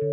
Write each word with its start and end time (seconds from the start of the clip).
Hei, 0.00 0.08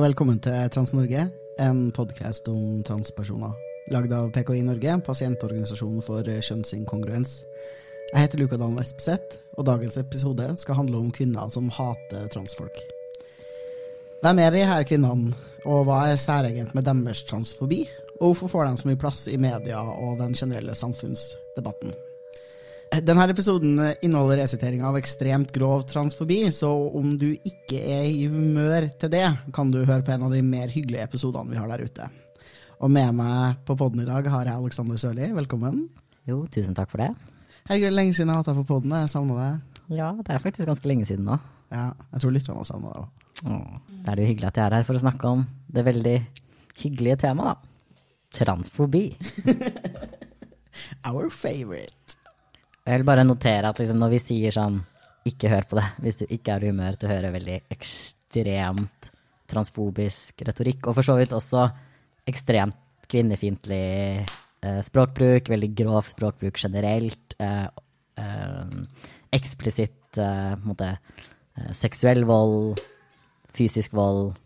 velkommen 0.00 0.40
til 0.40 0.52
Trans-Norge, 0.72 1.28
en 1.60 1.92
podkast 1.92 2.48
om 2.48 2.82
transpersoner. 2.82 3.73
Lagd 3.92 4.12
av 4.16 4.30
PKI 4.32 4.62
Norge, 4.64 4.94
pasientorganisasjonen 5.04 6.00
for 6.04 6.24
kjønnsinkongruens. 6.24 7.34
Jeg 8.14 8.22
heter 8.22 8.40
Luka 8.40 8.56
Dahl 8.56 8.78
Espeseth, 8.80 9.36
og 9.58 9.66
dagens 9.68 9.98
episode 10.00 10.46
skal 10.56 10.78
handle 10.78 11.02
om 11.02 11.10
kvinner 11.12 11.50
som 11.52 11.68
hater 11.68 12.30
transfolk. 12.32 12.80
Hvem 14.24 14.40
er 14.40 14.56
de 14.56 14.64
her 14.64 14.88
kvinnene, 14.88 15.36
og 15.68 15.84
hva 15.84 16.00
er 16.08 16.16
særegent 16.16 16.72
med 16.72 16.88
deres 16.88 17.26
transfobi? 17.28 17.82
Og 18.22 18.30
hvorfor 18.30 18.54
får 18.54 18.70
de 18.70 18.80
så 18.80 18.88
mye 18.88 19.02
plass 19.04 19.22
i 19.28 19.36
media 19.36 19.84
og 19.84 20.16
den 20.22 20.32
generelle 20.32 20.72
samfunnsdebatten? 20.80 21.92
Denne 23.04 23.28
episoden 23.28 23.76
inneholder 24.00 24.46
resitering 24.46 24.84
av 24.86 24.96
ekstremt 24.96 25.52
grov 25.52 25.84
transfobi, 25.90 26.46
så 26.54 26.72
om 26.72 27.18
du 27.20 27.34
ikke 27.34 27.84
er 27.84 28.08
i 28.08 28.28
humør 28.32 28.88
til 28.96 29.12
det, 29.12 29.26
kan 29.52 29.68
du 29.74 29.82
høre 29.82 30.04
på 30.06 30.16
en 30.16 30.30
av 30.30 30.32
de 30.32 30.44
mer 30.46 30.72
hyggelige 30.72 31.04
episodene 31.04 31.52
vi 31.52 31.60
har 31.60 31.68
der 31.74 31.84
ute. 31.84 32.14
Og 32.82 32.90
med 32.90 33.14
meg 33.16 33.60
på 33.66 33.76
poden 33.78 34.02
i 34.02 34.08
dag 34.08 34.26
har 34.30 34.48
jeg 34.48 34.58
Alexander 34.58 34.98
Sørli. 35.00 35.28
Velkommen. 35.36 35.84
Jo, 36.28 36.42
tusen 36.52 36.74
takk 36.76 36.90
for 36.90 37.02
det. 37.04 37.10
Herregud, 37.68 37.90
er 37.90 37.96
lenge 37.96 38.16
siden 38.16 38.32
jeg 38.32 38.36
har 38.36 38.42
hatt 38.42 38.50
deg 38.50 38.58
på 38.62 38.66
poden. 38.72 38.94
Jeg 38.98 39.12
savner 39.12 39.40
deg. 39.40 39.82
Ja, 39.94 40.08
det 40.18 40.32
er 40.32 40.42
faktisk 40.42 40.68
ganske 40.68 40.88
lenge 40.88 41.06
siden 41.08 41.28
nå. 41.28 41.38
Ja, 41.72 41.90
jeg 42.14 42.24
tror 42.24 42.34
lytterne 42.34 42.60
har 42.60 42.68
savna 42.68 42.90
deg 42.94 43.04
òg. 43.04 43.22
Da 43.44 44.12
er 44.12 44.16
det 44.16 44.24
jo 44.24 44.30
hyggelig 44.32 44.48
at 44.50 44.58
jeg 44.58 44.64
er 44.66 44.76
her 44.78 44.88
for 44.88 44.98
å 44.98 45.04
snakke 45.04 45.30
om 45.36 45.44
det 45.74 45.84
veldig 45.86 46.16
hyggelige 46.80 47.20
temaet, 47.24 47.54
da. 47.60 48.00
Transfobi. 48.34 49.04
Our 51.08 51.30
favorite. 51.30 52.18
Jeg 52.84 53.00
vil 53.00 53.06
bare 53.06 53.24
notere 53.24 53.70
at 53.70 53.80
liksom 53.80 54.00
når 54.00 54.16
vi 54.16 54.22
sier 54.22 54.54
sånn 54.54 54.80
ikke 55.24 55.48
hør 55.48 55.68
på 55.70 55.78
det 55.78 55.84
hvis 56.04 56.18
du 56.20 56.24
ikke 56.26 56.56
er 56.56 56.64
i 56.66 56.72
humør 56.72 56.98
til 56.98 57.08
å 57.08 57.14
høre 57.14 57.32
veldig 57.32 57.58
ekstremt 57.72 59.10
transfobisk 59.48 60.42
retorikk, 60.48 60.88
og 60.88 60.98
for 60.98 61.06
så 61.06 61.16
vidt 61.20 61.32
også 61.36 61.68
ekstremt 62.30 62.80
kvinnefiendtlig 63.10 64.24
eh, 64.24 64.80
språkbruk, 64.84 65.50
veldig 65.52 65.70
grov 65.76 66.08
språkbruk 66.08 66.58
generelt, 66.58 67.36
eh, 67.38 67.66
eh, 68.20 68.74
eksplisitt 69.34 69.92
måte 70.62 70.92
seksuell 71.74 72.22
vold, 72.28 72.78
fysisk 73.50 73.96
vold, 73.98 74.36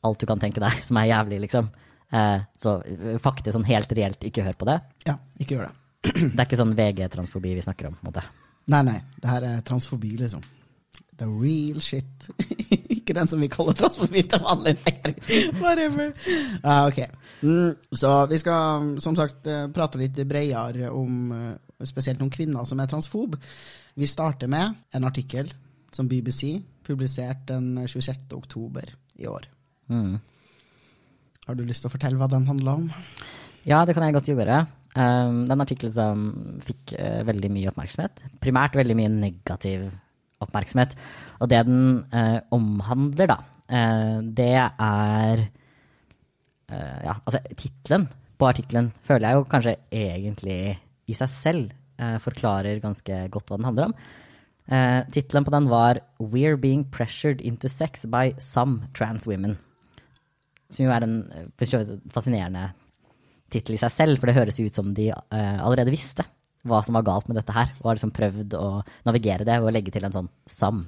alt 0.00 0.22
du 0.22 0.24
kan 0.28 0.40
tenke 0.40 0.62
deg 0.62 0.78
som 0.86 0.96
er 1.00 1.10
jævlig, 1.10 1.42
liksom. 1.44 1.68
Eh, 2.14 2.40
så 2.56 2.78
faktisk 3.22 3.56
sånn 3.56 3.66
helt 3.68 3.92
reelt, 3.98 4.24
ikke 4.24 4.44
hør 4.46 4.56
på 4.58 4.68
det. 4.70 4.78
Ja, 5.08 5.18
ikke 5.42 5.58
gjør 5.58 5.68
det. 5.68 5.74
Det 6.06 6.38
er 6.38 6.44
ikke 6.46 6.60
sånn 6.60 6.76
VG-transfobi 6.78 7.56
vi 7.58 7.64
snakker 7.64 7.90
om, 7.90 7.96
på 7.98 8.06
en 8.06 8.12
måte. 8.12 8.24
Nei, 8.72 8.82
nei. 8.86 8.98
Det 9.20 9.30
her 9.30 9.46
er 9.46 9.64
transfobi, 9.66 10.12
liksom. 10.20 10.44
The 11.16 11.26
real 11.26 11.80
shit. 11.80 12.28
ikke 13.06 13.14
den 13.16 13.30
som 13.30 13.40
vi 13.40 13.48
kaller 13.52 13.76
transfobi 13.76 14.24
til 14.28 14.42
vanlig. 14.42 14.76
Whatever. 15.62 16.12
Uh, 16.64 16.86
ok. 16.88 17.00
Mm, 17.46 17.72
så 17.92 18.12
vi 18.30 18.38
skal 18.40 18.88
som 19.04 19.16
sagt 19.18 19.46
eh, 19.50 19.66
prate 19.72 20.00
litt 20.00 20.18
bredere 20.28 20.88
om 20.90 21.32
eh, 21.36 21.84
spesielt 21.86 22.20
noen 22.22 22.32
kvinner 22.32 22.66
som 22.68 22.80
er 22.80 22.88
transfob. 22.90 23.36
Vi 23.96 24.08
starter 24.08 24.50
med 24.50 24.96
en 24.96 25.08
artikkel 25.08 25.52
som 25.94 26.08
BBC 26.08 26.56
publiserte 26.86 27.54
den 27.54 27.86
26. 27.86 28.32
oktober 28.36 28.90
i 29.20 29.28
år. 29.28 29.46
Mm. 29.92 30.16
Har 31.46 31.54
du 31.54 31.62
lyst 31.64 31.84
til 31.84 31.90
å 31.90 31.94
fortelle 31.94 32.18
hva 32.18 32.28
den 32.30 32.48
handla 32.48 32.74
om? 32.80 32.88
Ja, 33.66 33.84
det 33.86 33.94
kan 33.94 34.04
jeg 34.04 34.16
godt 34.16 34.32
gjøre. 34.32 34.64
Um, 34.96 35.44
det 35.44 35.52
er 35.52 35.56
en 35.56 35.64
artikkel 35.64 35.92
som 35.92 36.26
fikk 36.64 36.96
uh, 36.96 37.22
veldig 37.28 37.50
mye 37.52 37.70
oppmerksomhet. 37.70 38.24
Primært 38.42 38.78
veldig 38.78 38.96
mye 38.98 39.12
negativ 39.12 39.86
oppmerksomhet. 39.86 40.02
Og 40.42 41.48
det 41.48 41.62
den 41.68 42.04
eh, 42.12 42.40
omhandler, 42.52 43.30
da, 43.32 43.38
eh, 43.68 44.18
det 44.22 44.52
er 44.56 45.46
Ja, 46.66 47.12
altså, 47.22 47.38
tittelen 47.54 48.08
på 48.40 48.48
artikkelen 48.48 48.88
føler 49.06 49.28
jeg 49.28 49.36
jo 49.38 49.42
kanskje 49.46 49.74
egentlig 49.94 50.56
i 51.06 51.14
seg 51.14 51.28
selv 51.30 52.00
forklarer 52.24 52.80
ganske 52.82 53.20
godt 53.30 53.52
hva 53.52 53.58
den 53.60 53.68
handler 53.68 53.86
om. 53.86 53.94
Eh, 54.66 55.04
Tittelen 55.14 55.44
på 55.46 55.50
den 55.54 55.68
var 55.70 56.00
'We're 56.18 56.56
being 56.56 56.84
pressured 56.84 57.40
into 57.40 57.68
sex 57.68 58.04
by 58.04 58.34
some 58.38 58.88
trans 58.94 59.26
women'. 59.26 59.58
Som 60.70 60.86
jo 60.86 60.90
er 60.90 61.02
en 61.02 61.30
fascinerende 62.10 62.72
tittel 63.50 63.74
i 63.74 63.78
seg 63.78 63.90
selv, 63.90 64.18
for 64.18 64.26
det 64.26 64.34
høres 64.34 64.58
ut 64.58 64.74
som 64.74 64.92
de 64.92 65.12
uh, 65.12 65.58
allerede 65.62 65.92
visste 65.94 66.24
hva 66.66 66.82
som 66.84 66.96
var 66.98 67.06
galt 67.06 67.28
med 67.30 67.38
dette 67.40 67.54
her, 67.54 67.72
og 67.80 67.90
har 67.90 67.98
liksom 67.98 68.14
prøvd 68.16 68.56
å 68.58 68.68
navigere 69.08 69.46
det 69.48 69.58
å 69.62 69.72
legge 69.72 69.94
til 69.94 70.06
en 70.06 70.14
sånn 70.14 70.30
sam 70.50 70.84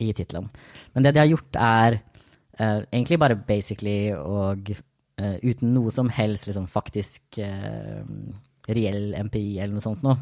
i 0.00 0.10
tittelen. 0.16 0.48
Men 0.94 1.04
det 1.04 1.14
de 1.14 1.22
har 1.22 1.30
gjort, 1.30 1.56
er 1.60 2.00
uh, 2.00 2.80
egentlig 2.90 3.20
bare 3.20 3.38
basically 3.38 4.12
og 4.16 4.72
uh, 4.74 5.36
uten 5.44 5.74
noe 5.76 5.92
som 5.94 6.10
helst 6.12 6.48
liksom 6.48 6.68
faktisk 6.70 7.40
reell 8.70 9.14
MPI 9.26 9.58
eller 9.58 9.74
noe 9.76 9.84
sånt 9.84 10.04
noe, 10.06 10.18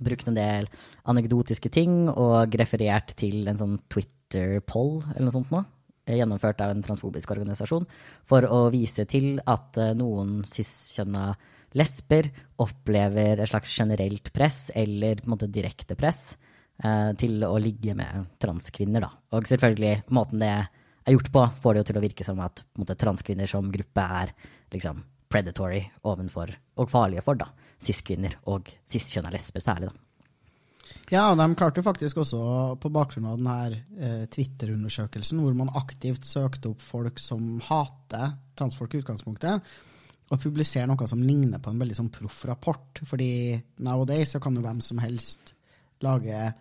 brukt 0.00 0.30
en 0.30 0.38
del 0.38 0.68
anekdotiske 1.10 1.68
ting 1.74 2.06
og 2.08 2.54
referert 2.56 3.12
til 3.20 3.44
en 3.50 3.58
sånn 3.60 3.76
Twitter-poll 3.92 4.94
eller 5.10 5.26
noe 5.26 5.36
sånt 5.36 5.52
noe 5.52 5.66
gjennomført 6.10 6.60
av 6.64 6.72
en 6.72 6.82
transfobisk 6.82 7.30
organisasjon, 7.34 7.86
for 8.26 8.46
å 8.48 8.64
vise 8.72 9.04
til 9.10 9.40
at 9.50 9.78
noen 9.98 10.40
cis-kjønna 10.48 11.28
lesber 11.78 12.30
opplever 12.60 13.40
et 13.40 13.50
slags 13.50 13.72
generelt 13.78 14.32
press, 14.34 14.70
eller 14.74 15.20
på 15.20 15.28
en 15.28 15.34
måte 15.36 15.50
direkte 15.52 15.96
press, 15.98 16.36
eh, 16.82 17.12
til 17.20 17.44
å 17.46 17.54
ligge 17.62 17.94
med 17.98 18.26
transkvinner. 18.42 19.06
Da. 19.06 19.12
Og 19.36 19.48
selvfølgelig, 19.50 20.04
måten 20.10 20.42
det 20.42 20.50
er 20.50 21.14
gjort 21.14 21.32
på, 21.32 21.46
får 21.62 21.74
det 21.74 21.82
jo 21.82 21.88
til 21.90 22.00
å 22.00 22.04
virke 22.04 22.26
som 22.26 22.42
at 22.44 22.64
måte, 22.78 22.98
transkvinner 22.98 23.50
som 23.50 23.70
gruppe 23.72 24.06
er 24.22 24.34
liksom 24.74 25.02
predatory 25.30 25.84
ovenfor, 26.10 26.50
og 26.76 26.90
farlige 26.90 27.22
for, 27.22 27.38
cis-kvinner 27.80 28.34
og 28.50 28.70
cis-kjønna 28.88 29.30
lesber 29.32 29.62
særlig. 29.62 29.90
da. 29.92 30.06
Ja, 31.10 31.34
de 31.34 31.46
klarte 31.58 31.82
faktisk 31.82 32.20
også, 32.22 32.40
på 32.82 32.90
bakgrunn 32.94 33.28
av 33.30 33.38
denne 33.38 33.78
eh, 33.98 34.26
Twitter-undersøkelsen, 34.30 35.40
hvor 35.42 35.54
man 35.58 35.72
aktivt 35.78 36.26
søkte 36.26 36.70
opp 36.70 36.82
folk 36.86 37.18
som 37.22 37.58
hater 37.66 38.36
transfolk 38.58 38.94
i 38.94 39.02
utgangspunktet, 39.02 39.70
å 40.30 40.38
publisere 40.38 40.86
noe 40.86 41.08
som 41.10 41.22
ligner 41.26 41.58
på 41.62 41.72
en 41.72 41.80
veldig 41.80 41.96
sånn 41.98 42.12
proff 42.14 42.44
rapport. 42.48 43.02
Fordi 43.06 43.58
nowadays 43.82 44.36
så 44.36 44.40
kan 44.42 44.56
jo 44.56 44.64
hvem 44.64 44.82
som 44.84 45.00
helst 45.02 45.54
lage 46.04 46.52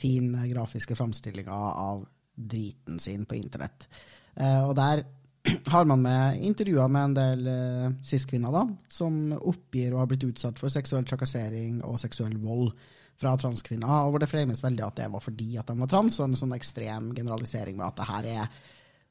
fine 0.00 0.46
grafiske 0.50 0.96
framstillinger 0.96 1.52
av 1.52 2.04
driten 2.34 2.98
sin 3.02 3.26
på 3.28 3.36
internett. 3.36 3.88
Eh, 4.34 4.62
og 4.64 4.74
der 4.78 5.04
har 5.72 5.84
man 5.88 6.02
med 6.04 6.40
intervjuer 6.46 6.88
med 6.88 7.10
en 7.10 7.18
del 7.18 7.50
eh, 7.50 7.92
cis-kvinner 8.06 8.54
da, 8.54 8.64
som 8.88 9.34
oppgir 9.36 9.94
å 9.94 10.02
ha 10.02 10.08
blitt 10.08 10.26
utsatt 10.28 10.60
for 10.60 10.72
seksuell 10.72 11.06
trakassering 11.08 11.82
og 11.84 12.00
seksuell 12.00 12.36
vold 12.40 12.72
fra 13.20 13.34
transkvinner, 13.36 14.06
og 14.06 14.14
hvor 14.14 14.22
det 14.22 14.30
frames 14.30 14.62
veldig 14.64 14.84
at 14.86 15.00
det 15.02 15.10
var 15.12 15.20
fordi 15.20 15.50
at 15.60 15.68
de 15.68 15.76
var 15.76 15.90
trans, 15.92 16.16
og 16.20 16.30
en 16.30 16.38
sånn 16.40 16.56
ekstrem 16.56 17.10
generalisering 17.16 17.76
med 17.76 17.90
at 17.90 17.98
det 17.98 18.08
her 18.08 18.28
er 18.30 18.60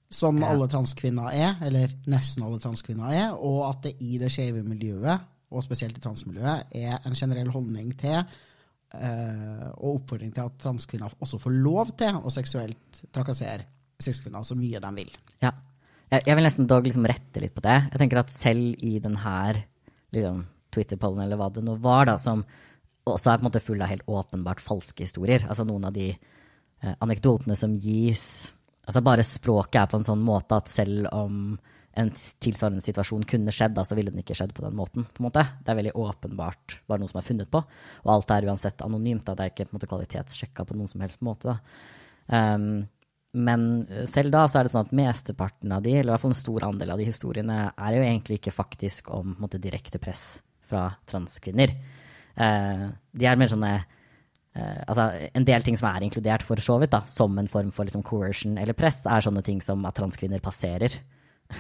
sånn 0.10 0.42
alle 0.46 0.66
transkvinner 0.70 1.34
er, 1.38 1.58
eller 1.66 1.92
nesten 2.10 2.46
alle 2.46 2.60
transkvinner 2.62 3.14
er, 3.14 3.34
og 3.36 3.62
at 3.68 3.84
det 3.86 3.96
i 4.02 4.18
det 4.22 4.32
skeive 4.34 4.64
miljøet, 4.66 5.28
og 5.50 5.66
spesielt 5.66 5.98
i 5.98 6.04
transmiljøet, 6.04 6.74
er 6.78 7.00
en 7.06 7.18
generell 7.18 7.50
holdning 7.54 7.94
til 7.98 8.20
uh, 8.20 9.66
og 9.80 9.96
oppfordring 9.96 10.34
til 10.36 10.46
at 10.46 10.60
transkvinner 10.62 11.16
også 11.22 11.40
får 11.42 11.56
lov 11.58 11.94
til 11.98 12.20
å 12.22 12.34
seksuelt 12.34 13.02
trakassere 13.14 13.66
cis-kvinner 14.00 14.46
så 14.46 14.58
mye 14.58 14.82
de 14.82 14.92
vil. 14.98 15.12
Ja. 15.44 15.54
Jeg, 16.10 16.26
jeg 16.26 16.38
vil 16.38 16.46
nesten 16.46 16.70
dog 16.70 16.86
liksom 16.86 17.06
rette 17.10 17.42
litt 17.42 17.54
på 17.54 17.66
det. 17.66 17.78
Jeg 17.92 18.02
tenker 18.02 18.22
at 18.22 18.34
selv 18.34 18.86
i 18.86 18.96
denne 19.02 19.42
liksom, 20.16 20.44
Twitter-pollen, 20.74 21.26
eller 21.26 21.38
hva 21.38 21.50
det 21.54 21.66
nå 21.66 21.76
var, 21.82 22.08
da, 22.10 22.18
som 22.22 22.46
også 23.10 23.32
er 23.32 23.40
på 23.40 23.44
en 23.44 23.50
måte 23.50 23.62
full 23.64 23.82
av 23.82 23.92
helt 23.92 24.10
åpenbart 24.10 24.62
falske 24.62 25.06
historier. 25.06 25.46
Altså 25.50 25.66
noen 25.70 25.90
av 25.90 25.94
de 25.98 26.12
uh, 26.14 26.96
anekdotene 27.06 27.58
som 27.58 27.74
gis 27.78 28.54
Altså 28.90 29.04
bare 29.06 29.26
språket 29.26 29.84
er 29.84 29.90
på 29.92 30.00
en 30.00 30.08
sånn 30.08 30.22
måte 30.26 30.58
at 30.58 30.70
selv 30.72 31.12
om 31.14 31.54
en 32.00 32.10
tilsvarende 32.42 32.82
situasjon 32.82 33.26
kunne 33.28 33.54
skjedd, 33.54 33.76
da, 33.76 33.84
så 33.86 33.96
ville 33.98 34.10
den 34.14 34.22
ikke 34.24 34.38
skjedd 34.38 34.54
på 34.56 34.64
den 34.64 34.78
måten. 34.78 35.06
på 35.06 35.22
en 35.22 35.28
måte. 35.28 35.44
Det 35.62 35.72
er 35.72 35.78
veldig 35.78 35.96
åpenbart 36.00 36.80
bare 36.90 37.02
noe 37.02 37.12
som 37.12 37.20
er 37.22 37.28
funnet 37.28 37.52
på. 37.52 37.62
Og 38.06 38.14
alt 38.14 38.32
er 38.34 38.48
uansett 38.50 38.82
anonymt. 38.86 39.26
Da. 39.28 39.36
Det 39.36 39.46
er 39.46 39.54
ikke 39.54 39.68
på 39.68 39.74
en 39.74 39.80
måte 39.80 39.90
kvalitetssjekka 39.92 40.66
på 40.66 40.78
noen 40.78 40.90
som 40.90 41.04
helst 41.06 41.22
måte. 41.26 41.58
Um, 42.26 42.88
men 43.38 43.68
selv 44.10 44.34
da 44.34 44.48
så 44.50 44.60
er 44.60 44.66
det 44.66 44.74
sånn 44.74 44.88
at 44.88 44.96
mesteparten 44.98 45.74
av 45.76 45.86
de, 45.86 45.94
eller 46.00 46.10
i 46.10 46.16
hvert 46.16 46.26
fall 46.26 46.34
en 46.34 46.42
stor 46.42 46.66
andel 46.72 46.96
av 46.96 47.02
de 47.02 47.10
historiene, 47.10 47.60
er 47.70 47.98
jo 47.98 48.06
egentlig 48.08 48.40
ikke 48.40 48.56
faktisk 48.56 49.14
om 49.14 49.36
måte, 49.42 49.62
direkte 49.62 50.02
press 50.02 50.42
fra 50.70 50.88
transkvinner. 51.10 51.76
Uh, 52.40 52.90
de 53.14 53.30
er 53.30 53.38
mer 53.38 53.54
sånne 53.54 53.74
eh, 54.56 54.82
Altså, 54.86 55.08
en 55.36 55.48
del 55.48 55.66
ting 55.66 55.78
som 55.80 55.90
er 55.92 56.06
inkludert 56.06 56.46
for 56.46 56.62
så 56.64 56.80
vidt, 56.82 56.94
da, 56.96 57.04
som 57.10 57.38
en 57.40 57.50
form 57.52 57.72
for 57.76 57.88
liksom, 57.88 58.04
coercion 58.08 58.58
eller 58.62 58.78
press, 58.78 59.04
er 59.06 59.26
sånne 59.26 59.44
ting 59.46 59.62
som 59.64 59.86
at 59.90 59.98
transkvinner 60.00 60.44
passerer. 60.44 61.00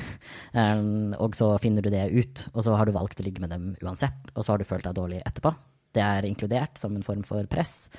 um, 0.54 1.16
og 1.18 1.34
så 1.38 1.52
finner 1.62 1.86
du 1.86 1.90
det 1.94 2.06
ut, 2.14 2.46
og 2.54 2.64
så 2.66 2.78
har 2.78 2.86
du 2.86 2.94
valgt 2.96 3.22
å 3.22 3.26
ligge 3.26 3.42
med 3.42 3.54
dem 3.54 3.74
uansett, 3.82 4.34
og 4.36 4.44
så 4.44 4.54
har 4.54 4.62
du 4.62 4.70
følt 4.70 4.86
deg 4.86 4.98
dårlig 4.98 5.24
etterpå. 5.26 5.54
Det 5.98 6.06
er 6.06 6.28
inkludert 6.30 6.78
som 6.78 6.94
en 6.94 7.06
form 7.06 7.24
for 7.26 7.48
press. 7.50 7.90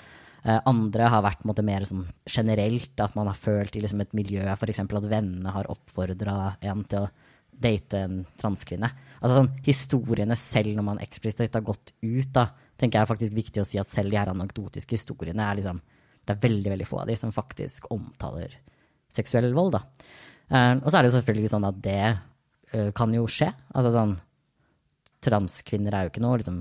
Uh, 0.44 0.60
andre 0.70 1.08
har 1.12 1.24
vært 1.26 1.42
måte, 1.48 1.64
mer 1.66 1.84
sånn 1.88 2.06
generelt, 2.30 2.94
at 3.02 3.16
man 3.18 3.28
har 3.28 3.38
følt 3.38 3.74
i 3.76 3.82
liksom, 3.82 4.04
et 4.04 4.14
miljø 4.16 4.46
f.eks. 4.54 4.84
at 4.86 5.10
vennene 5.10 5.56
har 5.56 5.68
oppfordra 5.72 6.54
en 6.60 6.86
til 6.88 7.08
å 7.08 7.10
date 7.60 8.00
en 8.06 8.22
transkvinne. 8.40 8.90
Altså 9.20 9.36
sånn, 9.36 9.52
Historiene 9.66 10.36
selv 10.38 10.72
når 10.76 10.86
man 10.86 11.02
eksplisitt 11.02 11.56
har 11.56 11.64
gått 11.66 11.92
ut, 12.00 12.30
da, 12.32 12.48
tenker 12.80 12.98
jeg 12.98 13.04
er 13.04 13.10
faktisk 13.10 13.36
viktig 13.36 13.62
å 13.62 13.68
si 13.68 13.80
at 13.80 13.90
selv 13.90 14.12
de 14.12 14.18
her 14.20 14.32
anekdotiske 14.32 14.96
historiene 14.96 15.44
er 15.44 15.60
liksom 15.60 15.82
Det 16.24 16.34
er 16.34 16.42
veldig 16.42 16.70
veldig 16.74 16.86
få 16.86 17.00
av 17.02 17.08
de 17.08 17.16
som 17.16 17.32
faktisk 17.32 17.86
omtaler 17.90 18.52
seksuell 19.10 19.50
vold, 19.56 19.72
da. 19.74 19.80
Uh, 20.50 20.76
og 20.82 20.90
så 20.90 20.98
er 20.98 21.02
det 21.02 21.10
jo 21.10 21.16
selvfølgelig 21.16 21.50
sånn 21.50 21.66
at 21.66 21.78
det 21.82 22.02
uh, 22.10 22.90
kan 22.94 23.14
jo 23.14 23.24
skje. 23.30 23.48
Altså 23.74 23.94
sånn 23.94 24.18
Transkvinner 25.20 25.92
er 25.92 26.06
jo 26.06 26.12
ikke 26.12 26.22
noe 26.24 26.38
liksom 26.40 26.60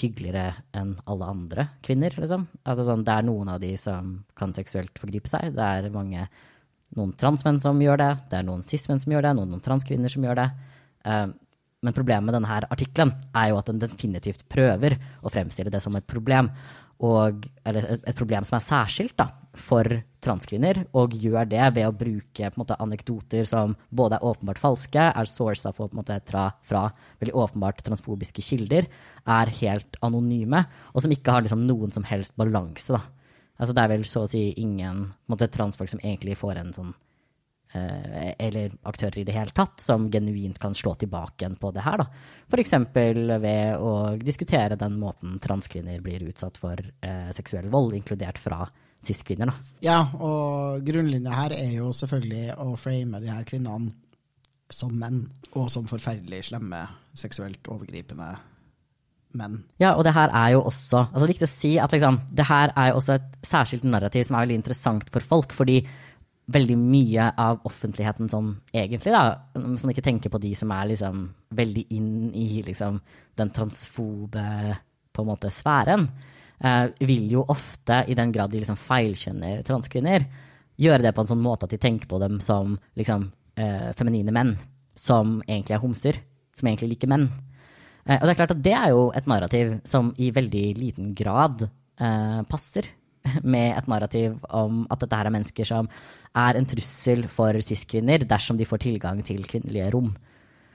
hyggeligere 0.00 0.62
enn 0.76 0.94
alle 1.10 1.26
andre 1.32 1.66
kvinner, 1.84 2.14
liksom. 2.16 2.46
Altså 2.62 2.86
sånn, 2.86 3.02
det 3.04 3.16
er 3.16 3.26
noen 3.26 3.50
av 3.52 3.58
de 3.62 3.72
som 3.80 4.12
kan 4.38 4.54
seksuelt 4.56 4.96
forgripe 5.02 5.28
seg. 5.28 5.52
Det 5.56 5.66
er 5.66 5.90
mange 5.92 6.28
noen 6.98 7.12
transmenn 7.18 7.60
som 7.62 7.78
gjør 7.80 8.00
det, 8.00 8.10
det 8.30 8.40
er 8.40 8.46
noen 8.46 8.64
cis-menn 8.66 9.00
som 9.02 9.12
gjør 9.14 9.28
det, 9.28 9.36
noen, 9.38 9.54
noen 9.54 9.64
transkvinner 9.64 10.12
som 10.12 10.26
gjør 10.26 10.42
det. 10.42 10.48
Uh, 11.06 11.30
men 11.80 11.96
problemet 11.96 12.28
med 12.28 12.36
denne 12.36 12.60
artikkelen 12.68 13.14
er 13.32 13.50
jo 13.50 13.58
at 13.60 13.70
den 13.70 13.80
definitivt 13.80 14.44
prøver 14.52 14.98
å 15.24 15.32
fremstille 15.32 15.72
det 15.72 15.80
som 15.80 15.94
et 15.96 16.08
problem. 16.08 16.50
Og, 17.00 17.46
eller 17.64 17.86
et, 17.94 18.16
problem 18.18 18.44
som 18.44 18.58
er 18.58 18.64
særskilt 18.66 19.14
da, 19.16 19.30
for 19.56 19.88
transkvinner, 20.20 20.82
og 20.92 21.14
gjør 21.16 21.48
det 21.48 21.62
ved 21.78 21.86
å 21.88 21.94
bruke 21.96 22.50
måte, 22.60 22.76
anekdoter 22.84 23.46
som 23.48 23.72
både 23.88 24.18
er 24.18 24.26
åpenbart 24.28 24.60
falske, 24.60 25.06
er 25.08 25.30
sourca 25.30 25.72
for, 25.72 25.88
måte, 25.96 26.18
tra, 26.28 26.50
fra 26.60 26.90
veldig 27.22 27.38
åpenbart 27.40 27.80
transfobiske 27.86 28.44
kilder, 28.44 28.90
er 29.24 29.54
helt 29.62 29.96
anonyme, 30.04 30.66
og 30.92 31.06
som 31.06 31.16
ikke 31.16 31.32
har 31.32 31.46
liksom, 31.46 31.64
noen 31.70 31.96
som 31.96 32.04
helst 32.04 32.36
balanse. 32.36 32.98
Da. 32.98 33.00
Altså, 33.60 33.76
det 33.76 33.84
er 33.84 33.92
vel 33.92 34.08
så 34.08 34.24
å 34.24 34.30
si 34.30 34.42
ingen 34.62 35.04
måte, 35.28 35.50
transfolk 35.52 35.92
som 35.92 36.00
egentlig 36.00 36.38
får 36.40 36.60
en 36.62 36.72
sånn 36.72 36.92
eh, 37.76 38.32
Eller 38.40 38.72
aktører 38.88 39.20
i 39.20 39.24
det 39.28 39.36
hele 39.36 39.52
tatt, 39.56 39.80
som 39.84 40.08
genuint 40.12 40.58
kan 40.58 40.74
slå 40.76 40.94
tilbake 41.00 41.44
igjen 41.44 41.58
på 41.60 41.72
det 41.76 41.84
her. 41.84 42.06
F.eks. 42.48 42.76
ved 42.96 43.76
å 43.76 43.94
diskutere 44.16 44.80
den 44.80 44.96
måten 45.00 45.36
transkvinner 45.44 46.00
blir 46.04 46.24
utsatt 46.30 46.60
for 46.60 46.80
eh, 46.80 47.28
seksuell 47.36 47.68
vold, 47.72 47.98
inkludert 48.00 48.40
fra 48.40 48.64
cis-kvinner. 49.00 49.52
Ja, 49.84 50.02
og 50.20 50.84
grunnlinja 50.84 51.36
her 51.36 51.56
er 51.56 51.74
jo 51.76 51.92
selvfølgelig 51.96 52.56
å 52.60 52.72
frame 52.80 53.20
de 53.20 53.32
her 53.32 53.44
kvinnene 53.48 53.92
som 54.70 54.92
menn, 54.96 55.24
og 55.58 55.68
som 55.72 55.88
forferdelig 55.90 56.44
slemme, 56.48 56.84
seksuelt 57.18 57.68
overgripende 57.72 58.36
menn. 59.36 59.60
Ja, 59.82 59.94
og 59.94 60.04
det 60.06 60.14
her 60.16 60.32
er 60.34 60.54
jo 60.56 60.64
også 60.68 61.04
altså 61.06 61.28
viktig 61.30 61.46
å 61.46 61.50
si 61.50 61.72
at 61.82 61.94
liksom, 61.94 62.20
det 62.34 62.46
her 62.48 62.72
er 62.74 62.90
jo 62.90 63.00
også 63.00 63.16
et 63.16 63.34
særskilt 63.46 63.86
narrativ 63.88 64.26
som 64.26 64.36
er 64.36 64.46
veldig 64.46 64.60
interessant 64.60 65.10
for 65.14 65.26
folk, 65.32 65.54
fordi 65.56 65.80
veldig 66.50 66.76
mye 66.80 67.28
av 67.38 67.60
offentligheten 67.68 68.30
sånn 68.30 68.50
egentlig, 68.74 69.14
da, 69.14 69.22
som 69.78 69.90
ikke 69.92 70.04
tenker 70.04 70.32
på 70.32 70.40
de 70.42 70.52
som 70.58 70.72
er 70.74 70.88
liksom 70.92 71.22
veldig 71.56 71.84
inn 71.94 72.30
i 72.34 72.62
liksom 72.66 72.98
den 73.38 73.52
transfobe 73.54 74.46
på 75.14 75.22
en 75.22 75.28
måte 75.30 75.50
sfæren, 75.54 76.08
eh, 76.58 76.86
vil 77.06 77.28
jo 77.36 77.44
ofte, 77.48 78.04
i 78.08 78.16
den 78.18 78.32
grad 78.34 78.50
de 78.50 78.62
liksom 78.62 78.78
feilkjenner 78.78 79.62
transkvinner, 79.66 80.26
gjøre 80.80 81.06
det 81.06 81.14
på 81.14 81.24
en 81.24 81.30
sånn 81.32 81.44
måte 81.44 81.68
at 81.68 81.74
de 81.74 81.80
tenker 81.80 82.10
på 82.10 82.18
dem 82.22 82.40
som 82.42 82.76
liksom 82.98 83.28
eh, 83.60 83.90
feminine 83.98 84.34
menn, 84.34 84.56
som 84.96 85.38
egentlig 85.46 85.76
er 85.76 85.84
homser, 85.84 86.20
som 86.56 86.70
egentlig 86.70 86.94
liker 86.94 87.10
menn. 87.12 87.28
Eh, 88.06 88.16
og 88.16 88.24
det 88.24 88.32
er 88.32 88.40
klart 88.40 88.54
at 88.56 88.64
det 88.64 88.76
er 88.76 88.94
jo 88.94 89.04
et 89.16 89.28
narrativ 89.30 89.76
som 89.88 90.14
i 90.18 90.30
veldig 90.34 90.64
liten 90.78 91.12
grad 91.18 91.66
eh, 91.66 92.40
passer 92.50 92.88
med 93.54 93.76
et 93.76 93.90
narrativ 93.90 94.38
om 94.56 94.84
at 94.90 95.02
dette 95.02 95.20
her 95.20 95.28
er 95.28 95.36
mennesker 95.36 95.68
som 95.68 95.90
er 96.38 96.56
en 96.56 96.68
trussel 96.68 97.26
for 97.30 97.56
cis-kvinner 97.64 98.24
dersom 98.28 98.58
de 98.60 98.68
får 98.68 98.84
tilgang 98.86 99.22
til 99.26 99.44
kvinnelige 99.48 99.90
rom. 99.94 100.12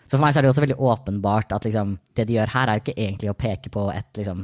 Så 0.05 0.17
for 0.17 0.21
meg 0.21 0.35
så 0.35 0.39
er 0.39 0.45
det 0.45 0.51
også 0.51 0.65
veldig 0.65 0.81
åpenbart 0.85 1.55
at 1.55 1.65
liksom, 1.65 1.95
det 2.13 2.27
de 2.29 2.37
gjør 2.37 2.51
her, 2.53 2.69
er 2.69 2.77
jo 2.77 2.83
ikke 2.83 2.99
egentlig 3.07 3.31
å 3.31 3.39
peke 3.39 3.71
på 3.73 3.87
et 3.89 4.19
liksom, 4.19 4.43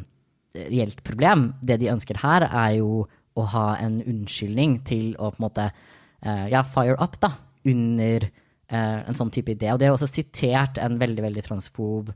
reelt 0.57 1.03
problem. 1.05 1.51
Det 1.61 1.77
de 1.81 1.91
ønsker 1.91 2.17
her, 2.23 2.47
er 2.49 2.77
jo 2.79 3.03
å 3.37 3.47
ha 3.53 3.67
en 3.79 4.01
unnskyldning 4.01 4.79
til 4.87 5.13
å 5.15 5.29
på 5.31 5.39
en 5.39 5.45
måte 5.45 5.67
eh, 5.69 6.47
ja, 6.51 6.63
fire 6.67 6.97
up 6.99 7.19
da, 7.21 7.35
under 7.69 8.25
eh, 8.25 8.99
en 9.05 9.17
sånn 9.17 9.31
type 9.33 9.53
idé. 9.53 9.69
Og 9.71 9.79
det 9.79 9.87
er 9.87 9.95
også 9.95 10.09
sitert 10.09 10.81
en 10.81 10.97
veldig, 11.01 11.23
veldig 11.29 11.45
transfob 11.45 12.09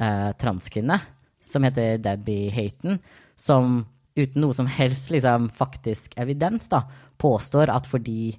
uh, 0.00 0.32
transkvinne 0.40 1.00
som 1.46 1.66
heter 1.66 2.00
Debbie 2.02 2.50
Hayton, 2.54 2.98
som 3.38 3.84
uten 4.16 4.42
noe 4.42 4.56
som 4.56 4.66
helst 4.66 5.12
liksom, 5.14 5.50
faktisk 5.54 6.16
evidens 6.18 6.66
da, 6.72 6.82
påstår 7.22 7.70
at 7.70 7.86
fordi 7.86 8.34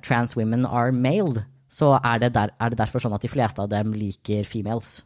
trans 0.00 0.32
women 0.32 0.62
are 0.64 0.94
male, 0.96 1.42
så 1.68 1.98
er 1.98 2.22
det, 2.22 2.30
der, 2.32 2.54
er 2.56 2.72
det 2.72 2.78
derfor 2.80 3.02
sånn 3.04 3.12
at 3.12 3.24
de 3.24 3.28
fleste 3.28 3.60
av 3.60 3.68
dem 3.68 3.92
liker 3.92 4.46
females. 4.48 5.02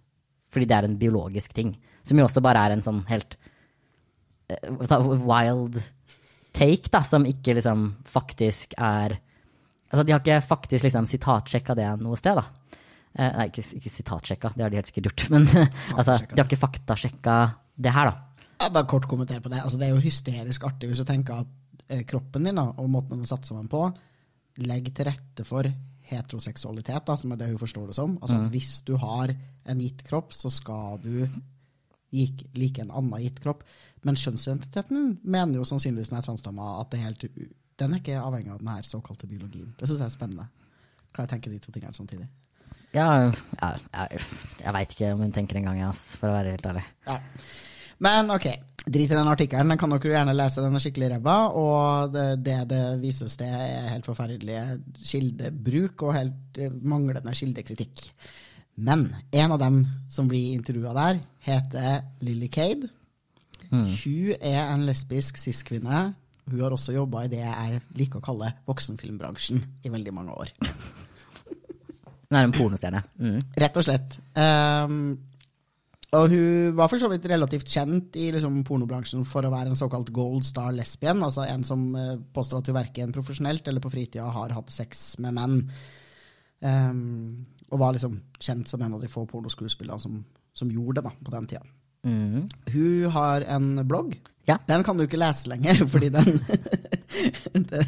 Fordi 0.55 0.69
det 0.71 0.77
er 0.77 0.87
en 0.87 0.99
biologisk 1.01 1.57
ting. 1.57 1.75
Som 2.07 2.21
jo 2.21 2.29
også 2.29 2.43
bare 2.45 2.63
er 2.63 2.77
en 2.77 2.85
sånn 2.85 3.03
helt 3.09 3.35
uh, 4.53 5.11
wild 5.27 5.81
take, 6.55 6.91
da, 6.93 7.03
som 7.07 7.27
ikke 7.29 7.59
liksom 7.59 7.93
faktisk 8.09 8.79
er 8.79 9.19
Altså, 9.93 10.07
de 10.09 10.13
har 10.15 10.23
ikke 10.23 10.47
faktisk 10.49 10.87
liksom 10.87 11.05
sitatsjekka 11.05 11.75
det 11.77 11.85
noe 12.01 12.17
sted, 12.17 12.39
da. 12.39 12.47
Uh, 13.13 13.29
nei, 13.37 13.47
ikke, 13.51 13.65
ikke 13.77 13.91
sitatsjekka, 13.93 14.51
det 14.57 14.65
har 14.65 14.71
de 14.73 14.79
helt 14.81 14.89
sikkert 14.89 15.09
gjort, 15.11 15.25
men 15.35 15.49
altså, 15.99 16.15
de 16.31 16.39
har 16.39 16.47
ikke 16.49 16.61
faktasjekka 16.63 17.35
det 17.77 17.93
her, 17.93 18.09
da. 18.13 18.47
Jeg 18.63 18.73
bare 18.73 18.87
kort 18.89 19.09
kommentere 19.11 19.43
på 19.43 19.51
det. 19.53 19.61
Altså, 19.61 19.77
det 19.81 19.89
er 19.89 19.95
jo 19.97 20.01
hysterisk 20.05 20.65
artig 20.69 20.89
hvis 20.93 21.01
du 21.03 21.05
tenker 21.09 21.43
at 21.43 21.87
eh, 21.91 22.05
kroppen 22.09 22.45
din 22.47 22.57
da, 22.61 22.69
og 22.79 22.89
måten 22.93 23.17
den 23.17 23.25
er 23.27 23.31
satt 23.33 23.49
sammen 23.49 23.67
på, 23.69 23.81
legger 24.63 24.95
til 24.95 25.09
rette 25.09 25.45
for 25.49 25.67
heteroseksualitet, 26.13 27.03
da, 27.09 27.17
som 27.19 27.33
er 27.35 27.41
det 27.41 27.49
hun 27.51 27.59
forstår 27.61 27.89
det 27.91 27.97
som. 27.99 28.15
Altså 28.21 28.37
at 28.39 28.47
Mm. 28.47 28.53
hvis 28.55 28.71
du 28.87 28.95
har 29.03 29.33
en 29.67 29.79
gitt 29.83 30.05
kropp, 30.07 30.33
så 30.37 30.51
skal 30.53 30.99
du 31.03 31.27
like 32.13 32.83
en 32.83 32.91
annen 32.91 33.23
gitt 33.23 33.41
kropp. 33.41 33.63
Men 34.05 34.19
kjønnsidentiteten 34.19 35.19
mener 35.25 35.59
jo 35.59 35.65
sannsynligvis 35.65 36.11
den 36.13 36.19
er 36.19 36.27
transdama 36.27 36.81
at 36.81 36.91
det 36.91 37.01
er 37.01 37.05
helt, 37.09 37.25
den 37.79 37.95
er 37.95 38.03
ikke 38.03 38.19
avhengig 38.21 38.53
av 38.53 38.59
den 38.59 38.69
her 38.69 38.83
såkalte 38.83 39.27
biologien. 39.31 39.75
Det 39.79 39.89
syns 39.89 40.03
jeg 40.03 40.11
er 40.11 40.17
spennende. 40.17 40.49
Klarer 41.13 41.29
å 41.31 41.33
tenke 41.35 41.51
de 41.51 41.59
to 41.63 41.73
tingene 41.73 41.95
samtidig. 41.97 42.29
Ja, 42.93 43.09
ja 43.29 43.71
jeg, 43.93 44.23
jeg 44.61 44.75
veit 44.77 44.95
ikke 44.97 45.13
om 45.15 45.25
hun 45.25 45.35
tenker 45.35 45.61
engang, 45.61 45.81
ass, 45.89 46.13
for 46.21 46.31
å 46.31 46.37
være 46.37 46.55
helt 46.57 46.69
ærlig. 46.69 46.85
Ja. 47.09 47.19
Men 48.03 48.33
ok, 48.35 48.47
drit 48.85 49.13
i 49.13 49.15
den 49.15 49.31
artikkelen. 49.31 49.73
Den 49.73 49.81
kan 49.81 49.93
dere 49.95 50.11
jo 50.11 50.15
gjerne 50.17 50.35
lese, 50.35 50.63
den 50.65 50.77
er 50.77 50.83
skikkelig 50.83 51.11
ræva. 51.15 51.37
Og 51.59 52.15
det, 52.15 52.29
det 52.47 52.57
det 52.73 52.85
vises 53.03 53.37
til, 53.39 53.53
er 53.53 53.93
helt 53.93 54.09
forferdelige 54.09 54.65
kildebruk 54.99 56.07
og 56.09 56.17
helt 56.19 56.59
eh, 56.63 56.73
manglende 56.83 57.37
kildekritikk. 57.39 58.09
Men 58.83 59.11
en 59.31 59.55
av 59.55 59.61
dem 59.61 59.85
som 60.11 60.29
blir 60.31 60.57
intervjua 60.57 60.95
der, 60.97 61.23
heter 61.45 62.03
Lily 62.25 62.49
Cade. 62.53 62.91
Hun 63.73 64.35
er 64.37 64.67
en 64.67 64.85
lesbisk 64.85 65.39
cis-kvinne. 65.41 66.11
Hun 66.51 66.61
har 66.61 66.75
også 66.75 66.93
jobba 66.93 67.25
i 67.25 67.31
det 67.33 67.41
jeg 67.41 67.81
liker 67.97 68.21
å 68.21 68.25
kalle 68.25 68.51
voksenfilmbransjen 68.69 69.63
i 69.87 69.93
veldig 69.93 70.13
mange 70.17 70.35
år. 70.37 70.53
Hun 72.33 72.39
er 72.41 72.47
en 72.49 72.55
pornostjerne. 72.57 73.03
Mm. 73.21 73.41
Rett 73.61 73.77
og 73.77 73.85
slett. 73.85 74.15
Um, 74.33 75.03
og 76.17 76.29
hun 76.33 76.73
var 76.77 76.89
for 76.89 77.01
så 77.01 77.11
vidt 77.13 77.29
relativt 77.29 77.69
kjent 77.69 78.17
i 78.21 78.31
liksom, 78.33 78.63
pornobransjen 78.69 79.27
for 79.29 79.45
å 79.45 79.53
være 79.53 79.73
en 79.73 79.77
såkalt 79.77 80.09
gold 80.17 80.47
star 80.49 80.73
lesbian, 80.77 81.21
altså 81.25 81.45
en 81.45 81.65
som 81.65 81.87
eh, 81.97 82.19
påstår 82.37 82.61
at 82.61 82.69
hun 82.69 82.77
verken 82.77 83.15
profesjonelt 83.17 83.69
eller 83.69 83.85
på 83.85 83.93
fritida 83.93 84.27
har 84.33 84.53
hatt 84.53 84.73
sex 84.73 85.15
med 85.25 85.37
menn. 85.37 85.63
Um, 86.61 87.45
og 87.73 87.81
var 87.81 87.97
liksom 87.97 88.19
kjent 88.41 88.69
som 88.69 88.85
en 88.85 88.97
av 88.97 89.05
de 89.05 89.13
få 89.13 89.25
pornoskuespillerne 89.29 90.01
som, 90.01 90.21
som 90.57 90.73
gjorde 90.73 91.01
det 91.01 91.09
da, 91.09 91.15
på 91.17 91.33
den 91.37 91.49
tida. 91.53 91.65
Mm. 92.05 92.49
Hun 92.73 93.11
har 93.17 93.49
en 93.57 93.73
blogg. 93.89 94.17
Ja. 94.49 94.59
Den 94.69 94.85
kan 94.85 94.97
du 94.97 95.05
ikke 95.05 95.21
lese 95.21 95.53
lenger, 95.53 95.85
fordi 95.93 96.13
den 96.13 96.41
det, 97.73 97.87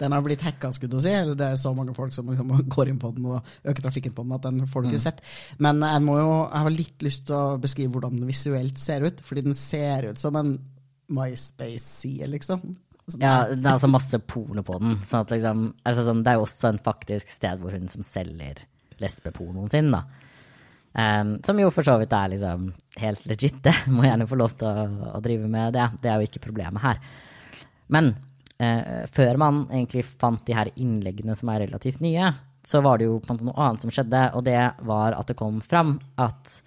Den 0.00 0.14
har 0.14 0.24
blitt 0.24 0.44
hacka, 0.44 0.72
skulle 0.74 0.96
du 0.96 1.04
si. 1.04 1.12
Eller 1.14 1.38
det 1.38 1.48
er 1.52 1.60
så 1.60 1.72
mange 1.76 1.94
folk 1.96 2.14
som 2.16 2.30
liksom 2.32 2.52
går 2.74 2.92
inn 2.92 3.00
på 3.02 3.12
den 3.16 3.30
og 3.30 3.54
øker 3.64 3.86
trafikken 3.86 4.14
på 4.16 4.26
den 4.26 4.36
at 4.36 4.46
den 4.46 4.62
får 4.70 4.84
du 4.84 4.92
ikke 4.92 5.04
sett. 5.06 5.22
Men 5.62 5.82
jeg 5.86 6.04
må 6.06 6.18
jo, 6.20 6.30
jeg 6.46 6.66
har 6.66 6.76
litt 6.76 7.06
lyst 7.06 7.26
til 7.30 7.38
å 7.38 7.58
beskrive 7.62 7.94
hvordan 7.96 8.20
den 8.20 8.30
visuelt 8.30 8.80
ser 8.80 9.06
ut. 9.06 9.22
Fordi 9.26 9.46
den 9.48 9.58
ser 9.58 10.10
ut 10.12 10.22
som 10.22 10.38
en 10.40 10.56
MySpace-side, 11.12 12.30
liksom. 12.32 12.64
Sånn. 13.02 13.22
Ja, 13.22 13.48
det 13.50 13.66
er 13.66 13.74
også 13.74 13.90
masse 13.90 14.20
porno 14.22 14.62
på 14.66 14.78
den. 14.80 14.94
Sånn 15.04 15.24
at 15.24 15.32
liksom, 15.34 15.64
altså 15.82 16.04
sånn, 16.06 16.22
det 16.22 16.32
er 16.32 16.38
jo 16.38 16.44
også 16.46 16.68
en 16.70 16.82
faktisk 16.84 17.32
sted 17.34 17.62
hvor 17.62 17.74
hun 17.74 17.90
som 17.90 18.04
selger 18.06 18.62
lesbepornoen 19.02 19.72
sin, 19.72 19.90
da. 19.94 20.04
Um, 20.92 21.38
som 21.40 21.56
jo 21.56 21.70
for 21.72 21.86
så 21.86 21.96
vidt 22.02 22.12
er 22.12 22.34
liksom 22.34 22.68
helt 23.00 23.24
legit, 23.28 23.58
det. 23.64 23.74
Må 23.92 24.06
gjerne 24.06 24.28
få 24.30 24.38
lov 24.38 24.54
til 24.60 24.68
å, 24.68 25.12
å 25.16 25.22
drive 25.24 25.48
med 25.50 25.74
det. 25.76 25.88
Det 26.04 26.12
er 26.12 26.20
jo 26.20 26.30
ikke 26.30 26.44
problemet 26.46 26.84
her. 26.84 27.00
Men 27.92 28.12
uh, 28.62 29.02
før 29.12 29.40
man 29.42 29.64
egentlig 29.70 30.06
fant 30.06 30.44
de 30.46 30.56
her 30.56 30.70
innleggene 30.76 31.36
som 31.38 31.50
er 31.52 31.64
relativt 31.66 32.02
nye, 32.04 32.30
så 32.62 32.82
var 32.84 33.00
det 33.00 33.08
jo 33.08 33.18
på 33.18 33.28
en 33.28 33.36
måte 33.36 33.48
noe 33.48 33.58
annet 33.66 33.84
som 33.84 33.92
skjedde, 33.92 34.22
og 34.38 34.46
det 34.46 34.60
var 34.86 35.18
at 35.18 35.30
det 35.30 35.38
kom 35.38 35.58
fram 35.66 35.96
at 36.22 36.60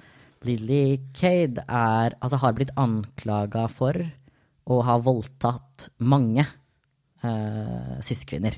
Lily 0.46 1.00
Cade 1.16 1.64
er, 1.64 2.16
altså 2.20 2.40
har 2.42 2.56
blitt 2.58 2.74
anklaga 2.78 3.66
for 3.72 3.98
å 4.66 4.80
ha 4.86 4.96
voldtatt 5.02 5.90
mange 6.06 6.44
eh, 6.44 7.96
cis-kvinner. 8.06 8.58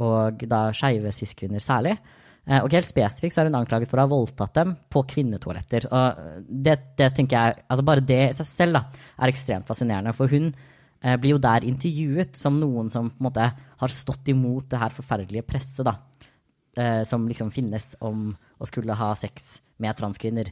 Og 0.00 0.42
da 0.48 0.62
skeive 0.76 1.12
cis-kvinner 1.14 1.62
særlig. 1.62 1.94
Eh, 2.46 2.60
og 2.60 2.72
helt 2.72 2.88
spesifikt 2.88 3.36
så 3.36 3.42
er 3.42 3.50
hun 3.50 3.60
anklaget 3.60 3.90
for 3.90 4.00
å 4.00 4.06
ha 4.06 4.12
voldtatt 4.12 4.56
dem 4.56 4.74
på 4.92 5.04
kvinnetoaletter. 5.12 5.88
Og 5.92 6.44
det, 6.48 6.76
det 7.00 7.12
tenker 7.16 7.36
jeg, 7.36 7.64
altså 7.68 7.86
Bare 7.86 8.06
det 8.12 8.20
i 8.26 8.36
seg 8.40 8.48
selv 8.48 8.80
da, 8.80 9.06
er 9.20 9.32
ekstremt 9.32 9.68
fascinerende. 9.68 10.16
For 10.16 10.32
hun 10.32 10.50
blir 11.00 11.32
jo 11.32 11.40
der 11.40 11.64
intervjuet 11.64 12.36
som 12.36 12.58
noen 12.60 12.90
som 12.92 13.08
på 13.08 13.22
en 13.22 13.26
måte 13.30 13.46
har 13.80 13.92
stått 13.94 14.28
imot 14.28 14.66
det 14.68 14.80
her 14.82 14.92
forferdelige 14.92 15.46
presset 15.48 15.88
da, 15.88 15.94
som 17.08 17.24
liksom 17.24 17.48
finnes 17.54 17.94
om 18.04 18.26
å 18.60 18.68
skulle 18.68 18.96
ha 18.98 19.08
sex 19.16 19.62
med 19.80 19.96
transkvinner. 19.96 20.50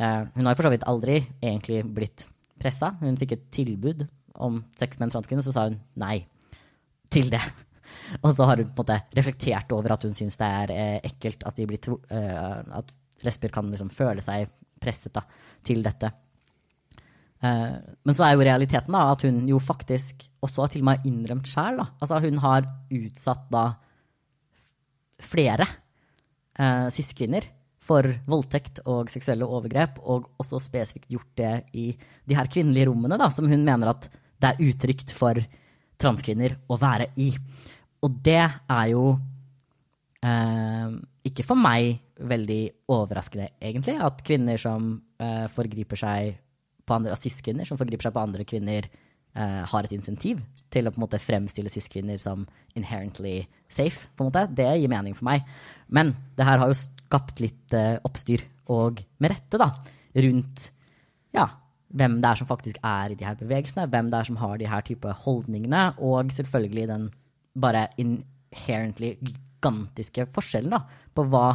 hun 0.00 0.48
har 0.48 0.56
for 0.56 0.64
så 0.64 0.72
vidt 0.72 0.88
aldri 0.88 1.18
egentlig 1.42 1.82
blitt 1.84 2.24
pressa. 2.60 2.94
Hun 3.00 3.18
fikk 3.20 3.36
et 3.36 3.50
tilbud 3.54 4.06
om 4.40 4.62
sex 4.78 4.98
med 4.98 5.08
en 5.08 5.16
transkvinne, 5.16 5.44
så 5.44 5.54
sa 5.54 5.66
hun 5.68 5.80
nei 6.00 6.22
til 7.12 7.30
det. 7.32 7.42
Og 8.24 8.32
så 8.34 8.46
har 8.48 8.60
hun 8.60 8.70
på 8.70 8.82
en 8.82 8.82
måte 8.84 9.18
reflektert 9.18 9.72
over 9.76 9.94
at 9.94 10.06
hun 10.06 10.16
syns 10.16 10.38
det 10.40 10.48
er 10.62 10.74
eh, 10.74 10.96
ekkelt 11.10 11.44
at, 11.48 11.60
at 11.60 12.92
lesber 13.26 13.52
kan 13.54 13.70
liksom 13.70 13.92
føle 13.94 14.24
seg 14.24 14.50
presset 14.80 15.14
da, 15.16 15.24
til 15.66 15.82
dette. 15.84 16.12
Uh, 17.40 17.78
men 18.04 18.16
så 18.16 18.26
er 18.26 18.34
jo 18.34 18.44
realiteten 18.44 18.92
da, 18.92 19.06
at 19.14 19.24
hun 19.24 19.42
jo 19.48 19.60
faktisk 19.62 20.26
også 20.44 20.64
har 20.64 20.72
til 20.74 20.82
og 20.84 20.90
med 20.90 21.06
innrømt 21.08 21.48
sjæl. 21.48 21.80
Altså, 22.00 22.20
hun 22.20 22.42
har 22.44 22.68
utsatt 22.92 23.46
da 23.52 23.64
flere 25.20 25.66
eh, 26.60 26.86
cis-kvinner 26.92 27.46
for 27.90 28.06
voldtekt 28.30 28.82
og 28.90 29.10
seksuelle 29.10 29.48
overgrep, 29.48 29.98
og 30.00 30.30
også 30.40 30.60
spesifikt 30.62 31.10
gjort 31.10 31.30
det 31.40 31.54
i 31.74 31.86
de 32.28 32.36
her 32.36 32.50
kvinnelige 32.50 32.90
rommene, 32.90 33.18
da, 33.18 33.30
som 33.32 33.48
hun 33.50 33.64
mener 33.66 33.92
at 33.92 34.06
det 34.40 34.52
er 34.52 34.62
utrygt 34.68 35.14
for 35.16 35.40
transkvinner 36.00 36.56
å 36.70 36.78
være 36.80 37.10
i. 37.20 37.32
Og 38.04 38.20
det 38.24 38.40
er 38.40 38.84
jo 38.92 39.04
eh, 40.24 40.94
ikke 41.28 41.44
for 41.44 41.60
meg 41.60 41.98
veldig 42.30 42.62
overraskende, 42.92 43.50
egentlig, 43.60 43.96
at 44.00 44.22
kvinner 44.24 44.60
som 44.60 44.92
eh, 45.20 45.46
forgriper 45.52 46.00
seg 46.00 46.38
på 46.90 46.98
andre, 46.98 47.16
cis-kvinner 47.18 47.68
som 47.68 47.78
forgriper 47.80 48.08
seg 48.08 48.16
på 48.16 48.24
andre 48.24 48.46
kvinner, 48.48 48.88
eh, 49.34 49.60
har 49.72 49.86
et 49.86 49.94
insentiv 49.94 50.42
til 50.74 50.88
å 50.88 50.92
på 50.92 51.00
en 51.00 51.06
måte 51.06 51.22
fremstille 51.22 51.70
cis-kvinner 51.72 52.18
som 52.22 52.46
inherently 52.74 53.46
safe. 53.68 54.08
på 54.16 54.24
en 54.24 54.30
måte. 54.32 54.54
Det 54.54 54.66
gir 54.66 54.90
mening 54.90 55.14
for 55.14 55.24
meg. 55.30 55.46
Men 55.88 56.14
det 56.36 56.46
her 56.46 56.58
har 56.58 56.68
jo 56.68 56.78
skapt 56.78 57.40
litt 57.40 57.74
eh, 57.74 57.98
oppstyr, 58.04 58.44
og 58.70 59.02
med 59.18 59.32
rette, 59.32 59.58
da, 59.58 59.72
rundt 60.14 60.70
ja, 61.34 61.46
hvem 61.90 62.20
det 62.22 62.28
er 62.30 62.38
som 62.38 62.46
faktisk 62.46 62.78
er 62.86 63.10
i 63.10 63.18
de 63.18 63.26
her 63.26 63.38
bevegelsene, 63.38 63.88
hvem 63.90 64.10
det 64.10 64.18
er 64.20 64.28
som 64.28 64.38
har 64.40 64.58
de 64.58 64.68
her 64.70 64.84
type 64.86 65.14
holdningene, 65.24 65.94
og 65.98 66.30
selvfølgelig 66.34 66.86
den 66.90 67.08
bare 67.58 67.88
inherently 67.98 69.16
gigantiske 69.18 70.28
forskjellen 70.34 70.74
da, 70.74 70.84
på 71.14 71.26
hva 71.30 71.48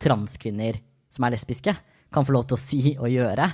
transkvinner 0.00 0.78
som 1.10 1.26
er 1.26 1.34
lesbiske, 1.34 1.74
kan 2.10 2.26
få 2.26 2.34
lov 2.34 2.46
til 2.48 2.56
å 2.56 2.62
si 2.62 2.80
og 2.96 3.10
gjøre 3.10 3.50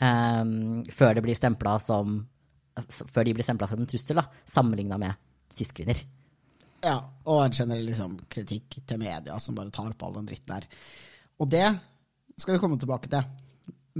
um, 0.00 0.84
før, 0.92 1.14
det 1.16 1.24
blir 1.24 1.38
som, 1.80 2.16
før 2.88 3.28
de 3.28 3.36
blir 3.36 3.46
stempla 3.46 3.68
som 3.70 3.82
en 3.82 3.90
trussel, 3.90 4.22
sammenligna 4.44 4.98
med 5.00 5.14
cis-kvinner. 5.52 6.00
Ja, 6.80 6.96
og 7.28 7.44
en 7.44 7.54
generell 7.54 7.84
liksom, 7.90 8.16
kritikk 8.32 8.80
til 8.88 9.00
media 9.00 9.36
som 9.38 9.56
bare 9.58 9.72
tar 9.74 9.92
på 9.92 10.06
all 10.06 10.16
den 10.20 10.28
dritten 10.30 10.56
her. 10.56 10.68
Og 11.40 11.50
det 11.52 11.66
skal 12.40 12.56
vi 12.56 12.62
komme 12.62 12.78
tilbake 12.80 13.10
til. 13.12 13.26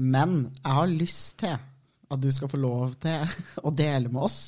Men 0.00 0.46
jeg 0.62 0.76
har 0.78 0.92
lyst 0.92 1.38
til 1.42 1.58
at 2.10 2.22
du 2.22 2.30
skal 2.34 2.50
få 2.50 2.58
lov 2.60 2.94
til 3.02 3.26
å 3.66 3.72
dele 3.74 4.10
med 4.10 4.22
oss 4.26 4.40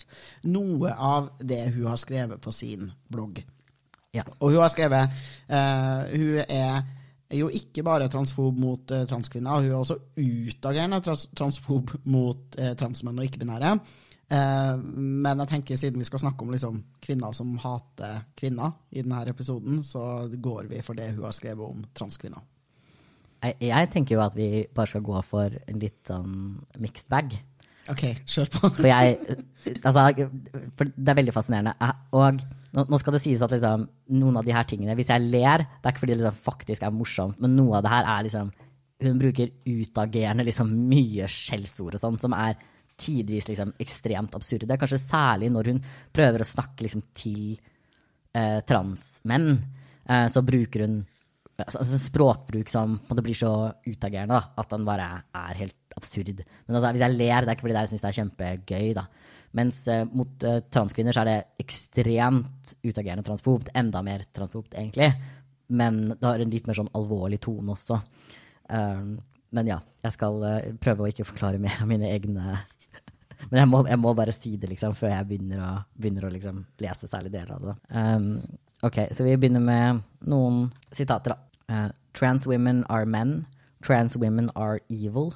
noe 0.48 0.92
av 0.92 1.32
det 1.38 1.64
hun 1.74 1.90
har 1.90 2.00
skrevet 2.00 2.42
på 2.42 2.54
sin 2.54 2.88
blogg. 3.12 3.42
Ja. 4.12 4.24
Og 4.40 4.52
hun 4.52 4.60
har 4.60 4.68
skrevet 4.68 5.14
uh, 5.48 6.04
Hun 6.12 6.42
er 6.44 6.82
jo 7.38 7.48
ikke 7.52 7.84
bare 7.86 8.10
transfob 8.12 8.58
mot 8.60 8.94
eh, 8.94 9.04
transkvinner, 9.08 9.62
hun 9.62 9.70
er 9.70 9.78
også 9.78 9.98
utagerende 10.18 11.00
trans 11.04 11.28
transfob 11.36 11.92
mot 12.04 12.58
eh, 12.58 12.74
transmenn 12.78 13.20
og 13.20 13.28
ikke-binære. 13.28 13.74
Eh, 14.32 14.76
men 14.80 15.42
jeg 15.44 15.50
tenker 15.50 15.80
siden 15.80 16.00
vi 16.02 16.08
skal 16.08 16.22
snakke 16.24 16.44
om 16.44 16.52
liksom, 16.54 16.80
kvinner 17.04 17.34
som 17.36 17.54
hater 17.62 18.24
kvinner 18.38 18.74
i 18.90 19.04
denne 19.04 19.22
episoden, 19.28 19.82
så 19.86 20.26
går 20.32 20.70
vi 20.72 20.82
for 20.84 20.98
det 20.98 21.12
hun 21.14 21.26
har 21.26 21.36
skrevet 21.36 21.68
om 21.68 21.84
transkvinner. 21.96 22.42
Jeg, 23.42 23.56
jeg 23.66 23.90
tenker 23.90 24.16
jo 24.16 24.24
at 24.24 24.36
vi 24.38 24.66
bare 24.70 24.92
skal 24.92 25.02
gå 25.04 25.22
for 25.26 25.56
en 25.66 25.80
litt 25.82 26.06
sånn 26.06 26.36
mixed 26.78 27.10
bag. 27.10 27.34
Ok, 27.90 28.02
kjør 28.30 28.50
på. 28.54 28.68
for 28.76 28.86
jeg 28.86 29.16
Altså, 29.82 30.04
for 30.78 30.90
det 30.94 31.10
er 31.10 31.18
veldig 31.18 31.34
fascinerende. 31.34 31.72
Og 32.14 32.42
nå, 32.76 32.98
skal 33.00 33.16
det 33.16 33.22
sies 33.24 33.42
at 33.42 33.54
liksom, 33.54 33.86
noen 34.14 34.38
av 34.38 34.46
de 34.46 34.54
her 34.54 34.66
tingene 34.68 34.94
Hvis 34.96 35.10
jeg 35.12 35.24
ler, 35.26 35.64
det 35.66 35.88
er 35.88 35.94
ikke 35.94 36.04
fordi 36.04 36.14
det 36.14 36.22
liksom 36.22 36.44
faktisk 36.46 36.86
er 36.86 36.94
morsomt, 36.94 37.40
men 37.42 37.56
noe 37.58 37.78
av 37.78 37.84
det 37.84 37.92
her 37.92 38.08
er 38.14 38.26
liksom 38.28 38.52
Hun 39.02 39.18
bruker 39.18 39.50
utagerende 39.66 40.46
liksom 40.46 40.70
mye 40.92 41.26
skjellsord 41.30 41.98
og 41.98 42.04
sånn, 42.04 42.20
som 42.22 42.36
er 42.38 42.54
tidvis 43.02 43.48
liksom 43.48 43.72
ekstremt 43.82 44.36
absurde. 44.38 44.76
Kanskje 44.78 45.00
særlig 45.00 45.48
når 45.50 45.70
hun 45.72 45.80
prøver 46.14 46.44
å 46.44 46.46
snakke 46.46 46.84
liksom 46.84 47.02
til 47.16 47.56
eh, 48.36 48.60
transmenn. 48.68 49.56
Eh, 50.06 50.28
så 50.30 50.44
bruker 50.46 50.84
hun 50.86 51.00
altså, 51.66 51.98
språkbruk 52.00 52.70
som 52.70 52.98
det 53.10 53.24
blir 53.24 53.36
så 53.38 53.52
utagerende 53.86 54.38
da, 54.38 54.42
at 54.62 54.72
den 54.72 54.86
bare 54.86 55.08
er 55.36 55.60
helt 55.60 55.96
absurd. 55.96 56.42
Men 56.66 56.78
altså, 56.78 56.92
hvis 56.94 57.04
jeg 57.04 57.16
ler, 57.16 57.44
det 57.44 57.52
er 57.52 57.56
ikke 57.56 57.66
fordi 57.66 57.78
jeg 57.78 57.92
syns 57.92 58.04
det 58.04 58.10
er 58.10 58.18
kjempegøy. 58.20 58.88
da. 58.98 59.06
Mens 59.58 59.82
uh, 59.92 60.02
mot 60.08 60.46
uh, 60.48 60.60
transkvinner 60.72 61.14
så 61.14 61.24
er 61.24 61.30
det 61.30 61.64
ekstremt 61.64 62.74
utagerende 62.84 63.24
transfobt. 63.26 63.72
Enda 63.76 64.02
mer 64.04 64.24
transfobt, 64.32 64.74
egentlig. 64.74 65.10
Men 65.72 66.04
det 66.12 66.24
har 66.24 66.42
en 66.42 66.52
litt 66.52 66.68
mer 66.68 66.78
sånn 66.78 66.92
alvorlig 66.96 67.40
tone 67.44 67.76
også. 67.76 68.00
Uh, 68.72 69.12
men 69.52 69.68
ja, 69.68 69.78
jeg 70.06 70.16
skal 70.16 70.40
uh, 70.40 70.72
prøve 70.80 71.04
å 71.04 71.12
ikke 71.12 71.28
forklare 71.28 71.60
mer 71.60 71.82
av 71.84 71.90
mine 71.90 72.08
egne 72.08 72.56
men 73.50 73.58
jeg 73.58 73.68
må, 73.68 73.82
jeg 73.90 74.00
må, 74.00 74.14
bare 74.16 74.34
si 74.34 74.56
det 74.60 74.70
liksom, 74.70 74.96
før 74.96 75.16
jeg 75.16 75.28
begynner 75.28 75.62
å, 75.66 75.70
begynner 75.98 76.28
å 76.28 76.32
liksom, 76.32 76.64
lese 76.80 77.10
særlig 77.10 77.34
deler 77.34 77.56
av 77.56 77.70
det. 77.70 77.78
Um, 77.92 78.28
ok, 78.88 79.04
Så 79.12 79.26
vi 79.26 79.36
begynner 79.36 79.64
med 79.64 80.00
noen 80.30 80.64
sitater. 80.94 81.36
Uh, 81.72 81.88
trans 82.12 82.46
women 82.46 82.84
are 82.90 83.06
men. 83.06 83.46
Trans 83.80 84.14
women 84.14 84.50
are 84.54 84.82
evil. 84.90 85.34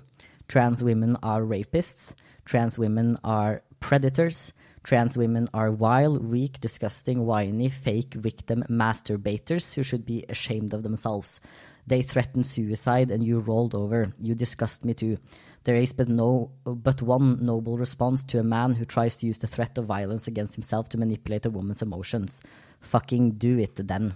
Trans 0.49 0.85
women 0.85 1.17
are 1.23 1.41
rapists. 1.41 2.15
Trans 2.45 2.79
women 2.79 3.17
are 3.25 3.63
predators. 3.81 4.53
Trans 4.85 5.17
women 5.17 5.49
are 5.55 5.73
wild, 5.73 6.23
weak, 6.25 6.61
disgusting, 6.61 7.25
whiny, 7.25 7.71
fake 7.71 8.15
victim 8.15 8.65
masturbators 8.69 9.75
who 9.75 9.83
should 9.83 10.05
be 10.05 10.27
ashamed 10.29 10.75
of 10.75 10.83
themselves. 10.83 11.41
They 11.87 12.03
threatened 12.03 12.45
suicide 12.45 13.11
and 13.11 13.25
you 13.25 13.41
rolled 13.41 13.75
over. 13.75 14.13
You 14.21 14.35
disgust 14.35 14.85
me 14.85 14.93
too. 14.93 15.17
There 15.65 15.75
is 15.75 15.95
but, 15.95 16.09
no, 16.09 16.51
but 16.65 17.01
one 17.01 17.45
noble 17.45 17.79
response 17.79 18.23
to 18.25 18.39
a 18.39 18.45
man 18.45 18.75
who 18.75 18.85
tries 18.85 19.17
to 19.17 19.27
use 19.27 19.39
the 19.39 19.47
threat 19.47 19.79
of 19.79 19.87
violence 19.87 20.29
against 20.29 20.55
himself 20.55 20.91
to 20.91 20.99
manipulate 20.99 21.47
a 21.47 21.51
woman's 21.51 21.83
emotions. 21.83 22.43
Fucking 22.81 23.33
do 23.33 23.59
it, 23.59 23.75
then. 23.89 24.15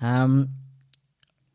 Um, 0.00 0.42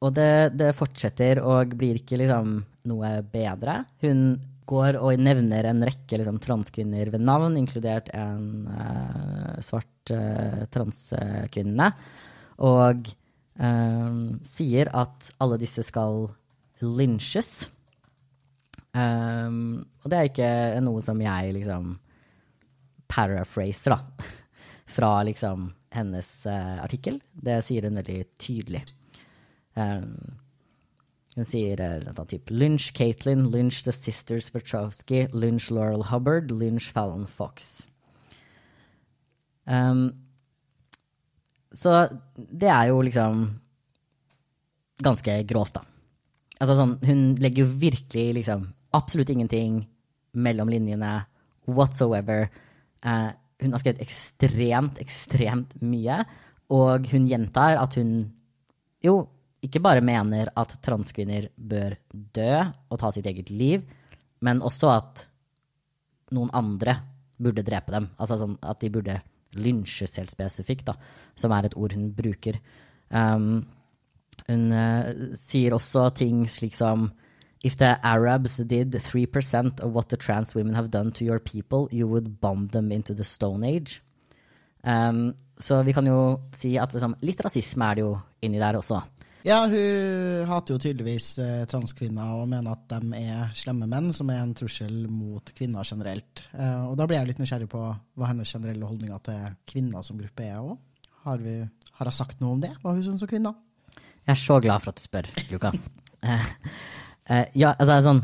og 0.06 0.14
det, 0.14 0.56
det, 0.60 0.76
fortsetter 0.78 1.42
og 1.42 1.74
blir 1.80 1.98
ikke 1.98 2.20
liksom 2.22 2.60
noe 2.90 3.12
bedre. 3.32 3.80
Hun 4.04 4.36
går 4.70 4.98
og 5.00 5.22
nevner 5.22 5.70
en 5.70 5.84
rekke 5.86 6.20
liksom, 6.20 6.40
transkvinner 6.42 7.10
ved 7.14 7.24
navn, 7.26 7.58
inkludert 7.60 8.10
en 8.14 8.66
uh, 8.70 9.56
svart 9.66 10.14
uh, 10.14 10.66
transkvinne, 10.74 11.92
og 12.66 13.10
um, 13.62 14.20
sier 14.46 14.90
at 14.94 15.30
alle 15.44 15.60
disse 15.62 15.86
skal 15.86 16.28
lynsjes. 16.82 17.70
Um, 18.96 19.86
og 20.04 20.12
det 20.12 20.18
er 20.18 20.30
ikke 20.30 20.52
noe 20.86 21.04
som 21.04 21.20
jeg 21.22 21.56
liksom 21.58 21.96
paraphraser, 23.12 23.96
da. 23.96 24.32
Fra 24.96 25.18
liksom 25.28 25.70
hennes 25.96 26.30
uh, 26.50 26.82
artikkel. 26.84 27.20
Det 27.34 27.62
sier 27.66 27.88
hun 27.88 28.00
veldig 28.02 28.20
tydelig. 28.42 28.84
Um, 29.76 30.16
hun 31.36 31.48
sier 31.48 31.82
uh, 31.84 32.22
typ 32.32 32.52
lynch 32.52 32.92
Caitlyn, 32.96 33.48
lynch 33.52 33.82
The 33.88 33.96
Sisters 33.96 34.52
Wachowski, 34.56 35.26
lynch 35.36 35.72
Laurel 35.72 36.08
Hubbard, 36.12 36.52
lynch 36.52 36.92
Fallon 36.96 37.28
Fox. 37.28 37.88
Um, 39.66 40.12
så 41.76 42.06
det 42.36 42.70
er 42.72 42.92
jo 42.92 43.02
liksom 43.04 43.48
ganske 45.04 45.42
grovt, 45.50 45.76
da. 45.76 45.84
Altså 46.64 46.78
sånn, 46.80 46.94
hun 47.04 47.24
legger 47.44 47.66
jo 47.66 47.80
virkelig 47.82 48.38
liksom 48.38 48.70
absolutt 48.96 49.32
ingenting 49.34 49.82
mellom 50.40 50.72
linjene 50.72 51.26
whatsoever. 51.68 52.48
Eh, 53.04 53.32
hun 53.66 53.76
har 53.76 53.82
skrevet 53.82 54.04
ekstremt, 54.04 55.00
ekstremt 55.04 55.76
mye, 55.84 56.22
og 56.74 57.08
hun 57.12 57.28
gjentar 57.30 57.80
at 57.82 57.98
hun 58.00 58.18
jo 59.04 59.20
ikke 59.66 59.82
bare 59.82 60.04
mener 60.06 60.52
at 60.58 60.76
transkvinner 60.86 61.50
bør 61.58 61.98
dø 62.12 62.52
og 62.62 63.00
ta 63.02 63.12
sitt 63.14 63.28
eget 63.30 63.50
liv, 63.50 63.86
men 64.46 64.62
også 64.66 64.92
at 64.94 65.26
noen 66.36 66.52
andre 66.54 67.00
burde 67.42 67.66
drepe 67.66 67.94
dem. 67.94 68.10
Altså 68.22 68.38
sånn 68.40 68.58
at 68.66 68.82
de 68.82 68.92
burde 68.94 69.20
lynsjes 69.56 70.18
helt 70.20 70.34
spesifikt, 70.34 70.90
da, 70.90 70.96
som 71.40 71.54
er 71.56 71.68
et 71.68 71.78
ord 71.80 71.96
hun 71.96 72.10
bruker. 72.16 72.60
Um, 73.10 73.66
hun 74.46 74.66
uh, 74.76 75.34
sier 75.40 75.76
også 75.76 76.10
ting 76.18 76.44
slik 76.52 76.76
som 76.78 77.10
If 77.66 77.78
the 77.78 77.98
Arabs 78.04 78.58
did 78.58 78.94
3% 78.94 79.80
of 79.80 79.96
what 79.96 80.10
the 80.10 80.18
trans 80.18 80.54
women 80.54 80.76
have 80.76 80.92
done 80.92 81.12
to 81.14 81.26
your 81.26 81.40
people, 81.40 81.88
you 81.92 82.08
would 82.08 82.40
bomb 82.40 82.68
them 82.68 82.92
into 82.92 83.16
the 83.16 83.24
stone 83.24 83.64
age. 83.64 84.04
Um, 84.84 85.34
så 85.58 85.82
vi 85.84 85.94
kan 85.94 86.06
jo 86.06 86.42
si 86.54 86.76
at 86.78 86.94
liksom, 86.94 87.16
litt 87.26 87.40
rasisme 87.42 87.88
er 87.90 87.98
det 87.98 88.04
jo 88.04 88.12
inni 88.46 88.60
der 88.62 88.78
også. 88.78 89.00
Ja, 89.46 89.64
hun 89.70 90.46
hater 90.50 90.76
jo 90.76 90.82
tydeligvis 90.82 91.28
eh, 91.42 91.64
transkvinner 91.70 92.36
og 92.38 92.48
mener 92.50 92.76
at 92.76 92.86
de 92.90 93.18
er 93.18 93.52
slemme 93.58 93.88
menn, 93.90 94.12
som 94.14 94.30
er 94.34 94.44
en 94.44 94.54
trussel 94.58 95.08
mot 95.10 95.50
kvinner 95.58 95.86
generelt. 95.86 96.44
Eh, 96.54 96.84
og 96.86 96.94
da 96.98 97.06
blir 97.10 97.18
jeg 97.18 97.32
litt 97.32 97.42
nysgjerrig 97.42 97.70
på 97.72 97.82
hva 97.82 98.30
hennes 98.30 98.54
generelle 98.58 98.90
holdninger 98.90 99.22
til 99.26 99.56
kvinner 99.70 100.06
som 100.06 100.22
gruppe 100.22 100.46
er 100.46 100.62
òg. 100.62 100.78
Har, 101.26 101.42
vi, 101.42 101.60
har 101.98 102.12
hun 102.12 102.18
sagt 102.18 102.42
noe 102.42 102.60
om 102.60 102.62
det, 102.62 102.76
hva 102.84 102.94
hun 102.94 103.06
syns 103.06 103.26
om 103.26 103.30
kvinner? 103.30 103.58
Jeg 104.26 104.34
er 104.34 104.42
så 104.42 104.58
glad 104.62 104.86
for 104.86 104.94
at 104.94 105.02
du 105.02 105.06
spør, 105.06 105.34
Luka. 105.54 105.74
eh, 107.30 107.46
ja, 107.54 107.74
altså 107.74 108.00
sånn 108.06 108.24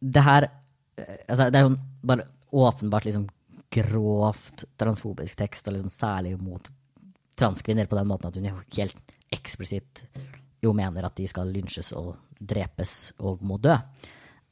Det 0.00 0.22
her 0.24 0.46
eh, 0.46 1.16
altså, 1.28 1.50
Det 1.50 1.60
er 1.60 1.66
jo 1.66 1.76
bare 2.04 2.28
åpenbart 2.54 3.08
liksom 3.08 3.28
grovt 3.74 4.64
transfobisk 4.78 5.40
tekst, 5.40 5.66
og 5.66 5.74
liksom 5.74 5.90
særlig 5.90 6.36
mot 6.38 6.68
transkvinner 7.34 7.88
på 7.90 7.96
den 7.98 8.06
måten 8.06 8.28
at 8.28 8.36
hun 8.38 8.46
jo 8.46 8.60
helt 8.76 9.14
eksplisitt 9.34 10.04
jo 10.62 10.72
mener 10.76 11.06
at 11.08 11.16
de 11.18 11.26
skal 11.26 11.50
lynsjes 11.50 11.90
og 11.98 12.12
drepes 12.38 13.14
og 13.18 13.42
må 13.42 13.58
dø. 13.58 13.74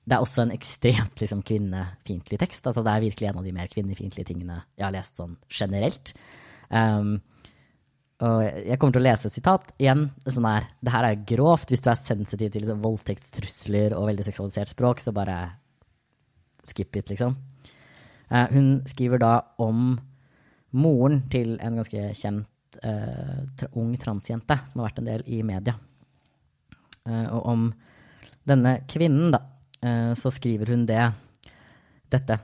Det 0.02 0.16
er 0.16 0.24
også 0.24 0.42
en 0.42 0.54
ekstremt 0.54 1.22
liksom, 1.22 1.44
kvinnefiendtlig 1.46 2.40
tekst. 2.42 2.66
Altså, 2.66 2.82
det 2.82 2.90
er 2.90 3.04
virkelig 3.04 3.28
en 3.30 3.38
av 3.38 3.46
de 3.46 3.54
mer 3.54 3.70
kvinnefiendtlige 3.70 4.32
tingene 4.32 4.58
jeg 4.74 4.86
har 4.88 4.94
lest 4.96 5.20
sånn 5.20 5.36
generelt. 5.46 6.14
Um, 6.68 7.20
og 8.22 8.42
jeg 8.44 8.78
kommer 8.78 8.94
til 8.94 9.02
å 9.02 9.08
lese 9.08 9.26
et 9.28 9.34
sitat. 9.34 9.72
Igjen, 9.82 10.04
sånn 10.30 10.46
her, 10.46 10.68
det 10.84 10.92
her 10.94 11.06
er 11.08 11.24
grovt. 11.26 11.72
Hvis 11.72 11.82
du 11.82 11.88
er 11.90 11.98
sensitiv 11.98 12.52
til 12.52 12.62
liksom, 12.62 12.82
voldtektstrusler 12.84 13.96
og 13.98 14.06
veldig 14.12 14.26
seksualisert 14.28 14.70
språk, 14.70 15.02
så 15.02 15.14
bare 15.16 15.38
skip 16.68 16.94
it, 17.00 17.10
liksom. 17.10 17.34
Uh, 18.30 18.46
hun 18.52 18.68
skriver 18.86 19.18
da 19.22 19.32
om 19.62 19.96
moren 20.78 21.24
til 21.32 21.56
en 21.60 21.80
ganske 21.80 22.12
kjent 22.16 22.78
uh, 22.86 23.66
ung 23.76 23.90
transjente 24.00 24.56
som 24.70 24.80
har 24.80 24.92
vært 24.92 25.02
en 25.02 25.10
del 25.10 25.26
i 25.26 25.42
media. 25.46 25.74
Uh, 27.02 27.26
og 27.26 27.42
om 27.56 27.68
denne 28.46 28.78
kvinnen, 28.90 29.34
da, 29.34 29.44
så 30.18 30.30
skriver 30.30 30.70
hun 30.70 30.84
det 30.86 31.00
dette. 32.10 32.36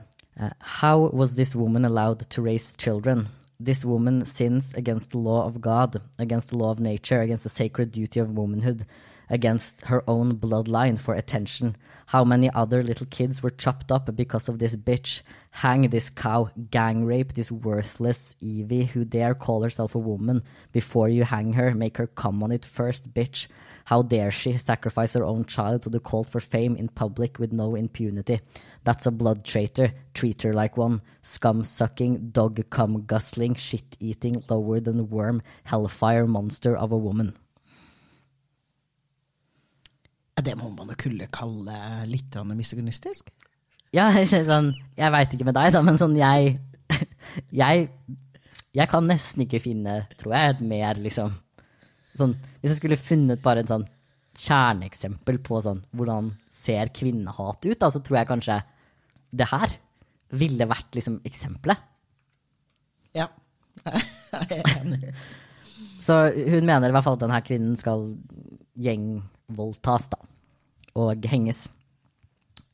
How 0.79 1.07
was 1.11 1.35
this 1.35 1.55
woman 1.55 1.87
allowed 1.87 2.23
to 2.31 2.43
raise 2.43 2.75
children? 2.79 3.27
This 3.61 3.83
woman 3.83 4.23
sins 4.23 4.73
against 4.73 5.11
the 5.11 5.17
law 5.17 5.45
of 5.45 5.59
God, 5.59 6.01
against 6.17 6.51
the 6.51 6.57
law 6.57 6.71
of 6.71 6.79
nature, 6.79 7.19
against 7.19 7.43
the 7.43 7.49
sacred 7.49 7.91
duty 7.91 8.21
of 8.21 8.31
womanhood, 8.31 8.85
against 9.29 9.87
her 9.87 10.01
own 10.07 10.37
bloodline 10.37 10.97
for 10.97 11.13
attention. 11.13 11.75
How 12.05 12.23
many 12.23 12.49
other 12.51 12.81
little 12.81 13.05
kids 13.07 13.43
were 13.43 13.49
chopped 13.49 13.91
up 13.91 14.15
because 14.15 14.47
of 14.47 14.59
this 14.59 14.77
bitch? 14.77 15.23
Hang 15.51 15.89
this 15.89 16.09
cow, 16.09 16.51
gang 16.71 17.03
rape 17.03 17.33
this 17.33 17.51
worthless 17.51 18.33
Evie 18.39 18.85
who 18.85 19.03
dare 19.03 19.35
call 19.35 19.61
herself 19.63 19.93
a 19.93 19.99
woman. 19.99 20.41
Before 20.71 21.09
you 21.09 21.25
hang 21.25 21.51
her, 21.53 21.75
make 21.75 21.97
her 21.97 22.07
come 22.07 22.41
on 22.41 22.53
it 22.53 22.63
first, 22.63 23.13
bitch. 23.13 23.47
How 23.89 24.03
dare 24.03 24.29
she 24.29 24.55
sacrifice 24.55 25.13
her 25.13 25.25
own 25.25 25.45
child 25.45 25.81
to 25.81 25.89
the 25.89 25.99
cult 25.99 26.29
for 26.29 26.39
fame 26.39 26.75
in 26.75 26.89
public 26.89 27.39
with 27.39 27.51
no 27.51 27.73
impunity? 27.73 28.39
That's 28.83 29.07
a 29.07 29.11
blood 29.11 29.43
traitor. 29.43 29.93
Treat 30.13 30.43
her 30.43 30.53
like 30.53 30.77
one. 30.77 31.01
Scum 31.23 31.63
sucking, 31.63 32.29
dog 32.29 32.61
cum 32.69 33.07
guzzling, 33.07 33.55
shit 33.55 33.97
eating, 33.99 34.43
lower 34.47 34.79
than 34.79 35.09
worm, 35.09 35.41
hellfire 35.63 36.27
monster 36.27 36.77
of 36.77 36.91
a 36.91 36.97
woman. 36.97 37.33
Det 40.37 40.53
må 40.55 40.69
man 40.69 40.93
jo 40.93 40.95
kunne 41.07 41.25
kalle 41.33 41.81
litt 42.05 42.37
misogynistisk? 42.45 43.33
Ja, 43.91 44.11
sånn, 44.53 44.75
jeg 45.01 45.17
veit 45.17 45.33
ikke 45.33 45.49
med 45.49 45.57
deg, 45.57 45.73
da, 45.73 45.81
men 45.81 45.97
sånn 45.97 46.13
jeg, 46.13 46.59
jeg 47.65 47.89
Jeg 48.69 48.85
kan 48.85 49.07
nesten 49.09 49.47
ikke 49.47 49.63
finne, 49.63 50.03
tror 50.21 50.35
jeg, 50.37 50.53
et 50.53 50.59
mer 50.61 50.99
liksom 51.01 51.33
sånn, 52.19 52.35
Hvis 52.59 52.73
jeg 52.73 52.81
skulle 52.81 52.99
funnet 53.01 53.41
bare 53.43 53.63
et 53.63 53.71
sånn 53.71 53.87
kjerneeksempel 54.39 55.39
på 55.43 55.59
sånn 55.65 55.81
hvordan 55.97 56.33
ser 56.53 56.91
kvinnehat 56.95 57.65
ut, 57.65 57.79
da, 57.81 57.89
så 57.89 58.01
tror 58.03 58.21
jeg 58.21 58.29
kanskje 58.29 58.59
det 59.35 59.49
her 59.51 59.75
ville 60.39 60.67
vært 60.69 60.95
liksom 60.97 61.19
eksempelet. 61.25 61.81
Ja, 63.17 63.27
jeg 63.89 64.59
er 64.59 64.73
enig. 64.77 65.13
Så 65.99 66.15
hun 66.31 66.67
mener 66.67 66.89
i 66.89 66.95
hvert 66.95 67.05
fall 67.05 67.17
at 67.17 67.23
denne 67.25 67.41
kvinnen 67.45 67.75
skal 67.79 68.05
gjengvoldtas, 68.79 70.09
da, 70.13 70.21
og 70.99 71.25
henges. 71.31 71.67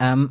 Um, 0.03 0.29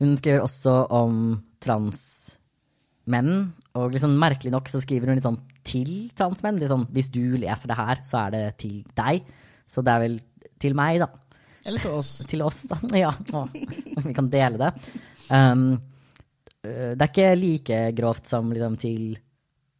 hun 0.00 0.16
skriver 0.18 0.46
også 0.46 0.74
om 0.94 1.38
transmenn, 1.62 3.52
og 3.78 3.94
liksom 3.94 4.14
merkelig 4.18 4.52
nok 4.54 4.70
så 4.70 4.80
skriver 4.82 5.10
hun 5.10 5.18
litt 5.18 5.26
sånn 5.26 5.40
til 5.66 5.92
transmenn. 6.18 6.58
Liksom, 6.60 6.86
hvis 6.94 7.10
du 7.14 7.22
leser 7.38 7.70
det 7.70 7.78
her, 7.78 8.02
så 8.06 8.24
er 8.24 8.34
det 8.34 8.42
til 8.62 8.76
deg. 8.98 9.14
Så 9.68 9.84
det 9.84 9.94
er 9.94 10.04
vel 10.04 10.16
til 10.60 10.76
meg, 10.78 11.00
da. 11.04 11.08
Eller 11.68 11.82
til 11.82 11.94
oss. 11.98 12.10
Til 12.30 12.40
oss, 12.46 12.58
da. 12.70 12.76
Ja, 13.04 13.12
å, 13.12 13.44
vi 13.52 14.16
kan 14.16 14.30
dele 14.32 14.56
det. 14.60 14.70
Um, 15.28 15.70
det 16.62 17.00
er 17.00 17.10
ikke 17.10 17.38
like 17.38 17.78
grovt 17.96 18.26
som 18.28 18.52
liksom, 18.52 18.76
til 18.82 19.02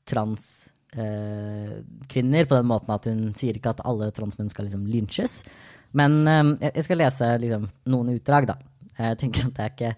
transkvinner, 0.09 2.45
uh, 2.45 2.49
på 2.49 2.55
den 2.55 2.71
måten 2.71 2.95
at 2.95 3.09
hun 3.11 3.35
sier 3.37 3.55
ikke 3.59 3.75
at 3.75 3.85
alle 3.89 4.15
transmenn 4.17 4.53
skal 4.53 4.65
liksom, 4.69 4.85
lynsjes. 4.89 5.33
Men 5.99 6.13
um, 6.29 6.51
jeg 6.63 6.85
skal 6.87 7.01
lese 7.03 7.27
liksom, 7.43 7.65
noen 7.91 8.15
utdrag, 8.15 8.43
da. 8.53 8.57
Jeg 8.99 9.19
tenker 9.21 9.41
at 9.47 9.55
det 9.55 9.63
er 9.63 9.73
ikke 9.77 9.93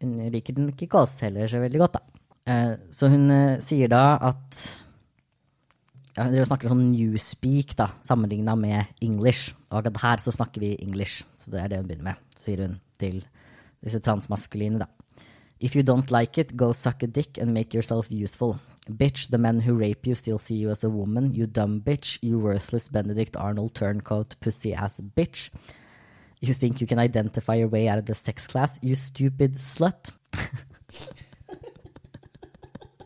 Hun 0.00 0.12
liker 0.32 0.54
den 0.56 0.68
ikke 0.70 1.00
oss 1.02 1.14
heller 1.24 1.44
så 1.50 1.58
veldig 1.60 1.80
godt, 1.82 1.94
da. 1.98 2.02
Uh, 2.48 2.76
så 2.92 3.10
hun 3.12 3.26
uh, 3.30 3.58
sier 3.62 3.90
da 3.92 4.04
at 4.30 4.62
ja, 6.16 6.26
Dere 6.26 6.46
snakker 6.48 6.72
sånn 6.72 6.88
newspeak, 6.90 7.76
da, 7.78 7.86
sammenligna 8.04 8.56
med 8.58 8.96
English. 9.04 9.54
Og 9.70 9.80
akkurat 9.80 10.00
her 10.02 10.24
så 10.24 10.34
snakker 10.34 10.64
vi 10.64 10.72
English, 10.82 11.24
så 11.38 11.52
det 11.52 11.60
er 11.62 11.70
det 11.70 11.82
hun 11.82 11.90
begynner 11.90 12.08
med, 12.10 12.24
sier 12.40 12.64
hun 12.64 12.80
til 13.00 13.22
disse 13.80 14.00
transmaskuline, 14.04 14.82
da. 14.82 14.90
If 15.60 15.76
you 15.76 15.84
don't 15.84 16.10
like 16.10 16.40
it, 16.40 16.56
go 16.56 16.72
suck 16.72 17.02
a 17.02 17.06
dick 17.06 17.38
and 17.38 17.52
make 17.52 17.74
yourself 17.76 18.10
useful. 18.10 18.58
Bitch, 18.88 19.28
the 19.30 19.38
men 19.38 19.60
who 19.60 19.74
rape 19.74 20.06
you 20.06 20.14
still 20.14 20.38
see 20.38 20.56
you 20.56 20.70
as 20.70 20.82
a 20.82 20.88
woman. 20.88 21.34
You 21.34 21.46
dumb 21.46 21.80
bitch. 21.80 22.18
You 22.22 22.38
worthless 22.38 22.88
Benedict 22.88 23.36
Arnold 23.36 23.74
turncoat 23.74 24.36
pussy 24.40 24.74
ass 24.74 25.00
bitch. 25.00 25.50
You 26.40 26.54
think 26.54 26.80
you 26.80 26.86
can 26.86 26.98
identify 26.98 27.56
your 27.56 27.68
way 27.68 27.88
out 27.88 27.98
of 27.98 28.06
the 28.06 28.14
sex 28.14 28.46
class? 28.46 28.78
You 28.82 28.94
stupid 28.94 29.52
slut. 29.54 30.12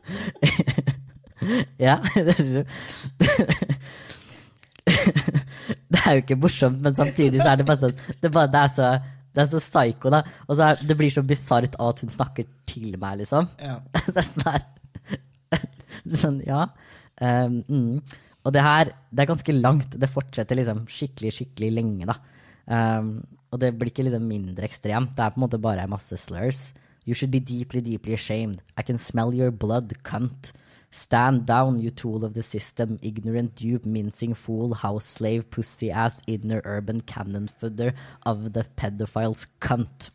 ja, 1.87 1.99
det 2.15 2.37
syns 2.39 2.55
jeg. 2.61 2.67
Det 4.85 6.01
er 6.03 6.17
jo 6.17 6.23
ikke 6.25 6.37
morsomt, 6.41 6.81
men 6.85 6.97
samtidig 6.97 7.41
så 7.41 7.49
er 7.53 7.61
det 7.61 7.67
bare 7.69 7.81
sånn 7.87 7.95
Det, 8.21 8.29
bare, 8.29 8.51
det, 8.53 8.61
er, 8.61 8.73
så, 8.77 8.89
det 9.33 9.45
er 9.45 9.51
så 9.53 9.61
psycho, 9.63 10.13
da. 10.13 10.21
Og 10.49 10.59
så 10.59 10.71
er, 10.71 10.83
det 10.85 10.97
blir 10.99 11.13
så 11.15 11.25
bisart 11.27 11.79
av 11.79 11.95
at 11.95 12.03
hun 12.05 12.13
snakker 12.13 12.49
til 12.69 12.99
meg, 13.01 13.23
liksom. 13.23 13.49
Ja. 13.63 13.79
Det 14.11 14.19
er 14.21 14.29
sånn 14.29 14.49
her 14.49 14.71
Sånn, 16.21 16.41
ja. 16.45 16.67
Um, 17.17 17.63
mm. 17.65 18.19
Og 18.45 18.53
det 18.53 18.61
her, 18.65 18.91
det 19.09 19.25
er 19.25 19.31
ganske 19.31 19.55
langt. 19.57 19.95
Det 20.01 20.11
fortsetter 20.13 20.59
liksom 20.59 20.83
skikkelig, 20.91 21.31
skikkelig 21.39 21.71
lenge, 21.79 22.09
da. 22.11 22.17
Um, 22.69 23.15
og 23.55 23.61
det 23.63 23.71
blir 23.79 23.89
ikke 23.93 24.05
liksom 24.05 24.27
mindre 24.29 24.67
ekstremt. 24.69 25.15
Det 25.17 25.25
er 25.25 25.33
på 25.33 25.41
en 25.41 25.45
måte 25.47 25.63
bare 25.63 25.87
masse 25.89 26.19
slurs. 26.21 26.67
You 27.05 27.15
should 27.15 27.31
be 27.31 27.41
deeply, 27.41 27.81
deeply 27.81 28.15
ashamed. 28.15 28.63
I 28.77 28.83
can 28.83 28.99
smell 28.99 29.35
your 29.35 29.51
blood, 29.51 29.93
cunt. 30.03 30.53
Stand 30.91 31.45
down, 31.45 31.81
you 31.81 31.91
tool 31.91 32.25
of 32.25 32.35
the 32.35 32.43
system, 32.43 32.99
ignorant 33.03 33.57
dupe, 33.57 33.85
mincing 33.85 34.33
fool, 34.33 34.75
house 34.75 35.05
slave, 35.05 35.51
pussy 35.51 35.91
ass, 35.91 36.21
inner 36.27 36.63
urban 36.65 37.01
cannon 37.01 37.49
fodder 37.49 37.95
of 38.25 38.53
the 38.53 38.65
pedophiles 38.77 39.49
cunt. 39.61 40.11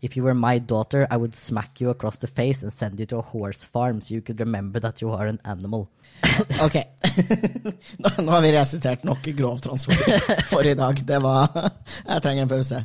If 0.00 0.16
you 0.16 0.22
were 0.22 0.34
my 0.34 0.58
daughter, 0.58 1.06
I 1.10 1.16
would 1.16 1.34
smack 1.34 1.80
you 1.80 1.90
across 1.90 2.18
the 2.18 2.28
face 2.28 2.62
and 2.62 2.72
send 2.72 3.00
you 3.00 3.06
to 3.06 3.18
a 3.18 3.22
horse 3.22 3.64
farm 3.64 4.00
so 4.00 4.14
you 4.14 4.22
could 4.22 4.38
remember 4.38 4.80
that 4.80 5.02
you 5.02 5.10
are 5.10 5.26
an 5.26 5.40
animal. 5.44 5.88
Ok. 6.62 6.76
Nå 8.18 8.30
har 8.30 8.42
vi 8.42 8.52
resitert 8.52 9.04
nok 9.06 9.26
grov 9.38 9.58
transfobi 9.62 10.18
for 10.50 10.66
i 10.66 10.74
dag. 10.78 11.00
Det 11.06 11.18
var 11.22 11.50
Jeg 11.56 12.22
trenger 12.22 12.42
en 12.42 12.50
pause. 12.52 12.82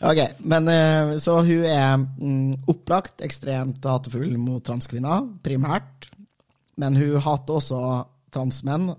Ok, 0.00 0.20
men 0.38 0.68
eh, 0.68 1.16
Så 1.18 1.36
hun 1.40 1.64
er 1.66 1.96
mm, 1.96 2.66
opplagt 2.70 3.20
ekstremt 3.24 3.84
hatefull 3.84 4.36
mot 4.38 4.64
transkvinner, 4.64 5.26
primært. 5.44 6.10
Men 6.80 6.96
hun 6.96 7.20
hater 7.20 7.60
også 7.60 7.80
transmenn, 8.32 8.94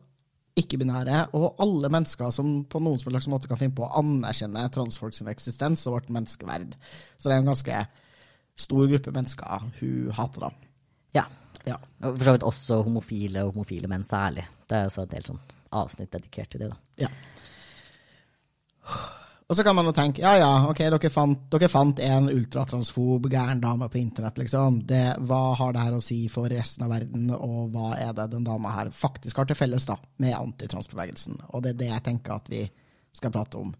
ikke-binære 0.61 1.23
og 1.37 1.61
alle 1.63 1.91
mennesker 1.93 2.31
som 2.33 2.61
på 2.69 2.81
noen 2.83 3.01
slags 3.01 3.27
måte 3.31 3.49
kan 3.49 3.59
finne 3.59 3.75
på 3.77 3.85
å 3.85 3.93
anerkjenne 4.01 4.67
transfolks 4.73 5.23
eksistens 5.31 5.85
og 5.87 5.97
vårt 5.97 6.11
menneskeverd. 6.13 6.75
Så 7.17 7.27
det 7.27 7.35
er 7.35 7.43
en 7.43 7.51
ganske 7.51 7.83
stor 8.61 8.91
gruppe 8.91 9.13
mennesker 9.15 9.69
hun 9.79 10.11
hater, 10.17 10.47
da. 10.47 10.51
Ja. 11.17 11.25
Ja. 11.67 11.77
Og 12.01 12.15
for 12.17 12.25
så 12.25 12.35
vidt 12.35 12.47
også 12.47 12.81
homofile 12.85 13.45
og 13.45 13.55
homofile 13.55 13.89
menn 13.91 14.05
særlig. 14.07 14.47
Det 14.67 14.77
er 14.77 14.89
også 14.89 15.05
et 15.05 15.17
helt 15.19 15.31
sånn 15.33 15.41
avsnitt 15.81 16.13
dedikert 16.13 16.51
til 16.53 16.65
det, 16.65 16.71
da. 16.71 17.07
Ja. 17.07 17.11
Og 19.51 19.57
så 19.59 19.65
kan 19.67 19.75
man 19.75 19.83
jo 19.83 19.91
tenke 19.91 20.21
ja 20.23 20.37
ja, 20.39 20.49
ok, 20.71 20.77
dere 20.93 21.09
fant, 21.11 21.41
dere 21.51 21.67
fant 21.67 21.97
en 22.05 22.29
ultratransfob 22.31 23.25
gæren 23.33 23.59
dame 23.59 23.89
på 23.91 23.99
internett, 23.99 24.37
liksom. 24.39 24.77
Det, 24.87 25.01
hva 25.27 25.39
har 25.59 25.73
det 25.75 25.81
her 25.83 25.97
å 25.97 26.03
si 26.05 26.21
for 26.31 26.47
resten 26.47 26.85
av 26.85 26.93
verden, 26.93 27.25
og 27.35 27.73
hva 27.73 27.89
er 27.99 28.13
det 28.15 28.29
den 28.31 28.45
dama 28.47 28.71
her 28.77 28.93
faktisk 28.95 29.41
har 29.41 29.49
til 29.49 29.59
felles 29.59 29.89
da, 29.89 29.97
med 30.23 30.37
antitransbevegelsen? 30.37 31.41
Og 31.51 31.65
det 31.65 31.73
er 31.73 31.81
det 31.81 31.89
jeg 31.89 32.05
tenker 32.05 32.37
at 32.37 32.47
vi 32.53 32.61
skal 33.11 33.33
prate 33.35 33.59
om. 33.59 33.73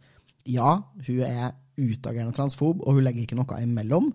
Ja, 0.44 0.74
hun 1.08 1.24
er 1.24 1.56
utagerende 1.80 2.36
transfob, 2.36 2.84
og 2.84 3.00
hun 3.00 3.08
legger 3.08 3.24
ikke 3.24 3.40
noe 3.40 3.64
imellom, 3.64 4.12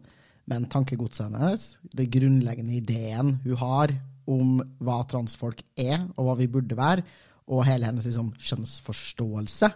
men 0.52 0.68
tankegodset 0.68 1.32
hennes, 1.32 1.66
den 1.96 2.12
grunnleggende 2.18 2.76
ideen 2.82 3.38
hun 3.46 3.62
har 3.64 3.96
om 4.28 4.60
hva 4.84 5.00
transfolk 5.08 5.64
er, 5.72 6.04
og 6.18 6.28
hva 6.28 6.36
vi 6.36 6.52
burde 6.52 6.76
være, 6.76 7.08
og 7.48 7.64
hele 7.64 7.88
hennes 7.88 8.04
liksom, 8.12 8.34
kjønnsforståelse, 8.36 9.72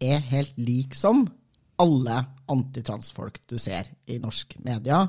er 0.00 0.24
helt 0.30 0.58
lik 0.60 0.94
som 0.94 1.24
alle 1.78 2.24
antitransfolk 2.50 3.40
du 3.50 3.56
ser 3.58 3.88
i 4.06 4.18
norsk 4.22 4.56
media, 4.66 5.04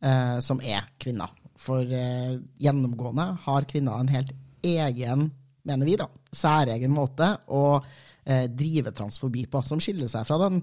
eh, 0.00 0.38
som 0.44 0.60
er 0.62 0.86
kvinner. 1.00 1.32
For 1.58 1.82
eh, 1.82 2.38
gjennomgående 2.62 3.26
har 3.46 3.68
kvinner 3.70 3.98
en 3.98 4.12
helt 4.12 4.32
egen, 4.64 5.28
mener 5.66 5.88
vi, 5.88 5.96
da, 5.98 6.08
særegen 6.34 6.94
måte 6.94 7.30
å 7.50 7.64
eh, 7.78 8.46
drive 8.50 8.94
transfobi 8.94 9.46
på, 9.50 9.62
som 9.62 9.82
skiller 9.82 10.10
seg 10.10 10.26
fra 10.28 10.38
den, 10.46 10.60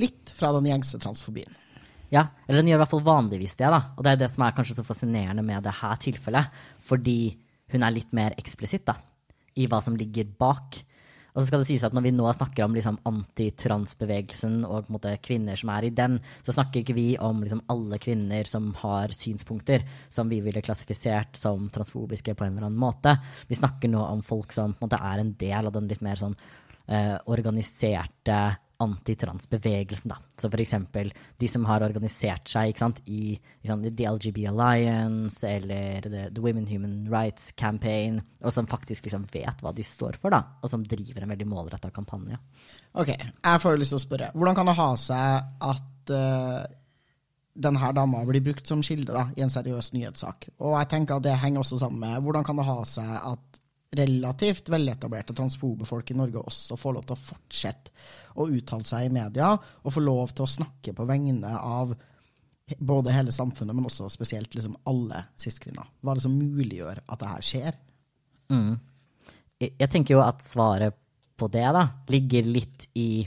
litt 0.00 0.32
fra 0.34 0.52
den 0.56 0.68
gjengse 0.70 1.00
transfobien. 1.02 1.52
Ja, 2.08 2.24
eller 2.46 2.62
den 2.62 2.70
gjør 2.70 2.78
i 2.78 2.82
hvert 2.84 2.92
fall 2.94 3.04
vanligvis 3.04 3.58
det, 3.60 3.68
da. 3.68 3.82
Og 3.96 4.04
det 4.04 4.14
er 4.14 4.22
det 4.22 4.30
som 4.32 4.46
er 4.46 4.54
kanskje 4.56 4.78
så 4.78 4.86
fascinerende 4.86 5.44
med 5.44 5.66
det 5.66 5.74
her 5.82 5.98
tilfellet. 6.00 6.54
Fordi 6.80 7.20
hun 7.74 7.84
er 7.84 7.92
litt 7.92 8.14
mer 8.16 8.36
eksplisitt, 8.40 8.86
da, 8.88 8.96
i 9.60 9.66
hva 9.68 9.82
som 9.84 9.96
ligger 9.98 10.30
bak. 10.40 10.78
Og 11.34 11.40
så 11.40 11.48
skal 11.48 11.62
det 11.62 11.68
sies 11.68 11.84
at 11.86 11.94
når 11.96 12.06
vi 12.06 12.12
nå 12.16 12.28
snakker 12.34 12.64
om 12.64 12.76
liksom, 12.76 12.98
antitransbevegelsen 13.08 14.62
og 14.66 14.88
måte, 14.92 15.14
kvinner 15.24 15.58
som 15.58 15.72
er 15.74 15.88
i 15.88 15.92
den, 15.94 16.18
så 16.46 16.54
snakker 16.56 16.82
ikke 16.82 16.96
vi 16.96 17.08
om 17.22 17.42
liksom, 17.44 17.64
alle 17.72 18.00
kvinner 18.02 18.48
som 18.48 18.70
har 18.82 19.14
synspunkter 19.16 19.84
som 20.12 20.30
vi 20.30 20.40
ville 20.44 20.62
klassifisert 20.64 21.38
som 21.38 21.68
transfobiske 21.74 22.34
på 22.34 22.46
en 22.46 22.56
eller 22.56 22.68
annen 22.68 22.80
måte. 22.80 23.16
Vi 23.48 23.58
snakker 23.58 23.92
nå 23.92 24.02
om 24.06 24.24
folk 24.24 24.54
som 24.56 24.74
på 24.74 24.84
en 24.84 24.88
måte, 24.88 25.02
er 25.02 25.22
en 25.22 25.34
del 25.38 25.70
av 25.70 25.76
den 25.76 25.90
litt 25.90 26.04
mer 26.04 26.18
sånn 26.20 26.36
eh, 26.86 27.16
organiserte 27.30 28.40
antitransbevegelsen. 28.78 30.08
Da. 30.08 30.16
Så 30.36 30.48
eksempel 30.60 31.10
de 31.36 31.48
som 31.50 31.64
har 31.66 31.82
organisert 31.82 32.48
seg 32.50 32.78
sant, 32.78 33.00
i 33.06 33.34
sant, 33.66 33.86
The 33.98 34.06
LGB 34.06 34.44
Alliance 34.46 35.42
eller 35.46 36.06
The, 36.06 36.28
The 36.34 36.44
Women 36.44 36.66
Human 36.70 36.96
Rights 37.10 37.52
Campaign, 37.58 38.20
og 38.42 38.54
som 38.54 38.70
faktisk 38.70 39.08
liksom, 39.08 39.26
vet 39.34 39.62
hva 39.64 39.74
de 39.74 39.86
står 39.86 40.18
for, 40.20 40.30
da, 40.34 40.44
og 40.62 40.70
som 40.70 40.86
driver 40.86 41.24
en 41.24 41.34
veldig 41.34 41.48
målretta 41.50 41.90
kampanje. 41.94 42.38
Ok, 42.94 43.10
jeg 43.10 43.62
får 43.62 43.74
jo 43.74 43.82
lyst 43.82 43.96
til 43.96 44.00
å 44.00 44.06
spørre. 44.06 44.32
Hvordan 44.38 44.58
kan 44.58 44.70
det 44.70 44.78
ha 44.78 44.90
seg 45.02 45.54
at 45.72 46.12
uh, 46.14 46.62
denne 47.58 47.92
dama 47.98 48.22
blir 48.30 48.46
brukt 48.46 48.70
som 48.70 48.84
kilde 48.86 49.10
da, 49.10 49.26
i 49.34 49.42
en 49.42 49.52
seriøs 49.52 49.90
nyhetssak? 49.96 50.52
Og 50.62 50.78
jeg 50.78 50.92
tenker 50.94 51.18
at 51.18 51.26
det 51.26 51.38
henger 51.42 51.66
også 51.66 51.82
sammen 51.82 52.06
med 52.06 52.22
hvordan 52.22 52.46
kan 52.46 52.62
det 52.62 52.68
ha 52.70 52.78
seg 52.86 53.10
at 53.34 53.57
relativt 53.90 54.68
veletablerte 54.68 55.34
transfobe 55.34 55.86
folk 55.88 56.10
i 56.10 56.16
Norge 56.16 56.42
også 56.42 56.76
får 56.76 56.96
lov 56.96 57.06
til 57.08 57.16
å 57.16 57.22
fortsette 57.22 57.92
å 58.38 58.48
uttale 58.52 58.84
seg 58.84 59.06
i 59.06 59.14
media, 59.14 59.54
og 59.56 59.94
få 59.94 60.02
lov 60.04 60.34
til 60.34 60.44
å 60.44 60.52
snakke 60.58 60.92
på 60.96 61.06
vegne 61.08 61.54
av 61.56 61.94
både 62.84 63.14
hele 63.14 63.32
samfunnet, 63.32 63.72
men 63.74 63.88
også 63.88 64.10
spesielt 64.12 64.52
liksom 64.54 64.76
alle 64.90 65.24
cis-kvinner. 65.40 65.88
Hva 66.02 66.12
er 66.12 66.20
det 66.20 66.26
som 66.26 66.36
muliggjør 66.36 67.00
at 67.06 67.22
det 67.22 67.32
her 67.32 67.46
skjer? 67.48 67.78
Mm. 68.52 68.74
Jeg 69.58 69.90
tenker 69.90 70.18
jo 70.18 70.22
at 70.22 70.44
svaret 70.44 70.96
på 71.38 71.48
det 71.52 71.64
da, 71.74 71.84
ligger 72.10 72.48
litt 72.50 72.88
i 72.98 73.24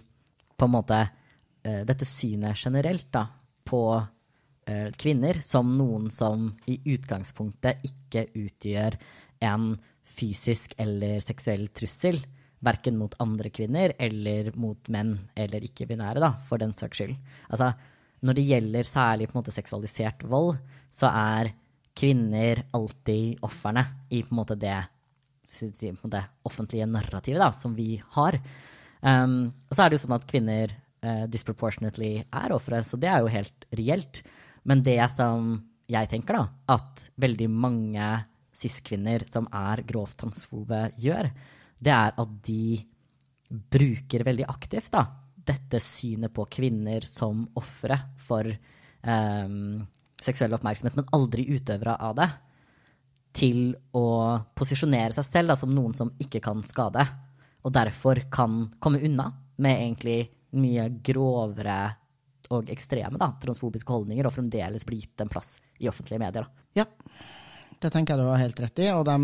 på 0.58 0.67
en 0.67 0.74
måte 0.76 1.00
eh, 1.02 1.82
dette 1.88 2.06
synet 2.06 2.60
generelt 2.60 3.08
da, 3.13 3.26
på 3.65 3.82
eh, 3.97 4.91
kvinner 5.00 5.41
som 5.45 5.71
noen 5.74 6.12
som 6.13 6.52
i 6.69 6.78
utgangspunktet 6.93 7.88
ikke 7.88 8.28
utgjør 8.43 9.00
en 9.47 9.71
fysisk 10.12 10.76
eller 10.82 11.21
seksuell 11.24 11.67
trussel. 11.76 12.19
Verken 12.62 13.00
mot 13.00 13.15
andre 13.24 13.50
kvinner 13.54 13.95
eller 13.97 14.52
mot 14.60 14.91
menn 14.93 15.15
eller 15.39 15.63
ikke-binære, 15.65 16.21
da, 16.21 16.36
for 16.45 16.62
den 16.62 16.76
saks 16.78 17.02
skyld. 17.02 17.15
Altså, 17.50 17.71
når 18.21 18.38
det 18.38 18.47
gjelder 18.52 18.86
særlig 18.86 19.28
på 19.30 19.36
en 19.36 19.41
måte 19.41 19.56
seksualisert 19.56 20.26
vold, 20.30 20.60
så 20.93 21.10
er 21.10 21.56
kvinner 21.97 22.62
alltid 22.76 23.41
ofrene 23.45 23.84
i 24.13 24.21
på 24.24 24.32
en 24.32 24.41
måte 24.43 24.60
det 24.60 24.78
på 26.00 26.21
offentlige 26.47 26.86
narrativet 26.88 27.41
da, 27.41 27.50
som 27.52 27.74
vi 27.76 28.02
har. 28.15 28.38
Um, 29.02 29.52
og 29.67 29.76
så 29.76 29.84
er 29.84 29.89
det 29.89 29.97
jo 29.97 30.04
sånn 30.06 30.15
at 30.15 30.28
kvinner 30.30 30.71
uh, 31.04 31.26
disproportionately 31.28 32.21
er 32.24 32.54
ofre, 32.56 32.84
så 32.86 32.97
det 32.97 33.10
er 33.10 33.19
jo 33.19 33.34
helt 33.34 33.65
reelt. 33.76 34.21
Men 34.63 34.84
det 34.86 35.02
som 35.12 35.58
jeg 35.91 36.08
tenker, 36.12 36.38
da, 36.38 36.78
at 36.78 37.10
veldig 37.19 37.50
mange 37.52 38.12
cis-kvinner 38.62 39.26
som 39.30 39.47
er 39.56 39.84
grovt 39.88 40.19
transfobe, 40.21 40.86
gjør, 41.02 41.32
det 41.82 41.93
er 41.95 42.13
at 42.21 42.36
de 42.45 42.78
bruker 43.52 44.24
veldig 44.24 44.45
aktivt 44.50 44.93
da, 44.93 45.06
dette 45.41 45.82
synet 45.82 46.34
på 46.34 46.45
kvinner 46.52 47.06
som 47.08 47.43
ofre 47.60 47.97
for 48.21 48.47
um, 48.47 49.82
seksuell 50.21 50.54
oppmerksomhet, 50.56 50.97
men 51.00 51.10
aldri 51.17 51.47
utøvere 51.50 51.97
av 51.97 52.15
det, 52.19 52.30
til 53.36 53.71
å 53.95 54.06
posisjonere 54.60 55.15
seg 55.15 55.28
selv 55.28 55.54
da, 55.54 55.58
som 55.60 55.71
noen 55.74 55.95
som 55.97 56.12
ikke 56.21 56.43
kan 56.43 56.62
skade, 56.67 57.06
og 57.62 57.74
derfor 57.74 58.19
kan 58.34 58.65
komme 58.84 59.02
unna 59.06 59.30
med 59.62 59.78
egentlig 59.78 60.19
mye 60.58 60.89
grovere 61.06 61.80
og 62.52 62.67
ekstreme 62.74 63.19
da, 63.21 63.32
transfobiske 63.39 63.93
holdninger, 63.93 64.28
og 64.28 64.36
fremdeles 64.36 64.84
bli 64.88 65.00
gitt 65.04 65.24
en 65.24 65.32
plass 65.32 65.56
i 65.80 65.88
offentlige 65.88 66.19
medier. 66.19 66.43
Da. 66.43 66.82
Ja, 66.82 66.88
det 67.82 67.94
tenker 67.94 68.15
jeg 68.15 68.24
du 68.24 68.30
har 68.32 68.41
helt 68.41 68.62
rett 68.63 68.84
i, 68.84 68.91
og 68.94 69.06
de 69.10 69.17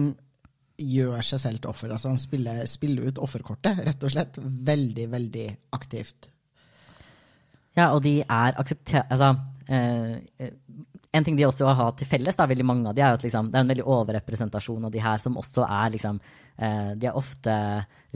gjør 0.78 1.22
seg 1.26 1.42
selv 1.42 1.62
til 1.62 1.72
offer. 1.72 1.92
Altså 1.94 2.14
de 2.14 2.22
spiller, 2.22 2.64
spiller 2.70 3.10
ut 3.10 3.22
offerkortet, 3.22 3.84
rett 3.86 4.04
og 4.04 4.14
slett, 4.14 4.40
veldig, 4.42 5.08
veldig 5.14 5.48
aktivt. 5.78 6.32
Ja, 7.78 7.92
og 7.94 8.02
de 8.06 8.20
er 8.24 8.58
akseptert 8.58 9.12
Altså, 9.14 9.36
eh, 9.70 10.50
en 11.14 11.26
ting 11.26 11.38
de 11.38 11.46
også 11.48 11.70
har 11.78 11.94
til 11.98 12.10
felles, 12.10 12.36
da, 12.38 12.48
veldig 12.50 12.66
mange 12.66 12.90
av 12.90 12.98
de, 12.98 13.04
er 13.06 13.18
at 13.18 13.24
liksom, 13.26 13.52
det 13.52 13.60
er 13.60 13.66
en 13.66 13.72
veldig 13.72 13.86
overrepresentasjon 13.86 14.88
av 14.90 14.94
de 14.94 15.02
her 15.02 15.22
som 15.22 15.38
også 15.40 15.66
er 15.66 15.94
liksom 15.94 16.20
eh, 16.20 16.92
De 17.00 17.10
er 17.10 17.18
ofte 17.18 17.56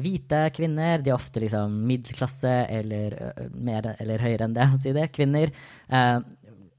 hvite 0.01 0.41
kvinner, 0.55 1.01
de 1.01 1.11
er 1.11 1.17
ofte 1.17 1.43
liksom 1.43 1.73
middelklasse 1.87 2.51
eller 2.79 3.15
uh, 3.19 3.41
mer 3.53 3.91
eller 3.99 4.23
høyere 4.23 4.47
enn 4.47 4.55
det, 4.55 4.67
si 4.81 4.93
det, 4.95 5.09
kvinner. 5.13 5.51
Eh, 5.91 6.17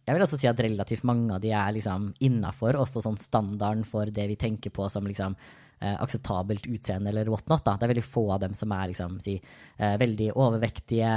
jeg 0.03 0.17
vil 0.17 0.25
også 0.25 0.39
si 0.41 0.49
at 0.51 0.61
relativt 0.65 1.05
mange 1.07 1.35
av 1.35 1.43
de 1.43 1.53
er 1.55 1.75
liksom 1.77 2.09
innafor 2.27 2.79
også 2.81 3.05
sånn 3.05 3.19
standarden 3.21 3.85
for 3.87 4.11
det 4.11 4.25
vi 4.33 4.39
tenker 4.41 4.75
på 4.75 4.89
som 4.91 5.07
liksom 5.07 5.37
eh, 5.37 5.95
akseptabelt 5.95 6.67
utseende 6.67 7.13
eller 7.13 7.31
whatnot. 7.31 7.63
Da. 7.67 7.77
Det 7.79 7.87
er 7.87 7.93
veldig 7.95 8.07
få 8.07 8.25
av 8.35 8.43
dem 8.43 8.57
som 8.59 8.75
er 8.75 8.91
liksom, 8.91 9.21
si, 9.23 9.37
eh, 9.79 9.95
veldig 10.03 10.33
overvektige 10.35 11.13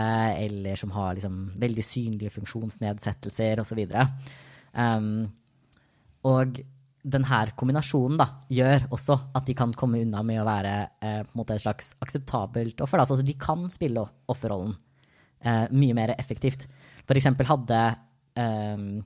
eller 0.45 0.77
som 0.77 0.93
har 0.93 1.17
liksom, 1.17 1.41
veldig 1.65 1.85
synlige 1.85 2.35
funksjonsnedsettelser 2.37 3.63
osv. 3.65 3.83
Um, 4.75 5.11
og 6.25 6.61
denne 7.05 7.41
kombinasjonen 7.57 8.17
da, 8.17 8.27
gjør 8.49 8.87
også 8.95 9.17
at 9.37 9.45
de 9.45 9.53
kan 9.57 9.73
komme 9.77 10.01
unna 10.01 10.23
med 10.25 10.41
å 10.41 10.47
være 10.47 10.73
eh, 11.05 11.21
et 11.21 11.61
slags 11.61 11.93
akseptabelt 12.01 12.81
offer. 12.81 13.01
Altså, 13.01 13.21
de 13.21 13.37
kan 13.37 13.67
spille 13.73 14.07
offerrollen 14.31 14.73
eh, 15.45 15.65
mye 15.73 15.97
mer 15.97 16.15
effektivt. 16.17 16.65
For 17.05 17.17
eksempel 17.17 17.49
hadde 17.49 17.81
um, 18.39 19.03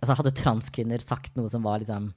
altså 0.00 0.18
hadde 0.18 0.34
transkvinner 0.38 1.02
sagt 1.02 1.38
noe 1.38 1.50
som 1.50 1.64
var 1.64 1.82
liksom 1.82 2.10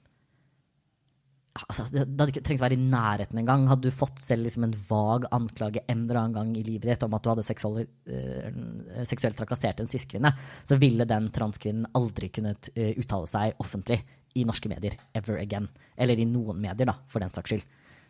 altså, 1.69 1.85
Det 1.91 2.03
hadde 2.03 2.31
ikke 2.33 2.43
trengt 2.47 2.63
å 2.63 2.65
være 2.65 2.77
i 2.77 2.87
nærheten 2.89 3.41
engang. 3.41 3.67
Hadde 3.69 3.89
du 3.89 3.95
fått 3.95 4.19
selv 4.23 4.47
liksom 4.47 4.67
en 4.67 4.75
vag 4.89 5.29
anklage 5.35 5.85
en 5.85 6.03
eller 6.03 6.21
annen 6.21 6.37
gang 6.37 6.51
i 6.57 6.65
livet 6.65 6.89
ditt 6.89 7.05
om 7.07 7.15
at 7.15 7.25
du 7.25 7.31
hadde 7.31 7.45
seksuelt 7.45 7.89
uh, 8.09 9.37
trakassert 9.39 9.81
en 9.81 9.91
cis-kvinne, 9.91 10.33
så 10.63 10.79
ville 10.81 11.07
den 11.09 11.31
transkvinnen 11.35 11.89
aldri 11.97 12.31
kunnet 12.33 12.71
uh, 12.75 12.91
uttale 12.95 13.31
seg 13.31 13.63
offentlig 13.63 14.01
i 14.35 14.43
norske 14.47 14.69
medier 14.71 14.97
ever 15.15 15.39
again. 15.39 15.69
Eller 15.95 16.19
i 16.19 16.27
noen 16.27 16.59
medier, 16.59 16.89
da, 16.89 16.97
for 17.07 17.23
den 17.23 17.31
saks 17.31 17.53
skyld. 17.53 17.67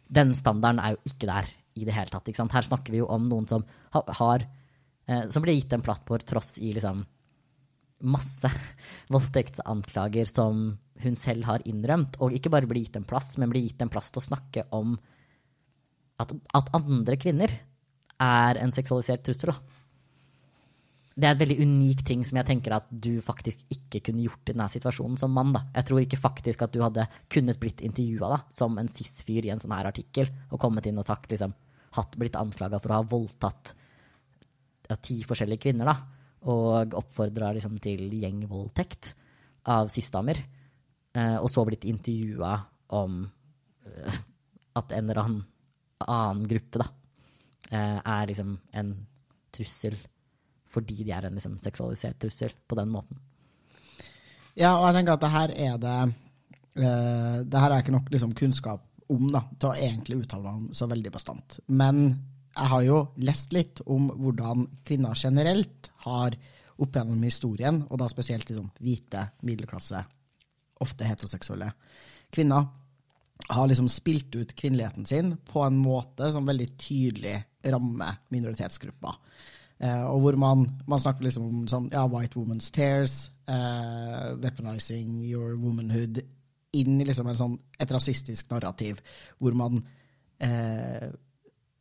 Den 0.09 0.33
standarden 0.37 0.81
er 0.81 0.95
jo 0.95 1.11
ikke 1.11 1.29
der 1.29 1.49
i 1.75 1.85
det 1.85 1.95
hele 1.95 2.11
tatt. 2.11 2.29
Her 2.29 2.65
snakker 2.65 2.93
vi 2.93 3.01
jo 3.01 3.09
om 3.11 3.25
noen 3.29 3.47
som 3.49 3.65
har, 3.93 4.05
har 4.19 4.45
eh, 5.09 5.25
Som 5.33 5.43
blir 5.43 5.57
gitt 5.57 5.73
en 5.73 5.83
plattform 5.85 6.25
tross 6.25 6.55
i 6.61 6.71
liksom 6.75 7.03
masse 8.03 8.49
voldtektsanklager 9.13 10.27
som 10.29 10.67
hun 11.03 11.17
selv 11.19 11.47
har 11.49 11.63
innrømt, 11.67 12.19
og 12.23 12.35
ikke 12.35 12.51
bare 12.53 12.69
blir 12.69 12.85
gitt 12.85 12.99
en 12.99 13.07
plass, 13.07 13.35
men 13.37 13.51
blir 13.51 13.65
gitt 13.65 13.81
en 13.83 13.91
plass 13.91 14.11
til 14.11 14.23
å 14.23 14.27
snakke 14.29 14.65
om 14.75 14.95
at, 16.21 16.31
at 16.55 16.71
andre 16.77 17.17
kvinner 17.19 17.51
er 18.21 18.61
en 18.61 18.71
seksualisert 18.71 19.25
trussel. 19.27 19.51
Da. 19.51 19.75
Det 21.15 21.27
er 21.27 21.35
en 21.35 21.41
veldig 21.41 21.57
unik 21.63 22.03
ting 22.07 22.23
som 22.27 22.39
jeg 22.39 22.47
tenker 22.47 22.75
at 22.75 22.87
du 22.89 23.19
faktisk 23.23 23.61
ikke 23.71 24.01
kunne 24.07 24.23
gjort 24.23 24.49
i 24.49 24.55
denne 24.55 24.67
situasjonen 24.71 25.19
som 25.19 25.35
mann. 25.35 25.53
Da. 25.55 25.65
Jeg 25.77 25.89
tror 25.89 26.01
ikke 26.03 26.19
faktisk 26.19 26.63
at 26.65 26.73
du 26.75 26.81
hadde 26.83 27.07
kunnet 27.31 27.59
blitt 27.59 27.83
intervjua 27.83 28.41
som 28.51 28.79
en 28.79 28.91
cis-fyr 28.91 29.47
i 29.47 29.53
en 29.53 29.63
sånn 29.63 29.75
her 29.75 29.91
artikkel, 29.91 30.31
og 30.51 30.61
kommet 30.63 30.87
inn 30.87 30.99
og 30.99 31.07
sagt 31.07 31.31
liksom, 31.31 31.55
hatt, 31.95 32.15
blitt 32.19 32.39
anklaga 32.39 32.79
for 32.83 32.91
å 32.91 33.01
ha 33.01 33.07
voldtatt 33.07 33.75
ti 35.01 35.21
forskjellige 35.25 35.63
kvinner, 35.65 35.87
da, 35.89 36.14
og 36.51 36.93
oppfordra 36.97 37.53
liksom, 37.55 37.79
til 37.81 38.07
gjengvoldtekt 38.21 39.13
av 39.73 39.89
cis-damer, 39.93 40.39
eh, 41.17 41.37
og 41.39 41.49
så 41.49 41.65
blitt 41.65 41.87
intervjua 41.89 42.53
om 42.97 43.23
eh, 43.25 44.23
at 44.79 44.93
en 44.93 45.09
eller 45.09 45.21
annen 45.23 45.43
annen 45.99 46.47
gruppe 46.47 46.81
da, 46.81 46.87
eh, 47.69 47.99
er 48.03 48.27
liksom 48.27 48.57
en 48.73 48.91
trussel 49.55 49.95
fordi 50.75 51.05
de 51.05 51.13
er 51.15 51.27
en 51.27 51.37
liksom, 51.37 51.55
seksualisert 51.63 52.19
trussel 52.19 52.51
på 52.67 52.75
den 52.75 52.89
måten. 52.91 53.19
Ja, 54.59 54.73
og 54.75 54.89
jeg 54.89 54.97
tenker 54.97 55.15
at 55.15 55.23
det 55.23 55.31
her 55.31 55.53
er 55.55 55.77
det 55.79 55.95
eh, 56.75 57.37
Det 57.43 57.61
her 57.61 57.71
er 57.71 57.83
ikke 57.83 57.95
nok 57.95 58.11
liksom, 58.11 58.33
kunnskap 58.35 58.83
om 59.11 59.27
da, 59.31 59.45
til 59.59 59.69
å 59.69 59.75
egentlig 59.77 60.23
uttale 60.23 60.43
meg 60.43 60.59
om 60.59 60.67
så 60.75 60.87
veldig 60.89 61.11
bastant. 61.13 61.59
Men 61.67 62.07
jeg 62.55 62.71
har 62.71 62.83
jo 62.85 62.99
lest 63.19 63.53
litt 63.55 63.81
om 63.91 64.07
hvordan 64.15 64.67
kvinner 64.87 65.17
generelt 65.19 65.91
har 66.05 66.37
opp 66.75 66.95
gjennom 66.95 67.23
historien, 67.23 67.81
og 67.89 67.99
da 67.99 68.07
spesielt 68.11 68.49
liksom, 68.49 68.69
hvite, 68.83 69.27
middelklasse, 69.47 70.01
ofte 70.83 71.07
heteroseksuelle 71.07 71.69
kvinner, 72.35 72.67
har 73.49 73.67
liksom 73.67 73.87
spilt 73.91 74.35
ut 74.35 74.53
kvinneligheten 74.55 75.05
sin 75.07 75.33
på 75.47 75.63
en 75.65 75.75
måte 75.79 76.31
som 76.31 76.47
veldig 76.47 76.67
tydelig 76.79 77.35
rammer 77.67 78.21
minoritetsgrupper. 78.31 79.19
Eh, 79.83 80.03
og 80.07 80.21
hvor 80.23 80.37
man, 80.39 80.63
man 80.87 81.01
snakker 81.03 81.27
liksom 81.27 81.49
om 81.49 81.65
sånn, 81.67 81.89
ja, 81.91 82.05
white 82.11 82.39
woman's 82.39 82.71
tears, 82.75 83.29
eh, 83.51 84.31
weaponizing 84.39 85.19
your 85.27 85.57
womanhood, 85.59 86.21
inn 86.75 86.99
i 86.99 87.07
liksom 87.07 87.31
sånn, 87.35 87.59
et 87.79 87.91
rasistisk 87.91 88.51
narrativ, 88.51 89.01
hvor 89.39 89.55
man 89.57 89.81
eh, 90.43 91.11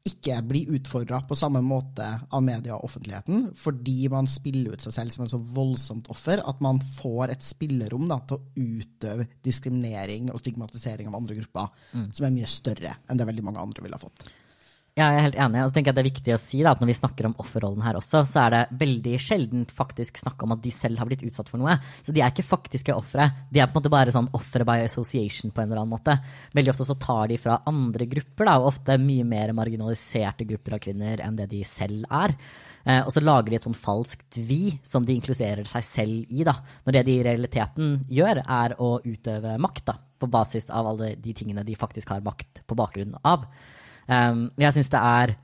ikke 0.04 0.36
blir 0.44 0.72
utfordra 0.76 1.22
på 1.24 1.36
samme 1.38 1.62
måte 1.64 2.04
av 2.28 2.42
media 2.44 2.74
og 2.76 2.90
offentligheten, 2.90 3.46
fordi 3.56 4.10
man 4.12 4.28
spiller 4.28 4.76
ut 4.76 4.84
seg 4.84 4.92
selv 4.98 5.14
som 5.14 5.24
en 5.24 5.32
så 5.32 5.40
voldsomt 5.40 6.10
offer 6.12 6.42
at 6.44 6.60
man 6.64 6.80
får 6.98 7.32
et 7.32 7.46
spillerom 7.46 8.04
da, 8.10 8.18
til 8.28 8.36
å 8.36 8.66
utøve 8.84 9.28
diskriminering 9.46 10.28
og 10.28 10.42
stigmatisering 10.42 11.08
av 11.08 11.16
andre 11.22 11.38
grupper, 11.40 11.72
som 12.12 12.28
er 12.28 12.34
mye 12.36 12.50
større 12.52 12.98
enn 13.08 13.20
det 13.20 13.28
veldig 13.30 13.46
mange 13.48 13.64
andre 13.64 13.86
ville 13.86 13.96
ha 13.96 14.04
fått. 14.04 14.26
Ja, 14.94 15.08
jeg 15.10 15.18
er 15.18 15.24
helt 15.24 15.38
enig. 15.42 15.58
Og 15.58 15.70
så 15.72 15.74
tenker 15.74 15.90
jeg 15.90 15.96
det 15.96 16.02
er 16.04 16.06
viktig 16.06 16.34
å 16.36 16.38
si 16.38 16.58
da, 16.62 16.70
at 16.70 16.82
når 16.82 16.88
vi 16.92 16.94
snakker 16.94 17.26
om 17.26 17.32
offerrollen 17.42 17.82
her 17.82 17.96
også, 17.98 18.20
så 18.30 18.44
er 18.44 18.52
det 18.54 18.60
veldig 18.78 19.14
sjelden 19.18 19.64
faktisk 19.66 20.20
snakk 20.20 20.44
om 20.46 20.54
at 20.54 20.62
de 20.62 20.70
selv 20.70 21.02
har 21.02 21.08
blitt 21.10 21.24
utsatt 21.26 21.50
for 21.50 21.58
noe. 21.58 21.74
Så 21.98 22.14
de 22.14 22.22
er 22.22 22.30
ikke 22.30 22.46
faktiske 22.46 22.94
ofre. 22.94 23.26
De 23.50 23.58
er 23.58 23.66
på 23.66 23.74
en 23.74 23.80
måte 23.80 23.90
bare 23.90 24.14
sånn 24.14 24.30
ofre 24.38 24.62
by 24.68 24.84
association 24.84 25.50
på 25.50 25.64
en 25.64 25.66
eller 25.66 25.82
annen 25.82 25.96
måte. 25.96 26.14
Veldig 26.54 26.76
ofte 26.76 26.86
så 26.86 26.98
tar 27.02 27.26
de 27.34 27.40
fra 27.42 27.58
andre 27.66 28.06
grupper, 28.14 28.46
da, 28.46 28.56
og 28.62 28.70
ofte 28.70 29.00
mye 29.02 29.26
mer 29.34 29.56
marginaliserte 29.58 30.46
grupper 30.54 30.78
av 30.78 30.84
kvinner 30.86 31.26
enn 31.26 31.42
det 31.42 31.50
de 31.50 31.66
selv 31.66 32.06
er. 32.14 32.38
Eh, 32.86 33.02
og 33.02 33.10
så 33.10 33.26
lager 33.26 33.50
de 33.50 33.58
et 33.58 33.66
sånn 33.66 33.74
falskt 33.74 34.38
vi 34.46 34.76
som 34.86 35.02
de 35.02 35.18
inkluderer 35.18 35.66
seg 35.74 35.90
selv 35.90 36.30
i, 36.30 36.46
da. 36.46 36.60
Når 36.86 37.00
det 37.00 37.06
de 37.10 37.18
i 37.18 37.28
realiteten 37.32 37.96
gjør, 38.14 38.46
er 38.46 38.78
å 38.78 39.00
utøve 39.02 39.58
makt, 39.58 39.88
da. 39.90 39.98
På 40.22 40.30
basis 40.30 40.70
av 40.70 40.94
alle 40.94 41.16
de 41.18 41.34
tingene 41.34 41.66
de 41.66 41.74
faktisk 41.74 42.14
har 42.14 42.22
makt 42.22 42.62
på 42.62 42.78
bakgrunn 42.78 43.18
av. 43.26 43.50
Um, 44.08 44.48
jeg 44.60 44.76
syns 44.76 44.90
det 44.92 45.00
er 45.00 45.34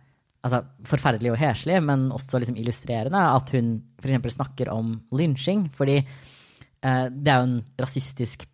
altså, 0.44 0.62
forferdelig 0.88 1.33
og 1.33 1.40
heslig, 1.40 1.79
men 1.85 2.09
også 2.14 2.40
liksom 2.40 2.59
illustrerende 2.61 3.23
at 3.35 3.53
hun 3.55 3.73
f.eks. 4.01 4.37
snakker 4.37 4.73
om 4.73 4.94
lynsjing. 5.16 5.66
Fordi 5.77 6.01
uh, 6.03 7.07
det 7.09 7.33
er 7.33 7.40
jo 7.40 7.49
en 7.49 7.59
rasistisk 7.81 8.46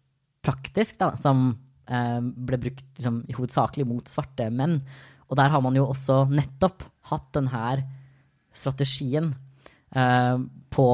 praktisk 0.46 0.98
da, 1.02 1.12
som 1.18 1.48
uh, 1.90 2.20
ble 2.20 2.60
brukt 2.62 2.86
liksom, 2.98 3.22
hovedsakelig 3.36 3.88
mot 3.88 4.10
svarte 4.10 4.48
menn. 4.54 4.80
Og 5.26 5.38
der 5.40 5.50
har 5.50 5.62
man 5.64 5.74
jo 5.74 5.88
også 5.90 6.24
nettopp 6.30 6.86
hatt 7.10 7.30
denne 7.34 7.78
strategien 8.54 9.32
uh, 9.96 10.38
på 10.70 10.88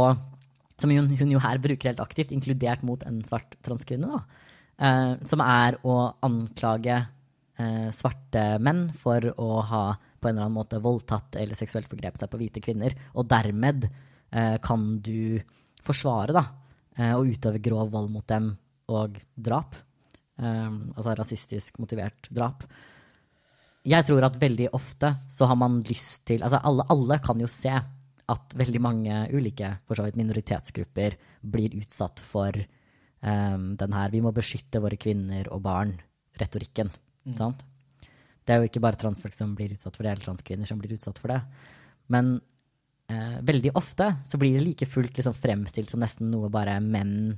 Som 0.80 0.90
hun, 0.90 1.12
hun 1.14 1.30
jo 1.30 1.38
her 1.38 1.60
bruker 1.62 1.90
helt 1.90 2.00
aktivt, 2.02 2.32
inkludert 2.32 2.82
mot 2.82 3.02
en 3.06 3.20
svart 3.22 3.54
transkvinne. 3.62 4.08
da, 4.08 5.18
Som 5.28 5.38
er 5.44 5.76
å 5.86 6.16
anklage 6.26 6.96
svarte 7.94 8.42
menn 8.62 8.86
for 8.96 9.24
å 9.40 9.60
ha 9.68 9.84
på 10.22 10.28
en 10.28 10.36
eller 10.36 10.46
annen 10.46 10.56
måte 10.56 10.80
voldtatt 10.82 11.36
eller 11.40 11.58
seksuelt 11.58 11.90
forgrepet 11.90 12.22
seg 12.22 12.30
på 12.30 12.40
hvite 12.40 12.62
kvinner. 12.64 12.94
Og 13.18 13.26
dermed 13.30 13.88
eh, 13.88 14.56
kan 14.62 14.86
du 15.02 15.40
forsvare 15.82 16.36
da, 16.36 16.44
eh, 16.96 17.14
og 17.16 17.32
utøve 17.34 17.62
grov 17.62 17.90
vold 17.92 18.12
mot 18.14 18.26
dem 18.30 18.52
og 18.94 19.18
drap. 19.34 19.76
Eh, 20.38 20.70
altså 20.94 21.16
rasistisk 21.18 21.82
motivert 21.82 22.30
drap. 22.30 22.64
Jeg 23.82 24.06
tror 24.06 24.28
at 24.28 24.38
veldig 24.38 24.70
ofte 24.78 25.10
så 25.30 25.48
har 25.50 25.58
man 25.58 25.80
lyst 25.88 26.22
til 26.30 26.44
Altså 26.46 26.60
alle, 26.62 26.86
alle 26.86 27.18
kan 27.24 27.40
jo 27.42 27.48
se 27.50 27.72
at 28.32 28.54
veldig 28.54 28.80
mange 28.80 29.16
ulike 29.34 29.72
for 29.88 29.98
så 29.98 30.06
vidt 30.06 30.20
minoritetsgrupper 30.20 31.16
blir 31.42 31.74
utsatt 31.80 32.22
for 32.22 32.54
um, 32.54 33.74
den 33.76 33.92
her 33.92 34.10
'vi 34.10 34.22
må 34.22 34.30
beskytte 34.30 34.80
våre 34.80 34.96
kvinner 34.96 35.50
og 35.50 35.64
barn'-retorikken. 35.66 36.92
Sant? 37.38 37.62
Det 38.42 38.54
er 38.54 38.58
jo 38.62 38.70
ikke 38.70 38.82
bare 38.82 38.98
transfolk 38.98 39.34
som 39.36 39.54
blir 39.58 39.74
utsatt 39.74 39.94
for 39.94 40.04
det, 40.04 40.14
eller 40.14 40.26
transkvinner 40.26 40.68
som 40.68 40.80
blir 40.80 40.96
utsatt 40.96 41.20
for 41.22 41.30
det. 41.30 41.38
Men 42.10 42.34
eh, 43.12 43.38
veldig 43.46 43.74
ofte 43.78 44.08
så 44.26 44.40
blir 44.40 44.56
det 44.56 44.64
like 44.66 44.88
fullt 44.90 45.20
liksom 45.20 45.36
fremstilt 45.38 45.92
som 45.92 46.02
nesten 46.02 46.32
noe 46.32 46.50
bare 46.52 46.78
menn, 46.82 47.36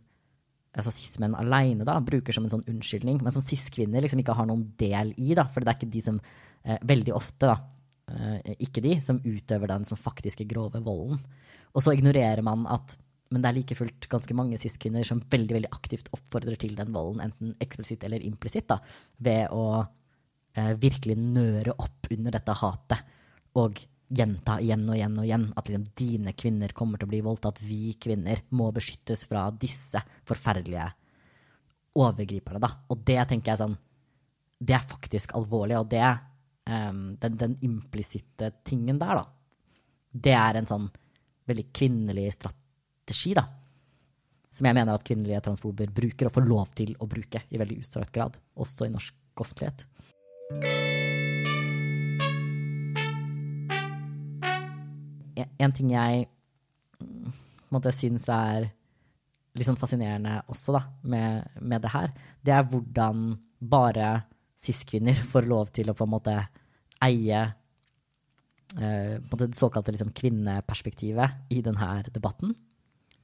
altså 0.72 0.94
cis-menn 0.94 1.36
aleine, 1.38 1.84
bruker 1.84 2.34
som 2.34 2.48
en 2.48 2.56
sånn 2.56 2.66
unnskyldning, 2.72 3.20
men 3.22 3.36
som 3.36 3.44
cis-kvinner 3.44 4.04
liksom 4.04 4.24
ikke 4.24 4.36
har 4.38 4.48
noen 4.48 4.70
del 4.80 5.12
i, 5.20 5.34
da, 5.36 5.46
for 5.50 5.60
det 5.60 5.74
er 5.74 5.80
ikke 5.80 5.94
de 5.94 6.04
som 6.08 6.20
eh, 6.64 6.80
veldig 6.80 7.14
ofte, 7.16 7.52
da, 7.52 7.58
eh, 8.08 8.54
ikke 8.64 8.84
de 8.84 8.96
som 9.04 9.20
utøver 9.20 9.74
den 9.74 9.84
som 9.90 10.00
faktiske 10.00 10.48
grove 10.48 10.80
volden. 10.84 11.20
Og 11.74 11.84
så 11.84 11.92
ignorerer 11.92 12.40
man 12.46 12.64
at 12.70 12.96
men 13.32 13.42
det 13.42 13.48
er 13.50 13.56
like 13.56 13.76
fullt 13.78 14.08
ganske 14.12 14.36
mange 14.36 14.58
cis-kvinner 14.60 15.06
som 15.06 15.22
veldig 15.32 15.56
veldig 15.56 15.72
aktivt 15.72 16.10
oppfordrer 16.14 16.58
til 16.60 16.74
den 16.76 16.92
volden, 16.94 17.22
enten 17.24 17.54
eksplisitt 17.64 18.04
eller 18.04 18.24
implisitt, 18.24 18.70
ved 19.16 19.52
å 19.54 19.64
eh, 19.80 20.74
virkelig 20.80 21.16
nøre 21.20 21.76
opp 21.78 22.10
under 22.12 22.36
dette 22.36 22.56
hatet 22.60 23.14
og 23.60 23.80
gjenta 24.14 24.58
igjen 24.62 24.84
og 24.88 24.96
igjen 24.98 25.16
og 25.18 25.26
igjen 25.26 25.46
at 25.56 25.70
liksom, 25.70 25.86
dine 25.96 26.34
kvinner 26.36 26.74
kommer 26.76 27.00
til 27.00 27.08
å 27.08 27.12
bli 27.14 27.22
voldtatt, 27.24 27.62
vi 27.64 27.94
kvinner 28.00 28.44
må 28.54 28.68
beskyttes 28.74 29.24
fra 29.30 29.46
disse 29.50 30.02
forferdelige 30.28 30.90
overgriperne. 31.98 32.60
Da. 32.62 32.70
Og 32.90 33.02
det 33.06 33.20
tenker 33.30 33.52
jeg 33.52 33.62
sånn 33.62 33.76
Det 34.64 34.74
er 34.76 34.86
faktisk 34.88 35.34
alvorlig, 35.36 35.76
og 35.78 35.88
det 35.90 36.04
um, 36.04 37.16
den, 37.20 37.38
den 37.40 37.56
implisitte 37.66 38.52
tingen 38.64 39.00
der, 39.00 39.18
da, 39.18 39.24
det 40.14 40.36
er 40.38 40.60
en 40.60 40.68
sånn 40.68 40.86
veldig 41.48 41.66
kvinnelig 41.76 42.30
strategi, 42.38 42.63
da. 43.36 43.44
Som 44.54 44.68
jeg 44.68 44.76
mener 44.76 44.94
at 44.94 45.04
kvinnelige 45.04 45.42
transfober 45.42 45.90
bruker, 45.90 46.28
og 46.28 46.36
får 46.36 46.46
lov 46.46 46.70
til 46.78 46.94
å 47.02 47.08
bruke 47.10 47.42
i 47.50 47.58
veldig 47.58 47.80
utstrakt 47.82 48.12
grad. 48.14 48.38
Også 48.56 48.86
i 48.86 48.92
norsk 48.92 49.14
offentlighet. 49.42 49.84
En- 55.58 55.72
ting 55.72 55.90
jeg 55.90 56.28
måte 57.72 57.90
syns 57.92 58.28
er 58.28 58.70
litt 59.54 59.66
sånn 59.66 59.78
fascinerende 59.78 60.42
også, 60.50 60.74
da, 60.76 60.82
med, 61.02 61.48
med 61.60 61.82
det 61.82 61.90
her, 61.94 62.12
det 62.44 62.54
er 62.54 62.66
hvordan 62.70 63.38
bare 63.58 64.24
cis-kvinner 64.60 65.18
får 65.32 65.48
lov 65.50 65.72
til 65.74 65.90
å 65.90 65.96
på 65.96 66.06
en 66.06 66.14
måte 66.14 66.36
eie 67.04 67.40
eh, 68.78 69.18
det 69.18 69.50
såkalte 69.58 69.94
liksom, 69.94 70.12
kvinneperspektivet 70.16 71.54
i 71.54 71.60
denne 71.64 71.90
debatten. 72.10 72.54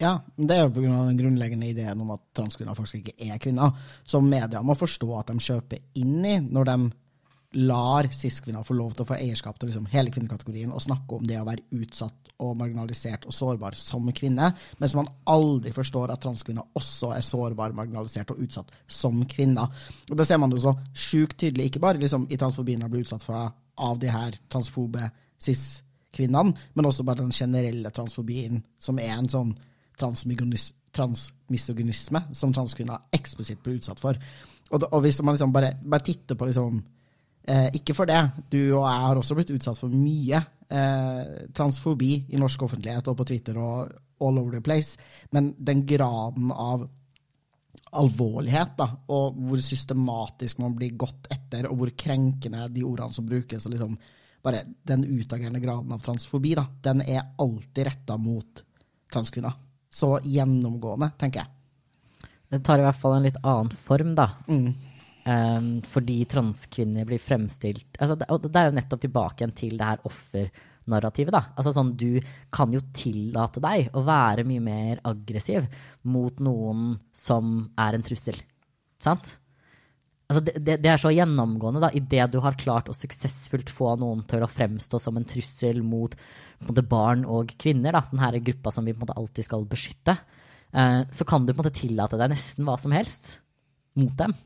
Ja, 0.01 0.15
det 0.37 0.57
er 0.57 0.65
jo 0.65 0.73
pga. 0.73 1.05
den 1.11 1.19
grunnleggende 1.19 1.69
ideen 1.69 2.01
om 2.01 2.15
at 2.15 2.23
transkvinner 2.37 2.77
faktisk 2.77 3.03
ikke 3.03 3.29
er 3.35 3.39
kvinner, 3.43 3.77
som 4.05 4.29
media 4.29 4.63
må 4.65 4.75
forstå 4.79 5.11
at 5.19 5.29
de 5.29 5.45
kjøper 5.45 6.01
inn 6.01 6.25
i 6.25 6.39
når 6.41 6.71
de 6.71 6.77
lar 7.61 8.07
cis-kvinner 8.15 8.63
få 8.63 8.77
lov 8.79 8.95
til 8.95 9.03
å 9.03 9.09
få 9.09 9.17
eierskap 9.19 9.59
til 9.59 9.69
liksom 9.69 9.89
hele 9.91 10.13
kvinnekategorien 10.15 10.71
og 10.71 10.83
snakke 10.85 11.17
om 11.17 11.25
det 11.27 11.41
å 11.41 11.47
være 11.49 11.67
utsatt 11.83 12.31
og 12.41 12.55
marginalisert 12.61 13.27
og 13.27 13.35
sårbar 13.35 13.75
som 13.77 14.07
kvinne, 14.15 14.53
mens 14.79 14.95
man 14.97 15.11
aldri 15.29 15.73
forstår 15.75 16.15
at 16.15 16.23
transkvinner 16.23 16.79
også 16.79 17.11
er 17.17 17.27
sårbar, 17.27 17.75
marginalisert 17.77 18.31
og 18.33 18.45
utsatt 18.47 18.71
som 18.87 19.19
kvinner. 19.29 19.67
Og 20.09 20.17
Det 20.17 20.27
ser 20.27 20.39
man 20.39 20.55
jo 20.55 20.63
så 20.63 20.77
sjukt 20.95 21.41
tydelig, 21.43 21.73
ikke 21.73 21.83
bare 21.83 22.01
liksom, 22.01 22.29
i 22.31 22.39
transfobien 22.39 22.81
de 22.81 22.89
blir 22.89 23.03
utsatt 23.03 23.27
for 23.27 23.51
av 23.81 23.99
de 23.99 24.09
her 24.15 24.39
transfobe 24.49 25.11
cis-kvinnene, 25.43 26.55
men 26.75 26.87
også 26.87 27.05
bare 27.05 27.25
den 27.25 27.35
generelle 27.35 27.91
transfobien, 27.91 28.63
som 28.79 28.99
er 29.03 29.17
en 29.19 29.29
sånn 29.29 29.53
transmisogynisme 30.01 32.23
som 32.37 32.53
transkvinner 32.55 32.99
eksplisitt 33.15 33.63
blir 33.63 33.77
utsatt 33.81 34.01
for. 34.03 34.15
Og, 34.71 34.87
og 34.87 35.01
hvis 35.05 35.21
man 35.23 35.35
liksom 35.35 35.53
bare, 35.55 35.71
bare 35.83 36.07
titter 36.07 36.35
på 36.39 36.47
liksom 36.47 36.83
eh, 37.49 37.69
Ikke 37.75 37.95
for 37.97 38.07
det, 38.07 38.23
du 38.53 38.73
og 38.77 38.87
jeg 38.87 39.01
har 39.07 39.17
også 39.19 39.35
blitt 39.39 39.55
utsatt 39.55 39.79
for 39.81 39.89
mye 39.91 40.39
eh, 40.71 41.25
transfobi 41.57 42.13
i 42.31 42.41
norsk 42.41 42.63
offentlighet 42.69 43.09
og 43.11 43.17
på 43.19 43.27
Twitter 43.33 43.55
og 43.59 43.75
all 44.21 44.39
over 44.39 44.53
the 44.53 44.61
place, 44.61 44.99
men 45.33 45.55
den 45.59 45.87
graden 45.89 46.53
av 46.53 46.89
alvorlighet, 47.97 48.77
da, 48.79 48.87
og 49.11 49.39
hvor 49.49 49.59
systematisk 49.65 50.61
man 50.63 50.75
blir 50.77 50.93
gått 51.01 51.27
etter, 51.33 51.67
og 51.71 51.77
hvor 51.81 51.91
krenkende 51.99 52.69
de 52.71 52.85
ordene 52.87 53.17
som 53.17 53.27
brukes, 53.27 53.67
og 53.67 53.73
liksom 53.75 53.97
bare 54.45 54.61
den 54.87 55.05
utagerende 55.09 55.63
graden 55.63 55.93
av 55.97 56.01
transfobi, 56.05 56.55
da, 56.59 56.67
den 56.85 57.01
er 57.03 57.33
alltid 57.41 57.87
retta 57.89 58.19
mot 58.21 58.63
transkvinner 59.11 59.57
så 59.91 60.15
gjennomgående, 60.23 61.11
tenker 61.19 61.43
jeg. 61.43 62.31
Det 62.51 62.63
tar 62.67 62.81
i 62.81 62.87
hvert 62.87 62.99
fall 62.99 63.17
en 63.17 63.27
litt 63.27 63.39
annen 63.43 63.71
form, 63.75 64.15
da. 64.19 64.29
Mm. 64.51 64.71
Um, 65.31 65.71
fordi 65.87 66.23
transkvinner 66.25 67.05
blir 67.05 67.21
fremstilt 67.21 67.99
altså 68.01 68.15
det, 68.17 68.25
Og 68.33 68.47
det 68.47 68.57
er 68.57 68.71
jo 68.71 68.77
nettopp 68.79 69.03
tilbake 69.03 69.43
igjen 69.43 69.53
til 69.53 69.75
det 69.77 69.89
her 69.91 70.07
offernarrativet, 70.09 71.35
da. 71.35 71.43
Altså 71.55 71.75
sånn, 71.77 71.93
du 72.01 72.23
kan 72.55 72.73
jo 72.75 72.81
tillate 72.97 73.63
deg 73.63 73.91
å 73.95 74.05
være 74.07 74.47
mye 74.49 74.65
mer 74.65 75.03
aggressiv 75.11 75.69
mot 76.09 76.41
noen 76.43 76.95
som 77.13 77.69
er 77.79 77.99
en 77.99 78.07
trussel. 78.07 78.41
Sant? 79.01 79.37
Altså 80.31 80.45
det, 80.47 80.61
det, 80.63 80.77
det, 80.85 80.91
er 80.93 81.01
så 81.03 81.11
gjennomgående, 81.11 81.81
da. 81.83 81.91
Idet 81.99 82.29
du 82.31 82.39
har 82.45 82.59
klart 82.59 82.89
å 82.91 82.95
suksessfullt 82.95 83.73
få 83.75 83.97
noen 83.99 84.23
til 84.31 84.45
å 84.47 84.51
fremstå 84.51 85.01
som 85.03 85.19
en 85.19 85.27
trussel 85.27 85.81
mot 85.83 86.15
måte, 86.63 86.85
barn 86.87 87.25
og 87.27 87.51
kvinner, 87.59 87.97
da, 87.97 88.05
denne 88.13 88.43
gruppa 88.47 88.71
som 88.75 88.87
vi 88.87 88.95
en 88.95 89.17
alltid 89.19 89.49
skal 89.49 89.67
beskytte, 89.67 90.15
eh, 90.71 91.01
så 91.11 91.27
kan 91.27 91.49
du 91.49 91.55
en 91.57 91.75
tillate 91.75 92.21
deg 92.21 92.31
nesten 92.31 92.69
hva 92.69 92.77
som 92.79 92.95
helst 92.95 93.41
mot 93.99 94.15
dem. 94.21 94.37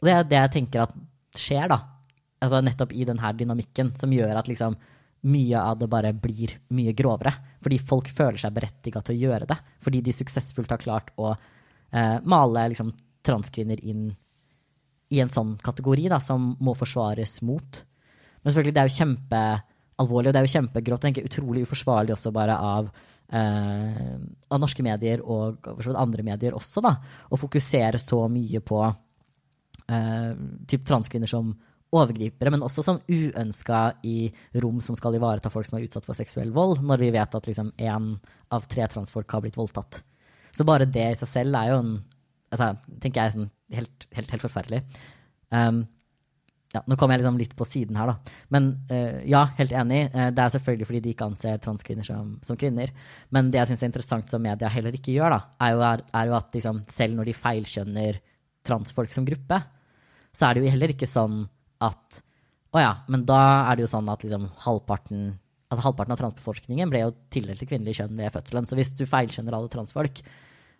Det 0.00 0.10
er 0.16 0.26
det 0.26 0.40
jeg 0.40 0.54
tenker 0.56 0.88
at 0.88 0.96
skjer, 1.38 1.70
da. 1.70 1.78
Altså 2.40 2.62
nettopp 2.64 2.96
i 2.96 3.06
denne 3.06 3.30
dynamikken 3.36 3.92
som 4.00 4.10
gjør 4.10 4.40
at 4.40 4.48
liksom 4.50 4.74
mye 5.30 5.60
av 5.60 5.76
det 5.78 5.90
bare 5.92 6.14
blir 6.16 6.56
mye 6.72 6.94
grovere. 6.96 7.34
Fordi 7.60 7.78
folk 7.84 8.08
føler 8.08 8.40
seg 8.40 8.54
berettiga 8.56 9.02
til 9.04 9.18
å 9.18 9.28
gjøre 9.28 9.48
det. 9.50 9.58
Fordi 9.84 10.00
de 10.02 10.14
suksessfullt 10.16 10.72
har 10.72 10.80
klart 10.80 11.12
å 11.20 11.34
eh, 11.34 12.16
male 12.24 12.64
liksom, 12.72 12.94
transkvinner 13.26 13.84
inn 13.84 14.08
i 15.10 15.20
en 15.22 15.32
sånn 15.32 15.56
kategori 15.62 16.08
da, 16.12 16.20
som 16.22 16.52
må 16.62 16.74
forsvares 16.78 17.40
mot. 17.46 17.82
Men 18.40 18.52
selvfølgelig, 18.52 18.74
det 18.76 18.82
er 18.82 18.90
jo 18.90 18.98
kjempealvorlig, 18.98 20.30
og 20.30 20.34
det 20.34 20.40
er 20.40 20.46
jo 20.46 20.54
kjempegrått. 20.56 21.04
tenker 21.04 21.26
Utrolig 21.26 21.64
uforsvarlig 21.66 22.14
også 22.14 22.32
bare 22.34 22.56
av, 22.56 22.90
eh, 23.28 24.14
av 24.50 24.60
norske 24.62 24.84
medier 24.86 25.24
og 25.24 25.66
andre 25.94 26.22
medier 26.22 26.54
også, 26.56 26.82
da. 26.82 26.94
Å 27.30 27.40
fokusere 27.40 27.98
så 27.98 28.22
mye 28.30 28.60
på 28.60 28.84
eh, 29.88 30.32
typ 30.66 30.86
transkvinner 30.86 31.28
som 31.28 31.50
overgripere, 31.90 32.52
men 32.54 32.62
også 32.62 32.84
som 32.86 33.00
uønska 33.10 33.80
i 34.06 34.30
rom 34.62 34.78
som 34.80 34.94
skal 34.94 35.16
ivareta 35.18 35.50
folk 35.50 35.66
som 35.66 35.78
er 35.78 35.88
utsatt 35.88 36.06
for 36.06 36.14
seksuell 36.14 36.52
vold, 36.54 36.78
når 36.86 37.02
vi 37.02 37.10
vet 37.10 37.34
at 37.34 37.48
liksom 37.50 37.72
én 37.76 38.12
av 38.54 38.68
tre 38.70 38.86
transfolk 38.86 39.30
har 39.34 39.42
blitt 39.42 39.58
voldtatt. 39.58 40.04
Så 40.54 40.66
bare 40.66 40.86
det 40.86 41.08
i 41.10 41.18
seg 41.18 41.30
selv 41.30 41.58
er 41.58 41.72
jo 41.72 41.80
en 41.82 41.92
altså, 42.50 42.76
tenker 43.02 43.24
jeg 43.24 43.34
sånn 43.34 43.50
helt, 43.76 44.06
helt, 44.16 44.30
helt 44.34 44.44
forferdelig. 44.44 44.84
Um, 45.50 45.82
ja, 46.70 46.84
nå 46.86 46.94
kommer 46.94 47.16
jeg 47.16 47.24
liksom 47.24 47.38
litt 47.40 47.56
på 47.58 47.66
siden 47.66 47.98
her, 47.98 48.12
da. 48.12 48.36
Men 48.54 48.70
uh, 48.92 49.18
ja, 49.26 49.42
helt 49.58 49.74
enig. 49.74 50.04
Uh, 50.14 50.28
det 50.30 50.44
er 50.44 50.54
selvfølgelig 50.54 50.88
fordi 50.90 51.02
de 51.06 51.14
ikke 51.14 51.28
anser 51.32 51.58
transkvinner 51.62 52.06
som, 52.06 52.36
som 52.46 52.58
kvinner. 52.60 52.92
Men 53.34 53.50
det 53.50 53.62
jeg 53.62 53.72
syns 53.72 53.84
er 53.84 53.90
interessant 53.90 54.30
som 54.30 54.44
media 54.44 54.70
heller 54.70 54.94
ikke 54.96 55.16
gjør, 55.16 55.34
da, 55.34 55.40
er 55.66 55.74
jo, 55.74 55.84
er, 55.88 56.06
er 56.22 56.30
jo 56.30 56.38
at 56.38 56.56
liksom, 56.56 56.82
selv 56.90 57.18
når 57.18 57.30
de 57.30 57.36
feilskjønner 57.40 58.20
transfolk 58.66 59.14
som 59.14 59.26
gruppe, 59.26 59.60
så 60.30 60.46
er 60.46 60.56
det 60.56 60.62
jo 60.62 60.74
heller 60.76 60.94
ikke 60.94 61.10
sånn 61.10 61.42
at 61.82 62.20
Å 62.70 62.78
ja, 62.78 62.90
men 63.10 63.24
da 63.26 63.38
er 63.66 63.78
det 63.78 63.82
jo 63.82 63.90
sånn 63.90 64.10
at 64.12 64.22
liksom 64.22 64.44
halvparten 64.62 65.32
altså 65.70 65.86
halvparten 65.86 66.14
av 66.14 66.20
transbefolkningen 66.20 66.90
ble 66.90 67.04
jo 67.04 67.10
tildelt 67.34 67.62
til 67.62 67.70
kvinnelig 67.70 67.96
kjønn 68.00 68.16
ved 68.18 68.32
fødselen. 68.34 68.66
Så 68.66 68.78
hvis 68.78 68.92
du 68.98 69.04
feilskjønner 69.06 69.54
alle 69.54 69.70
transfolk, 69.70 70.22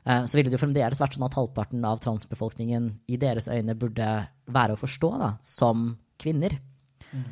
så 0.01 0.39
ville 0.39 0.49
det 0.49 0.57
jo 0.57 0.63
fremdeles 0.63 1.01
vært 1.03 1.15
sånn 1.15 1.27
at 1.27 1.35
halvparten 1.37 1.83
av 1.85 1.99
transbefolkningen 2.01 2.87
i 3.13 3.19
deres 3.21 3.51
øyne 3.53 3.75
burde 3.77 4.07
være 4.49 4.75
å 4.75 4.81
forstå 4.81 5.11
da, 5.21 5.35
som 5.45 5.91
kvinner. 6.21 6.55
Mm. 7.13 7.27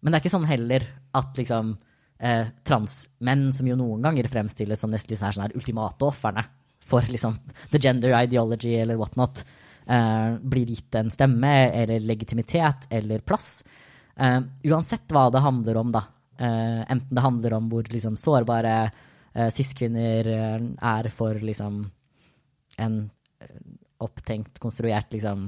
Men 0.00 0.12
det 0.12 0.18
er 0.18 0.24
ikke 0.24 0.32
sånn 0.32 0.48
heller 0.48 0.86
at 1.16 1.38
liksom 1.40 1.74
eh, 2.18 2.50
transmenn, 2.66 3.48
som 3.56 3.68
jo 3.68 3.76
noen 3.78 4.04
ganger 4.04 4.28
fremstilles 4.32 4.80
som 4.80 4.92
nesten 4.92 5.18
sånn 5.20 5.46
her 5.46 5.56
ultimate 5.56 6.04
ofrene 6.04 6.44
for 6.84 7.04
liksom 7.08 7.38
the 7.72 7.80
gender 7.80 8.12
ideology 8.18 8.74
eller 8.76 8.98
whatnot, 9.00 9.44
eh, 9.86 10.36
blir 10.40 10.68
gitt 10.74 10.94
en 11.00 11.12
stemme 11.12 11.54
eller 11.70 12.04
legitimitet 12.04 12.88
eller 12.90 13.24
plass. 13.24 13.62
Eh, 14.16 14.40
uansett 14.68 15.08
hva 15.08 15.30
det 15.32 15.44
handler 15.44 15.80
om, 15.80 15.92
da. 15.92 16.04
Eh, 16.38 16.80
enten 16.90 17.14
det 17.14 17.24
handler 17.24 17.56
om 17.56 17.68
hvor 17.72 17.88
liksom, 17.88 18.18
sårbare 18.20 18.76
eh, 19.32 19.50
cis-kvinner 19.54 20.28
eh, 20.28 20.60
er 20.82 21.10
for 21.14 21.40
liksom 21.40 21.84
en 22.82 23.04
opptenkt, 24.04 24.58
konstruert 24.62 25.12
liksom 25.14 25.46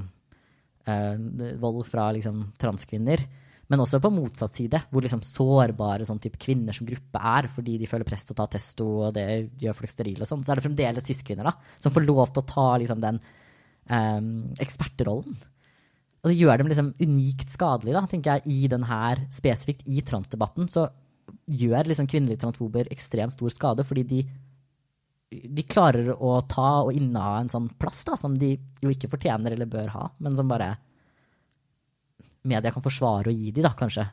uh, 0.87 1.17
vold 1.61 1.83
fra 1.87 2.09
liksom, 2.15 2.45
transkvinner. 2.59 3.25
Men 3.67 3.83
også 3.83 3.99
på 3.99 4.11
motsatt 4.15 4.53
side, 4.55 4.79
hvor 4.91 5.03
liksom 5.03 5.23
sårbare 5.27 6.05
sånn 6.07 6.21
type 6.23 6.39
kvinner 6.39 6.75
som 6.75 6.87
gruppe 6.87 7.19
er 7.19 7.49
fordi 7.51 7.75
de 7.81 7.89
føler 7.89 8.07
press 8.07 8.23
til 8.23 8.35
å 8.37 8.39
ta 8.39 8.45
testo, 8.53 8.87
og 9.03 9.17
det 9.17 9.25
gjør 9.59 9.75
folk 9.75 9.91
sterile 9.91 10.23
og 10.23 10.29
sånn, 10.29 10.45
så 10.45 10.53
er 10.53 10.59
det 10.59 10.67
fremdeles 10.69 11.09
cis-kvinner 11.09 11.51
som 11.75 11.91
får 11.91 12.07
lov 12.07 12.31
til 12.31 12.45
å 12.45 12.47
ta 12.47 12.67
liksom, 12.79 13.03
den 13.03 13.19
um, 13.91 14.31
ekspertrollen. 14.63 15.35
Og 16.23 16.31
det 16.31 16.37
gjør 16.39 16.61
dem 16.61 16.71
liksom 16.71 16.93
unikt 17.03 17.51
skadelig, 17.51 17.93
da, 17.95 18.05
tenker 18.09 18.39
jeg, 18.39 18.55
i 18.55 18.71
den 18.71 18.87
her, 18.87 19.21
spesifikt 19.35 19.83
i 19.85 19.99
transdebatten, 20.05 20.71
så 20.71 20.87
gjør 21.51 21.91
liksom 21.91 22.07
kvinnelige 22.07 22.41
transfober 22.45 22.87
ekstremt 22.93 23.35
stor 23.35 23.51
skade, 23.51 23.83
fordi 23.87 24.07
de 24.07 24.23
de 25.27 25.63
klarer 25.67 26.13
å 26.13 26.37
ta 26.47 26.83
og 26.85 26.95
inneha 26.95 27.41
en 27.41 27.49
sånn 27.51 27.67
plass 27.79 28.05
da, 28.07 28.15
som 28.19 28.37
de 28.39 28.53
jo 28.81 28.91
ikke 28.91 29.09
fortjener 29.11 29.55
eller 29.55 29.69
bør 29.69 29.91
ha, 29.95 30.05
men 30.23 30.37
som 30.37 30.47
bare 30.47 30.71
media 32.47 32.71
kan 32.71 32.85
forsvare 32.85 33.31
å 33.31 33.35
gi 33.35 33.51
de, 33.51 33.65
da, 33.65 33.73
kanskje. 33.75 34.05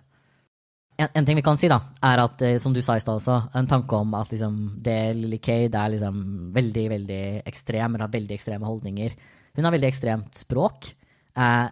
En, 0.98 1.08
en, 1.10 1.26
ting 1.26 1.38
vi 1.38 1.44
kan 1.46 1.58
si, 1.58 1.70
da, 1.70 1.80
er 2.06 2.22
at, 2.22 2.42
eh, 2.46 2.58
som 2.62 2.74
du 2.74 2.80
sa 2.82 2.96
i 2.98 3.02
stad 3.02 3.18
også, 3.18 3.38
en 3.58 3.70
tanke 3.70 3.98
om 3.98 4.14
at 4.18 4.34
liksom, 4.34 4.58
det 4.82 4.98
Lilly 5.18 5.38
Kay 5.42 5.68
det 5.70 5.78
er 5.80 5.94
liksom 5.94 6.18
veldig, 6.54 6.84
veldig 6.96 7.22
ekstrem, 7.46 7.94
eller 7.94 8.06
har 8.06 8.12
veldig 8.14 8.36
ekstreme 8.36 8.68
holdninger. 8.68 9.16
Hun 9.54 9.66
har 9.66 9.74
veldig 9.74 9.90
ekstremt 9.90 10.38
språk. 10.38 10.90
Eh, 11.38 11.66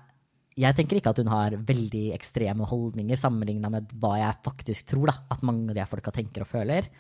jeg 0.62 0.76
tenker 0.76 0.98
ikke 0.98 1.14
at 1.14 1.22
hun 1.22 1.30
har 1.32 1.56
veldig 1.70 2.04
ekstreme 2.14 2.66
holdninger 2.68 3.18
sammenligna 3.18 3.70
med 3.72 3.94
hva 4.02 4.16
jeg 4.20 4.42
faktisk 4.46 4.90
tror 4.90 5.10
da, 5.10 5.16
at 5.34 5.46
mange 5.46 5.70
av 5.70 5.78
de 5.78 5.88
folka 5.90 6.14
tenker 6.14 6.44
og 6.44 6.50
føler. 6.50 6.90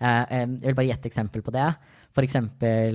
Eh, 0.00 0.24
jeg 0.32 0.50
vil 0.64 0.76
bare 0.78 0.88
gi 0.88 0.94
et 0.96 1.08
eksempel 1.10 1.44
på 1.44 1.54
det. 1.54 1.68
F.eks. 2.16 2.36
Eh, 2.40 2.90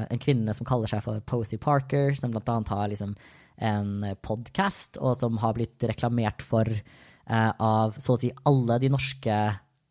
en 0.00 0.22
kvinne 0.22 0.54
som 0.56 0.68
kaller 0.68 0.90
seg 0.90 1.02
for 1.04 1.22
Posey 1.26 1.60
Parker, 1.60 2.14
som 2.18 2.34
bl.a. 2.34 2.56
har 2.70 2.90
liksom 2.92 3.16
en 3.60 3.92
podkast, 4.24 5.00
og 5.00 5.18
som 5.20 5.36
har 5.42 5.56
blitt 5.56 5.84
reklamert 5.88 6.44
for 6.44 6.68
eh, 6.70 7.50
av 7.50 7.98
så 8.00 8.16
å 8.16 8.20
si 8.20 8.32
alle 8.48 8.78
de 8.80 8.92
norske 8.92 9.36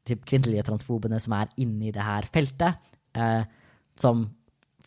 typ, 0.10 0.26
kvinnelige 0.26 0.66
transfobene 0.70 1.20
som 1.22 1.38
er 1.38 1.52
inne 1.62 1.90
i 1.90 1.94
det 1.94 2.06
her 2.06 2.26
feltet, 2.30 2.86
som 4.00 4.22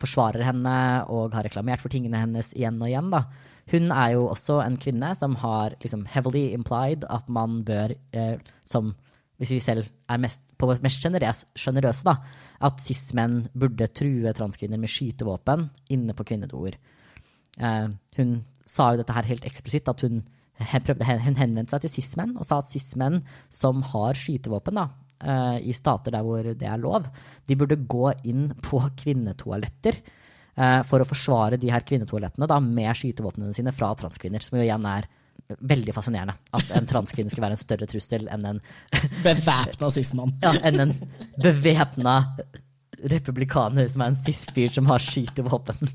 forsvarer 0.02 0.44
henne 0.46 0.74
og 1.12 1.34
har 1.36 1.44
reklamert 1.46 1.82
for 1.82 1.92
tingene 1.92 2.20
hennes 2.22 2.50
igjen 2.56 2.80
og 2.80 2.88
igjen. 2.88 3.10
da. 3.12 3.24
Hun 3.70 3.92
er 3.94 4.16
jo 4.16 4.26
også 4.32 4.58
en 4.64 4.76
kvinne 4.80 5.12
som 5.18 5.36
har 5.42 5.76
liksom 5.82 6.06
heavily 6.10 6.50
implied 6.56 7.06
at 7.10 7.28
man 7.30 7.62
bør, 7.66 7.94
eh, 8.12 8.38
som 8.64 8.94
hvis 9.42 9.56
vi 9.56 9.62
selv 9.62 9.88
er 10.06 10.20
mest, 10.22 10.44
på 10.54 10.68
mest 10.70 11.02
sjenerøse, 11.02 12.06
da, 12.06 12.14
at 12.62 12.82
cis-menn 12.82 13.40
burde 13.58 13.88
true 13.90 14.30
transkvinner 14.38 14.78
med 14.78 14.90
skytevåpen 14.90 15.66
inne 15.90 16.14
på 16.14 16.26
kvinnedoer. 16.28 16.78
Eh, 17.58 17.88
hun 18.18 18.36
sa 18.68 18.92
jo 18.92 19.00
dette 19.02 19.16
her 19.16 19.26
helt 19.26 19.46
eksplisitt, 19.48 19.90
at 19.90 20.04
hun, 20.06 20.22
prøvde, 20.86 21.08
hun 21.26 21.40
henvendte 21.40 21.74
seg 21.74 21.82
til 21.84 21.94
cis-menn 21.96 22.36
og 22.36 22.46
sa 22.46 22.60
at 22.62 22.70
cis-menn 22.70 23.24
som 23.50 23.82
har 23.90 24.18
skytevåpen, 24.20 24.78
da, 24.78 24.86
eh, 25.26 25.58
i 25.66 25.74
stater 25.74 26.14
der 26.14 26.22
hvor 26.26 26.46
det 26.46 26.68
er 26.68 26.78
lov, 26.78 27.10
de 27.50 27.58
burde 27.58 27.82
gå 27.82 28.12
inn 28.30 28.52
på 28.62 28.78
kvinnetoaletter 29.02 29.98
eh, 29.98 30.80
for 30.86 31.02
å 31.02 31.08
forsvare 31.08 31.58
de 31.58 31.74
her 31.74 31.82
kvinnetoalettene 31.88 32.46
da, 32.46 32.60
med 32.62 32.94
skytevåpnene 32.94 33.58
sine 33.58 33.74
fra 33.74 33.90
transkvinner, 33.98 34.44
som 34.44 34.60
jo 34.60 34.68
igjen 34.68 34.86
er 34.86 35.10
veldig 35.60 35.94
fascinerende. 35.96 36.34
At 36.56 36.70
en 36.76 36.86
transkvinne 36.90 37.30
skulle 37.32 37.46
være 37.48 37.56
en 37.58 37.62
større 37.64 37.88
trussel 37.90 38.28
enn 38.32 38.48
en, 38.54 38.60
Bevæpna 39.26 39.90
sismann. 39.94 40.34
ja, 40.42 40.54
enn 40.68 40.80
en 40.86 40.94
bevæpna 41.42 42.16
republikaner 43.10 43.88
som 43.90 44.02
er 44.04 44.12
en 44.12 44.18
cis-fyr 44.18 44.70
som 44.74 44.86
har 44.90 45.02
skytevåpen. 45.02 45.88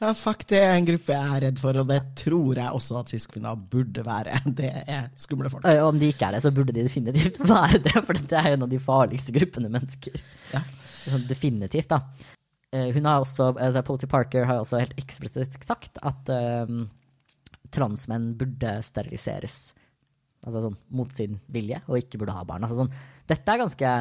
Ja, 0.00 0.12
fuck, 0.16 0.44
det 0.48 0.60
er 0.62 0.74
en 0.78 0.86
gruppe 0.88 1.12
jeg 1.12 1.34
er 1.36 1.42
redd 1.46 1.58
for, 1.60 1.76
og 1.82 1.88
det 1.90 1.98
tror 2.20 2.56
jeg 2.60 2.76
også 2.76 3.00
at 3.00 3.10
cis-kvinner 3.12 3.58
burde 3.72 4.04
være. 4.06 4.38
Det 4.46 4.70
er 4.86 5.08
skumle 5.20 5.50
folk. 5.52 5.66
Og 5.68 5.88
om 5.90 5.98
de 6.00 6.10
ikke 6.12 6.28
er 6.28 6.36
det, 6.36 6.42
så 6.44 6.52
burde 6.54 6.72
de 6.76 6.84
definitivt 6.86 7.40
være 7.50 7.80
det, 7.84 7.96
for 8.06 8.20
det 8.20 8.36
er 8.38 8.52
en 8.54 8.66
av 8.66 8.70
de 8.72 8.78
farligste 8.80 9.34
gruppene 9.36 9.72
mennesker. 9.72 10.20
Ja. 10.54 10.62
Definitivt, 11.28 11.90
da. 11.90 12.02
Eh, 12.72 12.88
Hun 12.94 13.08
har 13.08 13.24
også, 13.24 13.50
altså 13.58 13.82
Posey 13.82 14.08
Parker 14.12 14.44
har 14.46 14.60
også 14.62 14.78
helt 14.84 14.96
eksplisitt 15.00 15.56
sagt 15.66 15.98
at 16.06 16.30
eh, 16.36 16.74
transmenn 17.74 18.32
burde 18.38 18.78
steriliseres. 18.84 19.58
Altså 20.46 20.64
sånn 20.64 20.78
mot 20.96 21.12
sin 21.12 21.36
vilje, 21.52 21.82
og 21.88 22.00
ikke 22.00 22.20
burde 22.22 22.36
ha 22.36 22.46
barn. 22.48 22.64
Altså 22.64 22.80
sånn, 22.80 22.94
dette 23.28 23.52
er 23.52 23.60
ganske 23.60 23.92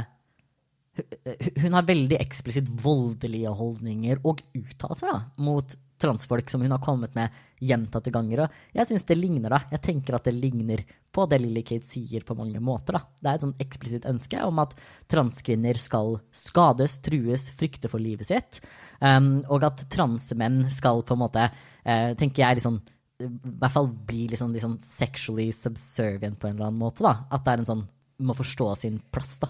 Hun 1.63 1.75
har 1.77 1.85
veldig 1.87 2.17
eksplisitt 2.19 2.67
voldelige 2.83 3.51
holdninger 3.55 4.19
og 4.27 4.41
uttalelser 4.57 5.21
mot 5.39 5.75
transfolk 5.99 6.49
som 6.49 6.61
hun 6.63 6.71
har 6.71 6.81
kommet 6.83 7.15
med 7.15 7.35
gjentatte 7.59 8.11
ganger. 8.13 8.45
Og 8.45 8.75
jeg 8.75 8.87
syns 8.89 9.05
det 9.07 9.17
ligner, 9.19 9.51
da. 9.51 9.61
Jeg 9.73 9.83
tenker 9.85 10.15
at 10.15 10.27
det 10.27 10.35
ligner 10.37 10.83
på 11.11 11.25
det 11.29 11.41
Lily 11.41 11.63
Kate 11.67 11.87
sier 11.87 12.23
på 12.25 12.37
mange 12.39 12.61
måter. 12.63 12.97
da. 12.97 13.01
Det 13.19 13.29
er 13.29 13.39
et 13.39 13.45
sånn 13.45 13.57
eksplisitt 13.65 14.07
ønske 14.09 14.43
om 14.45 14.61
at 14.63 14.75
transkvinner 15.11 15.79
skal 15.79 16.19
skades, 16.31 16.99
trues, 17.05 17.49
frykte 17.57 17.91
for 17.91 18.01
livet 18.03 18.29
sitt. 18.29 18.61
Um, 18.99 19.39
og 19.49 19.67
at 19.67 19.85
transmenn 19.91 20.65
skal 20.73 21.03
på 21.03 21.17
en 21.17 21.23
måte, 21.25 21.49
uh, 21.51 22.11
tenker 22.19 22.45
jeg, 22.45 22.61
liksom 22.61 22.79
i 23.19 23.27
hvert 23.27 23.73
fall 23.73 23.89
blir 24.07 24.31
liksom, 24.31 24.53
liksom 24.55 24.77
sexually 24.79 25.49
subservient 25.55 26.39
på 26.39 26.47
en 26.47 26.55
eller 26.55 26.69
annen 26.69 26.79
måte. 26.79 27.03
da. 27.03 27.25
At 27.31 27.43
det 27.45 27.53
er 27.53 27.63
en 27.63 27.71
sånn 27.73 27.87
Må 28.19 28.33
forstå 28.35 28.65
sin 28.75 28.97
plass, 29.15 29.37
da. 29.39 29.47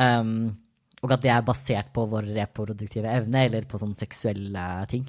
Um, 0.00 0.46
og 1.04 1.10
at 1.12 1.20
det 1.20 1.28
er 1.28 1.42
basert 1.44 1.90
på 1.92 2.06
vår 2.08 2.30
reproduktive 2.32 3.10
evne, 3.10 3.42
eller 3.44 3.66
på 3.68 3.76
sånne 3.76 3.98
seksuelle 3.98 4.62
ting. 4.88 5.04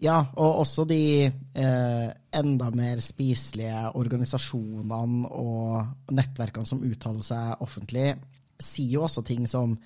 Ja, 0.00 0.16
og 0.32 0.62
også 0.62 0.86
de 0.88 1.26
eh, 1.26 2.06
enda 2.38 2.70
mer 2.72 3.02
spiselige 3.04 3.82
organisasjonene 4.00 5.28
og 5.28 6.14
nettverkene 6.14 6.70
som 6.70 6.82
uttaler 6.86 7.26
seg 7.26 7.66
offentlig, 7.66 8.14
sier 8.56 8.96
jo 8.96 9.04
også 9.04 9.26
ting 9.26 9.44
som 9.50 9.76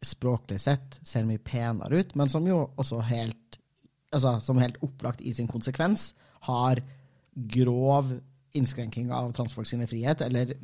språklig 0.00 0.60
sett 0.62 1.00
ser 1.02 1.26
mye 1.26 1.42
penere 1.42 2.04
ut, 2.04 2.14
men 2.14 2.30
som 2.30 2.46
jo 2.46 2.62
også 2.80 3.02
helt, 3.10 3.58
altså, 4.12 4.38
som 4.44 4.60
helt 4.62 4.78
opplagt 4.86 5.24
i 5.24 5.34
sin 5.34 5.50
konsekvens 5.50 6.12
har 6.48 6.80
grov 7.34 8.12
innskrenking 8.52 9.12
av 9.14 9.32
transfolk 9.32 9.68
sine 9.70 9.86
frihet, 9.86 10.20
eller 10.26 10.54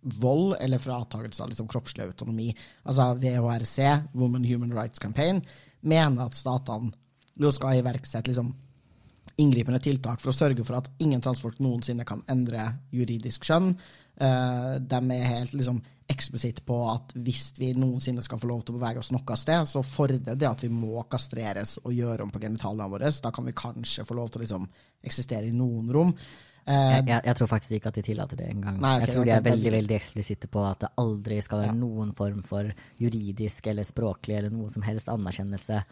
vold 0.00 0.56
eller 0.60 0.78
fratakelse 0.78 1.42
av 1.42 1.50
liksom 1.52 1.68
kroppslig 1.68 2.04
autonomi. 2.04 2.48
Altså 2.82 3.12
WHRC, 3.14 3.78
Women 4.12 4.44
Human 4.44 4.74
Rights 4.74 4.98
Campaign, 4.98 5.42
mener 5.80 6.26
at 6.26 6.38
statene 6.38 6.92
nå 7.38 7.52
skal 7.54 7.78
iverksette 7.78 8.30
liksom 8.30 8.50
inngripende 9.38 9.78
tiltak 9.82 10.18
for 10.18 10.32
å 10.32 10.34
sørge 10.34 10.64
for 10.66 10.80
at 10.80 10.88
ingen 11.02 11.22
transfolk 11.22 11.60
noensinne 11.62 12.06
kan 12.06 12.24
endre 12.30 12.64
juridisk 12.94 13.46
skjønn. 13.46 13.70
Eh, 14.20 14.72
de 14.82 14.98
er 15.14 15.28
helt 15.30 15.52
liksom 15.54 15.80
eksplisitt 16.08 16.62
på 16.66 16.76
at 16.90 17.12
hvis 17.20 17.52
vi 17.60 17.74
noensinne 17.76 18.22
skal 18.24 18.40
få 18.40 18.48
lov 18.48 18.62
til 18.64 18.74
å 18.74 18.78
bevege 18.80 19.02
oss 19.02 19.10
noe 19.12 19.36
sted, 19.36 19.68
så 19.68 19.82
fordrer 19.84 20.34
det 20.40 20.48
at 20.48 20.62
vi 20.64 20.70
må 20.72 21.02
kastreres 21.12 21.76
og 21.84 21.92
gjøre 21.92 22.24
om 22.24 22.30
på 22.32 22.40
genitaliene 22.42 22.88
våre. 22.90 23.10
Da 23.22 23.30
kan 23.34 23.44
vi 23.44 23.52
kanskje 23.52 24.06
få 24.08 24.16
lov 24.16 24.30
til 24.32 24.40
å 24.40 24.44
liksom 24.46 24.68
eksistere 25.04 25.50
i 25.50 25.52
noen 25.54 25.92
rom. 25.94 26.14
Eh, 26.68 26.72
Jeg, 26.96 27.06
jeg, 27.08 27.22
jeg 27.28 27.36
tror 27.38 27.48
faktisk 27.52 27.76
ikke 27.78 27.92
at 27.92 27.94
de 28.00 28.02
tillater 28.08 28.40
det 28.40 28.48
engang. 28.50 28.80
Okay, 28.80 29.04
jeg 29.04 29.14
tror 29.14 29.24
de 29.28 29.36
er 29.36 29.44
veldig 29.46 29.72
veldig 29.76 29.96
eksplisitte 30.00 30.50
på 30.52 30.64
at 30.68 30.80
det 30.86 30.90
aldri 31.04 31.38
skal 31.44 31.62
være 31.62 31.74
Ja. 31.74 31.78
noen 31.84 32.10
form 32.16 32.42
for 32.42 32.72
juridisk 32.98 33.66
eller 33.70 33.84
språklig 33.88 34.36
eller 34.40 34.50
noe 34.50 34.68
som 34.72 34.82
helst 34.82 35.08
anerkjennelse. 35.12 35.84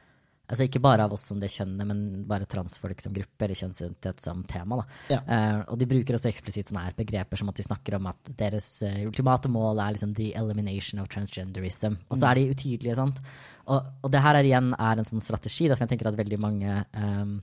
Altså 0.47 0.67
Ikke 0.67 0.83
bare 0.83 1.07
av 1.07 1.15
oss 1.17 1.25
som 1.31 1.41
det 1.43 1.51
kjønnet, 1.51 1.89
men 1.89 2.03
bare 2.29 2.47
transfolk 2.51 3.01
som 3.03 3.15
gruppe 3.15 3.47
eller 3.47 3.59
kjønnsidentitet 3.59 4.23
som 4.23 4.45
tema. 4.47 4.79
Ja. 5.11 5.19
Uh, 5.27 5.61
og 5.73 5.81
de 5.81 5.89
bruker 5.91 6.19
også 6.19 6.31
eksplisitt 6.31 6.71
sånne 6.71 6.85
her 6.87 6.97
begreper 6.99 7.41
som 7.41 7.51
at 7.51 7.59
de 7.59 7.67
snakker 7.67 7.99
om 7.99 8.07
at 8.13 8.31
deres 8.39 8.69
uh, 8.87 9.03
ultimate 9.09 9.51
mål 9.51 9.83
er 9.83 9.97
liksom 9.97 10.15
the 10.19 10.31
elimination 10.39 11.03
of 11.03 11.11
transgenderism. 11.13 11.99
Og 12.11 12.21
så 12.21 12.31
er 12.31 12.39
de 12.39 12.55
utydelige, 12.55 12.99
sant. 12.99 13.21
Og, 13.67 13.91
og 14.07 14.15
det 14.15 14.23
her 14.23 14.39
er 14.39 14.47
igjen 14.47 14.71
er 14.79 15.03
en 15.03 15.09
sånn 15.09 15.25
strategi 15.25 15.67
da, 15.67 15.75
som 15.75 15.87
jeg 15.87 15.97
tenker 15.97 16.13
at 16.13 16.19
veldig 16.21 16.39
mange 16.43 16.79
um, 16.95 17.37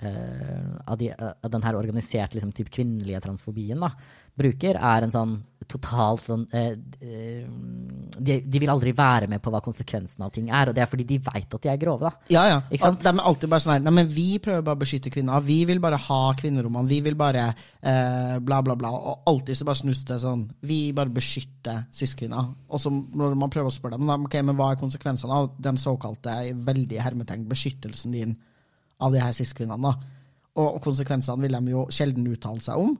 uh, 0.00 0.74
av, 0.86 0.96
de, 1.00 1.12
av 1.12 1.52
den 1.52 1.68
her 1.68 1.76
organiserte 1.76 2.38
liksom, 2.38 2.54
typ 2.56 2.72
kvinnelige 2.72 3.20
transfobien 3.28 3.84
da, 3.84 3.92
bruker, 4.40 4.80
er 4.80 5.04
en 5.04 5.12
sånn 5.12 5.36
totalt 5.70 6.24
sånn 6.26 6.44
eh, 6.54 6.74
eh, 7.00 7.46
de, 8.18 8.36
de 8.44 8.60
vil 8.60 8.70
aldri 8.72 8.92
være 8.96 9.28
med 9.30 9.42
på 9.42 9.50
hva 9.52 9.60
konsekvensen 9.64 10.24
av 10.24 10.32
ting 10.34 10.50
er, 10.52 10.70
og 10.70 10.76
det 10.76 10.84
er 10.84 10.90
fordi 10.90 11.06
de 11.08 11.18
veit 11.24 11.56
at 11.56 11.64
de 11.64 11.70
er 11.72 11.80
grove. 11.80 12.10
da. 12.10 12.28
Ja, 12.32 12.44
ja. 12.50 12.58
At 12.88 13.00
De 13.02 13.10
er 13.10 13.22
alltid 13.22 13.52
bare 13.52 13.64
sånn 13.64 13.74
her 13.74 13.84
Nei, 13.84 13.94
men 13.96 14.10
vi 14.12 14.26
prøver 14.42 14.64
bare 14.66 14.78
å 14.78 14.82
beskytte 14.82 15.12
kvinner. 15.12 15.44
Vi 15.46 15.58
vil 15.68 15.80
bare 15.82 15.98
ha 16.00 16.20
kvinnerommene. 16.38 16.90
Vi 16.90 17.00
vil 17.04 17.16
bare 17.18 17.48
eh, 17.50 18.36
bla, 18.44 18.60
bla, 18.64 18.76
bla. 18.78 18.92
Og 18.92 19.30
alltid 19.32 19.58
så 19.58 19.68
bare 19.68 19.80
snus 19.80 20.04
det 20.08 20.20
sånn 20.22 20.44
Vi 20.68 20.80
bare 20.96 21.12
beskytter 21.12 21.86
cis-kvinner. 21.94 22.52
Og 22.68 22.82
så 22.82 22.92
når 22.92 23.36
man 23.38 23.52
prøver 23.52 23.72
å 23.72 23.74
spørre 23.74 23.98
dem, 23.98 24.10
ok, 24.28 24.38
men 24.44 24.58
hva 24.58 24.72
er 24.72 24.80
konsekvensene 24.80 25.38
av 25.42 25.52
den 25.62 25.80
såkalte 25.80 26.36
veldig 26.66 27.00
hermetegn 27.02 27.46
beskyttelsen 27.50 28.14
din 28.16 28.36
av 29.02 29.14
de 29.14 29.22
her 29.22 29.34
cis-kvinnene? 29.36 29.92
da? 29.92 30.20
Og 30.62 30.82
konsekvensene 30.84 31.46
vil 31.46 31.56
de 31.56 31.72
jo 31.72 31.86
sjelden 31.92 32.28
uttale 32.28 32.60
seg 32.64 32.80
om. 32.80 32.92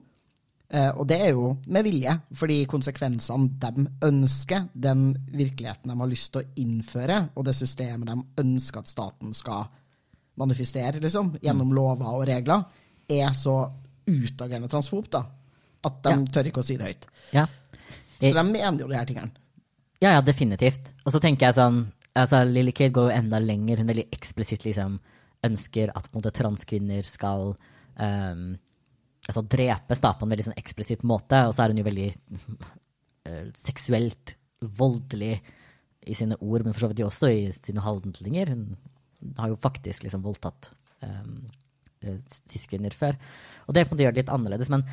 Eh, 0.69 0.89
og 0.97 1.07
det 1.07 1.19
er 1.21 1.31
jo 1.35 1.57
med 1.67 1.83
vilje, 1.85 2.13
fordi 2.33 2.65
konsekvensene 2.65 3.49
de 3.61 3.85
ønsker, 4.07 4.69
den 4.73 5.11
virkeligheten 5.31 5.91
de 5.91 5.97
har 5.99 6.09
lyst 6.09 6.31
til 6.33 6.41
å 6.41 6.49
innføre, 6.63 7.29
og 7.35 7.45
det 7.45 7.55
systemet 7.55 8.09
de 8.09 8.43
ønsker 8.43 8.79
at 8.79 8.87
staten 8.89 9.33
skal 9.33 9.67
manifestere, 10.39 10.99
liksom, 11.03 11.35
gjennom 11.43 11.73
lover 11.75 12.09
og 12.09 12.25
regler, 12.27 12.63
er 13.09 13.33
så 13.37 13.69
utagerende 14.07 14.69
transfob, 14.71 15.09
da, 15.11 15.23
at 15.85 16.01
de 16.03 16.09
Ja. 16.09 16.25
tør 16.25 16.47
ikke 16.49 16.63
å 16.63 16.65
si 16.65 16.77
det 16.77 16.87
høyt. 16.87 17.05
Ja. 17.33 17.45
Så 18.19 18.33
de 18.33 18.43
mener 18.43 18.79
jo 18.79 18.87
de 18.87 18.95
her 18.95 19.05
tingene. 19.05 19.31
Ja, 20.01 20.13
ja, 20.15 20.21
definitivt. 20.21 20.91
Og 21.05 21.11
så 21.13 21.19
tenker 21.19 21.47
jeg 21.47 21.55
sånn 21.55 21.91
altså 22.15 22.43
Lily 22.45 22.71
Kate 22.71 22.93
går 22.93 23.09
jo 23.09 23.17
enda 23.17 23.39
lenger. 23.39 23.77
Hun 23.77 23.87
veldig 23.87 24.09
eksplisitt 24.11 24.65
liksom 24.65 24.99
ønsker 25.43 25.89
at 25.95 26.09
på 26.09 26.17
en 26.17 26.21
måte 26.21 26.31
transkvinner 26.35 27.03
skal 27.03 27.55
um, 27.99 28.57
altså 29.27 29.43
drepes 29.47 30.03
da, 30.03 30.13
på 30.17 30.25
en 30.25 30.33
veldig 30.33 30.47
sånn 30.49 30.59
eksplisitt 30.59 31.03
måte. 31.07 31.45
Og 31.47 31.55
så 31.55 31.63
er 31.63 31.73
hun 31.73 31.81
jo 31.81 31.87
veldig 31.87 32.09
eh, 33.29 33.45
seksuelt 33.57 34.35
voldelig 34.79 35.37
i 36.03 36.15
sine 36.17 36.37
ord, 36.43 36.65
men 36.65 36.75
for 36.75 36.85
så 36.85 36.91
vidt 36.91 37.03
jo 37.03 37.09
også 37.09 37.31
i 37.31 37.43
sine 37.55 37.83
handlinger. 37.83 38.53
Hun 38.53 39.35
har 39.39 39.51
jo 39.51 39.59
faktisk 39.63 40.03
liksom 40.03 40.23
voldtatt 40.25 40.73
um, 41.03 41.45
cis-kvinner 42.27 42.95
før. 42.95 43.15
Og 43.67 43.75
det 43.75 43.85
på 43.85 43.93
en 43.93 43.95
måte 43.95 44.07
gjør 44.07 44.15
det 44.15 44.23
litt 44.23 44.33
annerledes, 44.33 44.71
men 44.73 44.83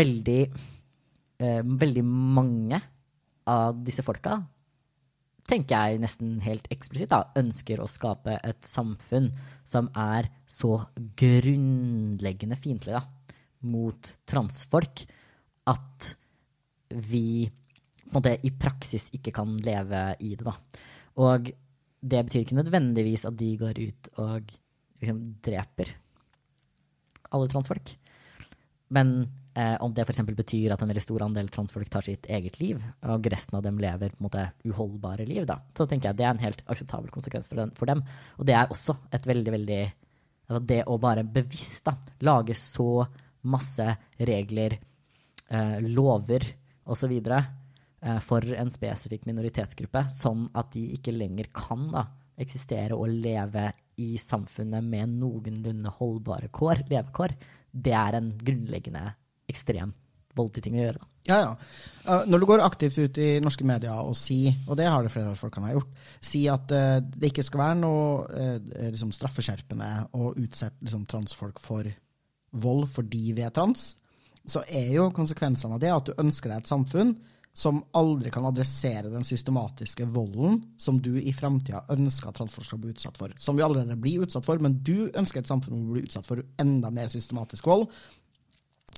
veldig, 0.00 0.38
uh, 1.44 1.60
veldig 1.84 2.04
mange 2.08 2.80
av 3.48 3.76
disse 3.84 4.04
folka 4.04 4.38
tenker 5.48 5.80
jeg 5.80 6.00
nesten 6.02 6.34
helt 6.44 6.66
eksplisitt 6.72 7.12
da, 7.12 7.22
ønsker 7.40 7.80
å 7.80 7.88
skape 7.88 8.34
et 8.44 8.66
samfunn 8.68 9.30
som 9.68 9.88
er 9.96 10.28
så 10.48 10.74
grunnleggende 11.16 12.58
fiendtlig 12.60 12.98
da, 12.98 13.00
mot 13.66 14.10
transfolk 14.28 15.04
at 15.68 16.12
vi 16.88 17.48
på 18.08 18.14
en 18.14 18.16
måte 18.16 18.36
i 18.46 18.52
praksis 18.56 19.10
ikke 19.16 19.34
kan 19.36 19.56
leve 19.64 20.02
i 20.24 20.34
det. 20.38 20.46
da. 20.46 20.54
Og 21.20 21.50
det 21.98 22.22
betyr 22.24 22.44
ikke 22.44 22.58
nødvendigvis 22.60 23.26
at 23.28 23.36
de 23.36 23.50
går 23.60 23.80
ut 23.82 24.12
og 24.22 24.52
liksom 25.02 25.18
dreper 25.44 25.90
alle 27.34 27.50
transfolk. 27.52 27.92
Men 28.94 29.28
eh, 29.52 29.76
om 29.84 29.92
det 29.92 30.06
f.eks. 30.06 30.22
betyr 30.32 30.72
at 30.72 30.82
en 30.82 30.88
veldig 30.88 31.04
stor 31.04 31.26
andel 31.26 31.50
transfolk 31.52 31.90
tar 31.92 32.06
sitt 32.06 32.26
eget 32.32 32.56
liv, 32.62 32.80
og 33.04 33.28
resten 33.28 33.58
av 33.58 33.64
dem 33.66 33.80
lever 33.82 34.14
på 34.14 34.22
en 34.22 34.28
måte 34.30 34.46
uholdbare 34.64 35.26
liv, 35.28 35.44
da, 35.48 35.58
så 35.76 35.84
tenker 35.84 36.10
jeg 36.10 36.20
det 36.20 36.28
er 36.28 36.32
en 36.32 36.44
helt 36.46 36.62
akseptabel 36.66 37.12
konsekvens 37.12 37.50
for, 37.50 37.60
den, 37.60 37.74
for 37.76 37.90
dem. 37.90 38.00
Og 38.38 38.48
det 38.48 38.56
er 38.56 38.72
også 38.72 38.96
et 39.12 39.28
veldig, 39.28 39.54
veldig 39.58 39.82
altså 40.48 40.62
Det 40.64 40.78
å 40.88 40.96
bare 40.96 41.26
bevisst 41.28 41.84
da, 41.90 41.92
lage 42.24 42.54
så 42.56 43.04
masse 43.42 43.86
regler, 44.18 44.78
eh, 45.48 45.78
lover 45.84 46.46
osv. 46.86 47.14
Eh, 47.18 48.18
for 48.22 48.44
en 48.54 48.70
spesifikk 48.70 49.26
minoritetsgruppe, 49.26 50.06
sånn 50.14 50.48
at 50.54 50.72
de 50.72 50.84
ikke 50.96 51.14
lenger 51.14 51.50
kan 51.54 51.88
da, 51.92 52.06
eksistere 52.38 52.94
og 52.94 53.10
leve 53.10 53.72
i 53.98 54.12
samfunnet 54.22 54.84
med 54.86 55.16
noenlunde 55.18 55.90
holdbare 55.98 56.50
kår, 56.54 56.84
levekår, 56.90 57.34
det 57.72 57.94
er 57.94 58.18
en 58.18 58.30
grunnleggende 58.38 59.08
ekstrem 59.50 59.92
voldelig 60.38 60.64
ting 60.64 60.76
å 60.78 60.82
gjøre. 60.84 61.00
Da. 61.00 61.08
Ja, 61.28 61.38
ja. 61.42 61.52
Uh, 62.06 62.22
når 62.30 62.40
du 62.40 62.46
går 62.48 62.64
aktivt 62.64 62.98
ut 63.00 63.20
i 63.20 63.28
norske 63.44 63.66
medier 63.68 63.98
og 64.00 64.16
sier, 64.16 64.56
og 64.68 64.78
det 64.80 64.88
har 64.88 65.04
det 65.04 65.12
flere 65.12 65.32
av 65.32 65.40
folkene 65.40 65.74
gjort, 65.74 66.04
si 66.24 66.44
at 66.50 66.72
uh, 66.72 66.98
det 67.02 67.32
ikke 67.32 67.44
skal 67.46 67.64
være 67.64 67.78
noe 67.82 68.04
uh, 68.30 68.58
liksom 68.88 69.12
straffeskjerpende 69.16 69.90
å 70.16 70.32
utsette 70.36 70.86
liksom, 70.86 71.04
transfolk 71.10 71.60
for 71.62 71.88
vold 72.52 72.86
fordi 72.92 73.32
vi 73.36 73.44
er 73.44 73.54
trans, 73.54 73.90
så 74.48 74.62
er 74.64 74.94
jo 74.94 75.10
konsekvensene 75.14 75.76
av 75.76 75.82
det 75.82 75.90
at 75.92 76.08
du 76.08 76.20
ønsker 76.20 76.52
deg 76.52 76.62
et 76.62 76.70
samfunn 76.70 77.16
som 77.58 77.80
aldri 77.98 78.30
kan 78.30 78.46
adressere 78.46 79.10
den 79.10 79.24
systematiske 79.26 80.06
volden 80.14 80.60
som 80.78 81.00
du 81.02 81.16
i 81.18 81.32
framtida 81.34 81.82
ønsker 81.90 82.30
at 82.30 82.38
transfolk 82.38 82.68
skal 82.68 82.80
bli 82.82 82.92
utsatt 82.94 83.18
for. 83.18 83.34
Som 83.42 83.58
vi 83.58 83.64
allerede 83.66 83.96
blir 83.98 84.22
utsatt 84.22 84.46
for, 84.46 84.62
men 84.62 84.78
du 84.86 85.08
ønsker 85.08 85.42
et 85.42 85.50
samfunn 85.50 85.74
hvor 85.74 85.88
du 85.88 85.96
blir 85.96 86.06
utsatt 86.06 86.28
for 86.28 86.44
enda 86.62 86.92
mer 86.94 87.10
systematisk 87.10 87.66
vold. 87.66 87.88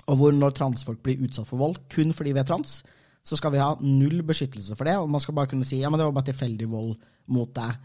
Og 0.05 0.19
hvor 0.19 0.35
når 0.37 0.53
transfolk 0.59 1.01
blir 1.01 1.23
utsatt 1.25 1.49
for 1.49 1.61
vold 1.61 1.81
kun 1.91 2.13
fordi 2.13 2.35
vi 2.37 2.43
er 2.43 2.47
trans, 2.47 2.81
så 3.25 3.37
skal 3.37 3.53
vi 3.53 3.61
ha 3.61 3.73
null 3.81 4.21
beskyttelse 4.25 4.77
for 4.77 4.89
det, 4.89 4.95
og 4.97 5.09
man 5.09 5.21
skal 5.21 5.35
bare 5.37 5.49
kunne 5.49 5.65
si 5.65 5.81
ja, 5.81 5.89
men 5.89 5.99
det 5.99 6.07
var 6.07 6.15
bare 6.19 6.29
tilfeldig 6.29 6.69
vold 6.69 6.95
mot 7.33 7.51
deg 7.57 7.81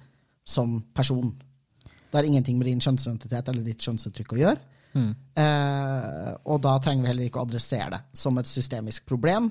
som 0.47 0.79
person. 0.97 1.33
Det 1.85 2.15
har 2.15 2.29
ingenting 2.29 2.61
med 2.61 2.69
din 2.69 2.85
kjønnsidentitet 2.85 3.49
eller 3.49 3.65
ditt 3.65 3.85
kjønnsuttrykk 3.85 4.37
å 4.37 4.43
gjøre. 4.45 4.76
Mm. 4.97 5.13
Eh, 5.37 6.33
og 6.49 6.61
da 6.65 6.75
trenger 6.83 7.05
vi 7.05 7.11
heller 7.13 7.29
ikke 7.29 7.43
å 7.43 7.47
adressere 7.47 7.91
det 7.93 8.03
som 8.17 8.39
et 8.41 8.49
systemisk 8.49 9.07
problem. 9.09 9.51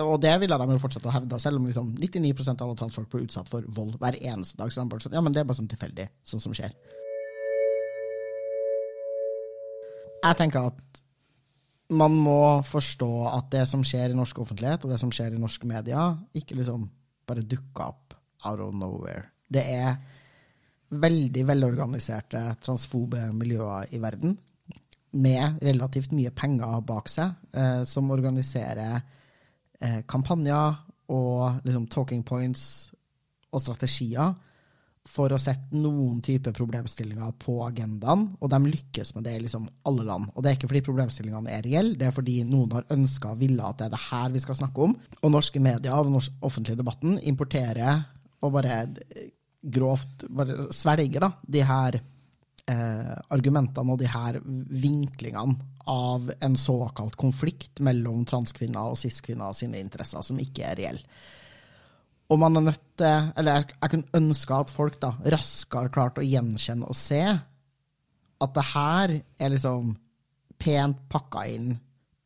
Og 0.00 0.16
det 0.22 0.32
ville 0.40 0.56
de 0.56 0.72
jo 0.72 0.80
fortsette 0.80 1.08
å 1.10 1.12
hevde, 1.12 1.38
selv 1.40 1.60
om 1.60 1.66
liksom 1.68 1.90
99% 2.00 2.62
av 2.62 2.70
alle 2.70 2.80
transfolk 2.80 3.10
blir 3.12 3.26
utsatt 3.26 3.50
for 3.52 3.66
vold 3.76 3.98
hver 4.00 4.16
eneste 4.18 4.56
dag. 4.58 4.72
Så 4.72 4.80
de 4.80 4.88
bare 4.92 5.04
sånn, 5.04 5.16
ja, 5.18 5.22
men 5.24 5.36
det 5.36 5.42
er 5.42 5.48
bare 5.48 5.60
sånn 5.60 5.70
tilfeldig, 5.70 6.08
sånn 6.26 6.42
som 6.42 6.54
skjer. 6.56 6.72
Jeg 10.24 10.38
tenker 10.40 10.70
at 10.72 11.02
man 11.94 12.16
må 12.18 12.64
forstå 12.66 13.10
at 13.30 13.50
det 13.52 13.66
som 13.70 13.84
skjer 13.86 14.10
i 14.10 14.18
norsk 14.18 14.40
offentlighet, 14.42 14.82
og 14.82 14.94
det 14.94 14.98
som 14.98 15.12
skjer 15.14 15.36
i 15.36 15.40
norske 15.42 15.68
medier, 15.70 16.16
ikke 16.34 16.56
liksom 16.58 16.88
bare 17.28 17.44
dukker 17.46 17.92
opp 17.92 18.16
out 18.48 18.62
of 18.64 18.74
nowhere. 18.74 19.28
Det 19.46 19.62
er 19.76 20.00
veldig 20.96 21.44
velorganiserte 21.46 22.42
transfobe 22.62 23.28
miljøer 23.36 23.92
i 23.94 24.00
verden, 24.02 24.36
med 25.16 25.62
relativt 25.64 26.12
mye 26.16 26.32
penger 26.36 26.82
bak 26.86 27.08
seg, 27.10 27.36
eh, 27.56 27.82
som 27.88 28.10
organiserer 28.14 28.98
eh, 29.80 30.02
kampanjer 30.08 30.82
og 31.12 31.62
liksom 31.66 31.86
talking 31.92 32.24
points 32.26 32.90
og 33.54 33.62
strategier 33.62 34.34
for 35.06 35.30
å 35.30 35.38
sette 35.38 35.78
noen 35.78 36.18
type 36.24 36.50
problemstillinger 36.54 37.36
på 37.38 37.60
agendaen, 37.66 38.24
og 38.42 38.50
de 38.50 38.58
lykkes 38.72 39.14
med 39.14 39.26
det 39.28 39.36
i 39.36 39.44
liksom 39.44 39.68
alle 39.86 40.06
land. 40.08 40.32
Og 40.34 40.42
det 40.42 40.50
er 40.50 40.58
ikke 40.58 40.70
fordi 40.72 40.82
problemstillingene 40.88 41.52
er 41.54 41.62
reelle, 41.66 41.94
det 41.98 42.08
er 42.08 42.16
fordi 42.16 42.40
noen 42.48 42.74
har 42.74 42.90
ønska 42.90 43.32
og 43.32 43.40
ville 43.44 43.68
at 43.68 43.78
det 43.78 43.86
er 43.86 43.94
det 43.94 44.02
her 44.08 44.34
vi 44.34 44.42
skal 44.42 44.58
snakke 44.58 44.88
om. 44.88 44.96
Og 45.22 45.32
norske 45.32 45.62
medier 45.62 45.94
og 45.94 46.10
den 46.10 46.18
offentlige 46.18 46.80
debatten 46.80 47.20
importerer 47.22 48.02
og 48.42 48.56
bare 48.58 48.80
grovt 49.66 50.26
bare 50.30 50.68
svelger 50.74 51.22
da, 51.22 51.30
de 51.54 51.62
her 51.66 52.00
eh, 52.70 53.14
argumentene 53.34 53.94
og 53.94 54.00
de 54.00 54.10
her 54.10 54.38
vinklingene 54.44 55.56
av 55.86 56.30
en 56.42 56.56
såkalt 56.58 57.16
konflikt 57.18 57.80
mellom 57.84 58.24
transkvinner 58.26 58.92
og 58.92 58.98
cis-kvinner 59.00 59.54
sine 59.54 59.78
interesser, 59.82 60.24
som 60.26 60.40
ikke 60.42 60.66
er 60.66 60.80
reell. 60.80 61.02
Og 62.26 62.40
man 62.42 62.58
er 62.58 62.64
nødt 62.72 62.82
til 62.98 63.28
Eller 63.38 63.60
jeg, 63.60 63.76
jeg 63.80 63.90
kunne 63.92 64.18
ønske 64.18 64.54
at 64.56 64.72
folk 64.72 64.96
da 64.98 65.12
raskere 65.30 65.92
klarte 65.94 66.22
å 66.22 66.26
gjenkjenne 66.26 66.88
og 66.88 66.96
se 66.98 67.22
at 68.36 68.54
det 68.56 68.64
her 68.72 69.12
er 69.38 69.52
liksom 69.52 69.94
pent 70.60 71.04
pakka 71.12 71.44
inn 71.52 71.70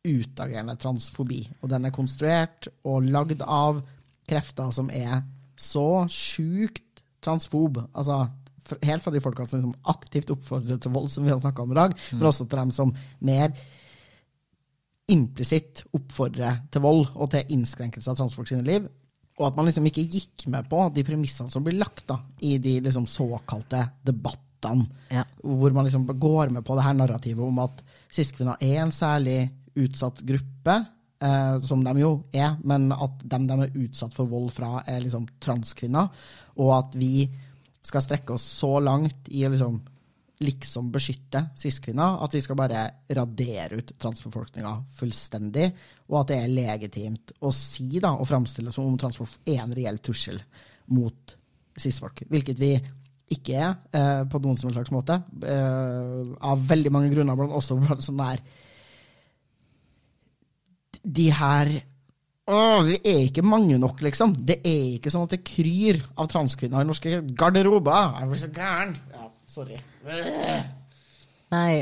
utagerende 0.01 0.75
transfobi. 0.81 1.43
Og 1.61 1.69
den 1.69 1.85
er 1.85 1.93
konstruert 1.95 2.67
og 2.87 3.07
lagd 3.11 3.43
av 3.45 3.83
krefter 4.27 4.71
som 4.73 4.89
er 4.89 5.21
så 5.59 6.05
sjukt 6.09 7.03
transfob. 7.23 7.77
Altså 7.93 8.25
helt 8.81 9.03
fra 9.03 9.13
de 9.13 9.21
folkene 9.23 9.49
som 9.49 9.61
liksom 9.61 9.91
aktivt 9.93 10.33
oppfordrer 10.33 10.79
til 10.81 10.93
vold, 10.93 11.09
som 11.11 11.25
vi 11.25 11.33
har 11.33 11.41
snakka 11.41 11.63
om 11.63 11.73
i 11.73 11.79
dag, 11.79 11.95
mm. 11.97 12.17
men 12.17 12.29
også 12.29 12.47
til 12.47 12.61
dem 12.61 12.73
som 12.75 12.93
mer 13.27 13.53
implisitt 15.11 15.83
oppfordrer 15.95 16.63
til 16.71 16.83
vold 16.83 17.03
og 17.15 17.31
til 17.33 17.55
innskrenkelse 17.55 18.11
av 18.11 18.19
transfolk 18.19 18.51
sine 18.51 18.65
liv. 18.67 18.87
Og 19.39 19.47
at 19.47 19.57
man 19.57 19.67
liksom 19.67 19.87
ikke 19.89 20.05
gikk 20.05 20.45
med 20.53 20.69
på 20.69 20.85
de 20.93 21.03
premissene 21.07 21.51
som 21.51 21.65
blir 21.65 21.79
lagt 21.79 22.05
da, 22.11 22.19
i 22.45 22.57
de 22.61 22.77
liksom 22.85 23.07
såkalte 23.09 23.83
debattene, 24.05 24.85
ja. 25.09 25.25
hvor 25.41 25.73
man 25.73 25.87
liksom 25.87 26.05
går 26.05 26.53
med 26.53 26.65
på 26.67 26.77
det 26.77 26.85
her 26.85 26.97
narrativet 26.97 27.43
om 27.43 27.61
at 27.63 27.81
cis-kvinner 28.13 28.61
er 28.61 28.83
en 28.83 28.93
særlig 28.93 29.39
utsatt 29.81 30.19
gruppe, 30.27 30.75
eh, 31.23 31.55
som 31.65 31.83
de 31.85 31.95
jo 32.03 32.11
er, 32.35 32.59
men 32.67 32.91
at 32.93 33.23
dem 33.33 33.47
de 33.49 33.57
er 33.65 33.79
utsatt 33.85 34.13
for 34.13 34.29
vold 34.29 34.51
fra, 34.53 34.83
er 34.85 35.01
liksom 35.01 35.25
transkvinner, 35.41 36.11
og 36.59 36.75
at 36.77 36.99
vi 36.99 37.25
skal 37.81 38.03
strekke 38.05 38.35
oss 38.35 38.45
så 38.59 38.75
langt 38.83 39.29
i 39.33 39.43
å 39.45 39.51
liksom, 39.51 39.79
liksom 40.45 40.91
beskytte 40.93 41.43
cis-kvinner 41.57 42.21
at 42.25 42.35
vi 42.35 42.41
skal 42.45 42.59
bare 42.59 42.85
radere 43.17 43.81
ut 43.81 43.93
transbefolkninga 44.01 44.73
fullstendig, 44.99 45.67
og 46.11 46.21
at 46.21 46.31
det 46.31 46.39
er 46.39 46.55
legitimt 46.55 47.35
å 47.41 47.53
si 47.55 47.99
da, 47.99 48.13
og 48.13 48.29
framstille 48.29 48.73
som 48.73 48.89
om 48.89 48.97
transfolk 49.01 49.41
er 49.49 49.63
en 49.63 49.75
reell 49.75 50.01
trussel 50.03 50.41
mot 50.93 51.37
cis-folk. 51.81 52.25
Hvilket 52.29 52.59
vi 52.59 52.73
ikke 53.31 53.55
er, 53.55 53.75
eh, 53.95 54.23
på 54.27 54.41
noen 54.43 54.57
som 54.59 54.73
slags 54.73 54.91
måte. 54.91 55.15
Eh, 55.47 56.35
av 56.41 56.65
veldig 56.67 56.91
mange 56.91 57.11
grunner, 57.13 57.35
blant 57.35 57.55
også 57.55 57.79
blant 57.79 58.03
sånn 58.03 58.19
der 58.19 58.43
De 61.01 61.31
her 61.31 61.67
Åh, 62.49 62.79
vi 62.87 62.95
er 63.05 63.19
ikke 63.27 63.43
mange 63.45 63.77
nok, 63.79 64.01
liksom. 64.01 64.33
Det 64.33 64.57
er 64.65 64.95
ikke 64.97 65.11
sånn 65.13 65.27
at 65.27 65.35
det 65.35 65.43
kryr 65.45 66.01
av 66.17 66.29
transkvinner 66.31 66.81
i 66.81 66.87
norske 66.89 67.19
garderober. 67.37 68.15
Jeg 68.17 68.31
blir 68.31 68.41
så 68.41 68.49
gæren. 68.55 68.95
Ja, 69.13 69.27
sorry. 69.51 69.77
Nei, 71.51 71.73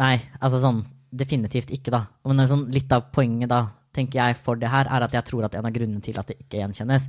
nei, 0.00 0.16
altså 0.40 0.58
sånn 0.62 0.82
definitivt 1.12 1.70
ikke, 1.76 1.92
da. 1.94 2.02
Men 2.26 2.46
sånn, 2.48 2.66
litt 2.72 2.92
av 2.94 3.10
poenget, 3.14 3.50
da, 3.52 3.66
tenker 3.94 4.22
jeg, 4.22 4.38
for 4.42 4.58
det 4.58 4.72
her, 4.72 4.88
er 4.88 5.06
at 5.06 5.14
jeg 5.14 5.28
tror 5.28 5.46
at 5.46 5.54
en 5.58 5.68
av 5.68 5.74
grunnene 5.74 6.02
til 6.04 6.18
at 6.18 6.32
det 6.32 6.38
ikke 6.40 6.62
gjenkjennes, 6.62 7.08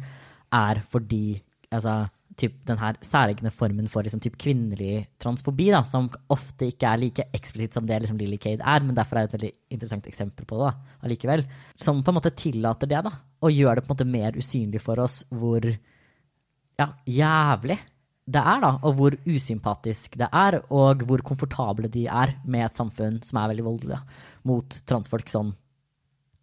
er 0.54 0.82
fordi 0.94 1.26
altså 1.74 2.04
typ, 2.40 2.56
den 2.68 2.80
her 2.82 2.98
særegne 3.06 3.52
formen 3.54 3.90
for 3.92 4.06
liksom, 4.06 4.22
typ, 4.24 4.36
kvinnelig 4.42 5.06
transfobi, 5.22 5.70
da, 5.74 5.84
som 5.88 6.10
ofte 6.34 6.70
ikke 6.72 6.90
er 6.90 7.02
like 7.02 7.28
eksplisitt 7.36 7.78
som 7.78 7.88
det 7.90 8.02
liksom, 8.04 8.20
Lily 8.22 8.40
Cade 8.42 8.66
er, 8.66 8.84
men 8.86 8.98
derfor 8.98 9.20
er 9.20 9.28
det 9.28 9.32
et 9.32 9.38
veldig 9.38 9.54
interessant 9.78 10.10
eksempel 10.10 10.48
på 10.50 10.60
det 10.60 10.68
da, 10.70 10.98
allikevel. 11.08 11.46
Som 11.78 12.04
på 12.04 12.14
en 12.14 12.20
måte 12.20 12.34
tillater 12.38 12.90
det, 12.92 13.02
da, 13.08 13.14
og 13.44 13.56
gjør 13.56 13.80
det 13.80 13.86
på 13.86 13.92
en 13.92 13.96
måte 13.96 14.12
mer 14.14 14.38
usynlig 14.40 14.82
for 14.84 15.02
oss 15.04 15.22
hvor 15.34 15.68
ja, 15.68 16.88
jævlig 17.06 17.80
det 18.24 18.40
er, 18.40 18.62
da, 18.64 18.70
og 18.88 18.96
hvor 18.98 19.18
usympatisk 19.28 20.16
det 20.22 20.30
er, 20.32 20.62
og 20.72 21.04
hvor 21.08 21.24
komfortable 21.28 21.90
de 21.92 22.06
er 22.08 22.38
med 22.48 22.70
et 22.70 22.78
samfunn 22.78 23.20
som 23.26 23.42
er 23.42 23.52
veldig 23.52 23.66
voldelig 23.66 24.00
mot 24.48 24.78
transfolk 24.88 25.28
sånn 25.32 25.52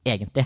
egentlig. 0.05 0.45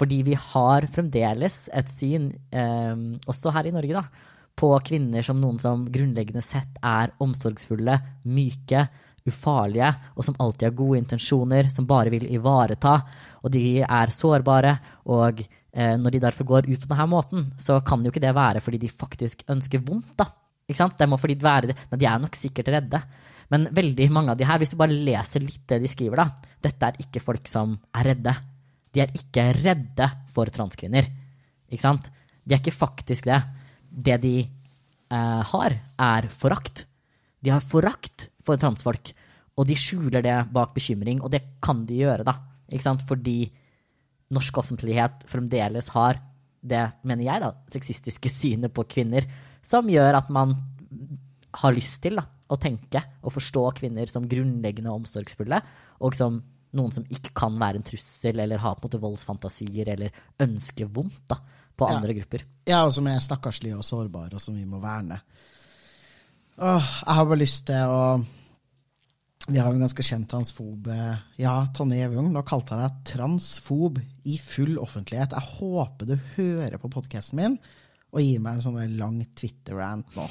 Fordi 0.00 0.22
vi 0.24 0.36
har 0.38 0.86
fremdeles 0.92 1.66
et 1.76 1.90
syn, 1.92 2.30
eh, 2.52 2.96
også 3.28 3.52
her 3.52 3.68
i 3.68 3.74
Norge, 3.74 4.00
da, 4.00 4.29
på 4.60 4.70
kvinner 4.84 5.24
som 5.24 5.38
noen 5.40 5.60
som 5.62 5.86
grunnleggende 5.92 6.42
sett 6.44 6.80
er 6.84 7.14
omsorgsfulle, 7.24 7.96
myke, 8.28 8.84
ufarlige, 9.28 9.88
og 10.16 10.26
som 10.26 10.36
alltid 10.40 10.68
har 10.68 10.76
gode 10.76 11.00
intensjoner, 11.00 11.70
som 11.72 11.88
bare 11.88 12.12
vil 12.12 12.26
ivareta. 12.32 12.98
Og 13.44 13.52
de 13.54 13.80
er 13.84 14.12
sårbare, 14.12 14.74
og 15.12 15.40
eh, 15.40 15.96
når 16.00 16.14
de 16.14 16.22
derfor 16.26 16.48
går 16.48 16.68
ut 16.68 16.84
på 16.84 16.90
denne 16.92 17.08
måten, 17.10 17.48
så 17.60 17.80
kan 17.86 18.04
jo 18.04 18.12
ikke 18.12 18.22
det 18.24 18.36
være 18.36 18.62
fordi 18.64 18.82
de 18.84 18.92
faktisk 18.92 19.44
ønsker 19.52 19.84
vondt, 19.86 20.14
da. 20.20 20.28
Ikke 20.70 20.78
sant? 20.78 20.98
Det 20.98 21.08
må 21.10 21.18
fordi 21.18 21.34
være. 21.42 21.74
Nei, 21.90 21.98
de 21.98 22.06
er 22.06 22.20
nok 22.22 22.36
sikkert 22.38 22.70
redde. 22.70 23.00
Men 23.50 23.66
veldig 23.74 24.06
mange 24.14 24.30
av 24.34 24.38
de 24.38 24.46
her, 24.46 24.60
hvis 24.62 24.70
du 24.70 24.78
bare 24.78 24.94
leser 24.94 25.42
litt 25.42 25.64
det 25.66 25.80
de 25.82 25.90
skriver, 25.90 26.20
da 26.20 26.52
Dette 26.62 26.86
er 26.86 27.00
ikke 27.02 27.22
folk 27.24 27.48
som 27.50 27.72
er 27.98 28.12
redde. 28.12 28.36
De 28.94 29.02
er 29.02 29.10
ikke 29.16 29.48
redde 29.56 30.06
for 30.30 30.52
transkvinner. 30.52 31.08
Ikke 31.70 31.82
sant? 31.82 32.06
De 32.44 32.54
er 32.54 32.62
ikke 32.62 32.76
faktisk 32.76 33.26
det 33.26 33.40
det 33.90 34.16
de 34.22 34.36
eh, 34.44 35.42
har, 35.52 35.76
er 35.98 36.28
forakt. 36.32 36.86
De 37.40 37.52
har 37.52 37.64
forakt 37.64 38.28
for 38.44 38.60
transfolk, 38.60 39.12
og 39.58 39.68
de 39.68 39.76
skjuler 39.76 40.24
det 40.24 40.36
bak 40.54 40.74
bekymring, 40.76 41.20
og 41.20 41.32
det 41.34 41.42
kan 41.64 41.84
de 41.88 42.00
gjøre, 42.02 42.26
da. 42.26 42.36
Ikke 42.70 42.86
sant? 42.86 43.04
Fordi 43.08 43.44
norsk 44.30 44.60
offentlighet 44.62 45.24
fremdeles 45.28 45.90
har 45.96 46.20
det, 46.60 46.84
mener 47.02 47.26
jeg, 47.26 47.42
da, 47.42 47.54
sexistiske 47.72 48.32
synet 48.40 48.74
på 48.76 48.86
kvinner, 48.88 49.26
som 49.62 49.88
gjør 49.90 50.22
at 50.22 50.30
man 50.32 50.54
har 51.60 51.74
lyst 51.74 51.98
til 52.04 52.20
da, 52.20 52.24
å 52.50 52.58
tenke 52.58 53.02
og 53.22 53.34
forstå 53.34 53.62
kvinner 53.78 54.10
som 54.10 54.26
grunnleggende 54.28 54.92
omsorgsfulle, 54.94 55.60
og 56.02 56.16
som 56.18 56.40
noen 56.78 56.92
som 56.94 57.06
ikke 57.10 57.32
kan 57.34 57.56
være 57.58 57.80
en 57.80 57.86
trussel 57.86 58.38
eller 58.42 58.60
ha 58.62 58.72
på 58.76 58.84
en 58.84 58.86
måte 58.86 59.00
voldsfantasier 59.02 59.90
eller 59.90 60.14
ønske 60.42 60.86
vondt. 60.86 61.24
da 61.30 61.40
på 61.80 61.88
andre 61.88 62.12
ja. 62.12 62.20
grupper. 62.20 62.44
Ja, 62.68 62.82
og 62.86 62.92
som 62.94 63.08
er 63.10 63.22
stakkarslige 63.24 63.78
og 63.78 63.86
sårbare, 63.86 64.36
og 64.36 64.44
som 64.44 64.58
vi 64.58 64.66
må 64.68 64.80
verne. 64.82 65.20
Åh, 66.60 66.92
jeg 67.06 67.16
har 67.16 67.26
bare 67.26 67.40
lyst 67.40 67.66
til 67.70 67.88
å 67.88 68.00
Vi 69.48 69.56
har 69.56 69.70
jo 69.70 69.78
en 69.78 69.86
ganske 69.86 70.04
kjent 70.04 70.28
transfob 70.28 70.90
eh, 70.92 71.22
Ja, 71.40 71.54
Tonje 71.72 72.04
Evjung, 72.04 72.28
nå 72.34 72.42
kalte 72.44 72.76
jeg 72.76 72.84
deg 72.84 72.98
transfob 73.14 73.96
i 74.28 74.36
full 74.36 74.76
offentlighet. 74.82 75.32
Jeg 75.32 75.56
håper 75.56 76.10
du 76.10 76.18
hører 76.36 76.76
på 76.82 76.92
podkasten 76.92 77.40
min 77.40 77.56
og 78.10 78.20
gir 78.24 78.42
meg 78.42 78.58
en 78.58 78.64
sånn 78.64 78.98
lang 78.98 79.20
Twitter-rant 79.38 80.16
nå. 80.18 80.26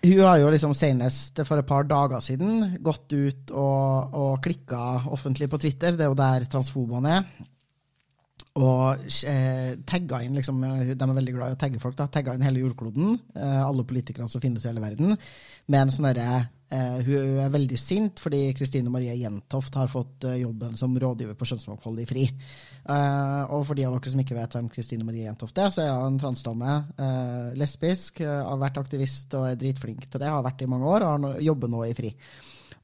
Hun 0.00 0.20
har 0.24 0.38
jo 0.40 0.50
liksom 0.52 0.72
senest 0.76 1.42
for 1.44 1.60
et 1.60 1.68
par 1.68 1.84
dager 1.88 2.22
siden 2.24 2.76
gått 2.84 3.12
ut 3.12 3.50
og, 3.52 4.14
og 4.16 4.34
klikka 4.44 5.10
offentlig 5.12 5.50
på 5.52 5.60
Twitter, 5.60 5.96
det 5.96 6.06
er 6.06 6.12
jo 6.12 6.16
der 6.16 6.46
transfobene 6.48 7.16
er, 7.18 7.26
og 8.60 9.10
eh, 9.28 9.74
tagga 9.88 10.22
inn 10.24 10.36
liksom, 10.36 10.62
De 10.92 10.94
er 10.94 11.16
veldig 11.16 11.34
glad 11.36 11.52
i 11.52 11.56
å 11.56 11.60
tagge 11.60 11.80
folk. 11.82 11.96
da, 11.98 12.08
Tagga 12.12 12.36
inn 12.36 12.44
hele 12.44 12.62
jordkloden, 12.62 13.18
eh, 13.34 13.60
alle 13.64 13.86
politikerne 13.88 14.30
som 14.30 14.42
finnes 14.42 14.64
i 14.64 14.70
hele 14.70 14.84
verden, 14.84 15.16
med 15.66 15.82
en 15.82 15.94
sånn 15.94 16.10
Uh, 16.70 17.00
hun 17.02 17.38
er 17.42 17.48
veldig 17.50 17.76
sint 17.82 18.20
fordi 18.22 18.44
Kristine 18.54 18.92
Marie 18.94 19.16
Jentoft 19.18 19.74
har 19.74 19.88
fått 19.90 20.22
uh, 20.28 20.36
jobben 20.38 20.76
som 20.78 20.92
rådgiver 20.94 21.34
på 21.34 21.48
Kjønnsmangfold 21.50 21.98
i 21.98 22.04
FRI. 22.06 22.26
Uh, 22.84 23.42
og 23.56 23.64
for 23.66 23.74
de 23.74 23.88
av 23.88 23.96
dere 23.96 24.12
som 24.12 24.22
ikke 24.22 24.36
vet 24.36 24.54
hvem 24.54 24.68
Kristine 24.70 25.06
Marie 25.06 25.26
Jentoft 25.26 25.58
er, 25.58 25.72
så 25.74 25.82
er 25.82 25.90
hun 25.96 26.12
en 26.12 26.20
transdame, 26.22 26.76
lesbisk, 27.58 28.22
har 28.22 28.62
vært 28.62 28.78
aktivist 28.78 29.34
og 29.34 29.48
er 29.48 29.58
dritflink 29.58 30.06
til 30.06 30.22
det, 30.22 30.30
har 30.30 30.46
vært 30.46 30.62
det 30.62 30.68
i 30.68 30.70
mange 30.70 30.86
år 30.94 31.06
og 31.08 31.26
har 31.26 31.42
jobber 31.50 31.74
nå 31.74 31.82
i 31.88 31.96
FRI. 31.98 32.14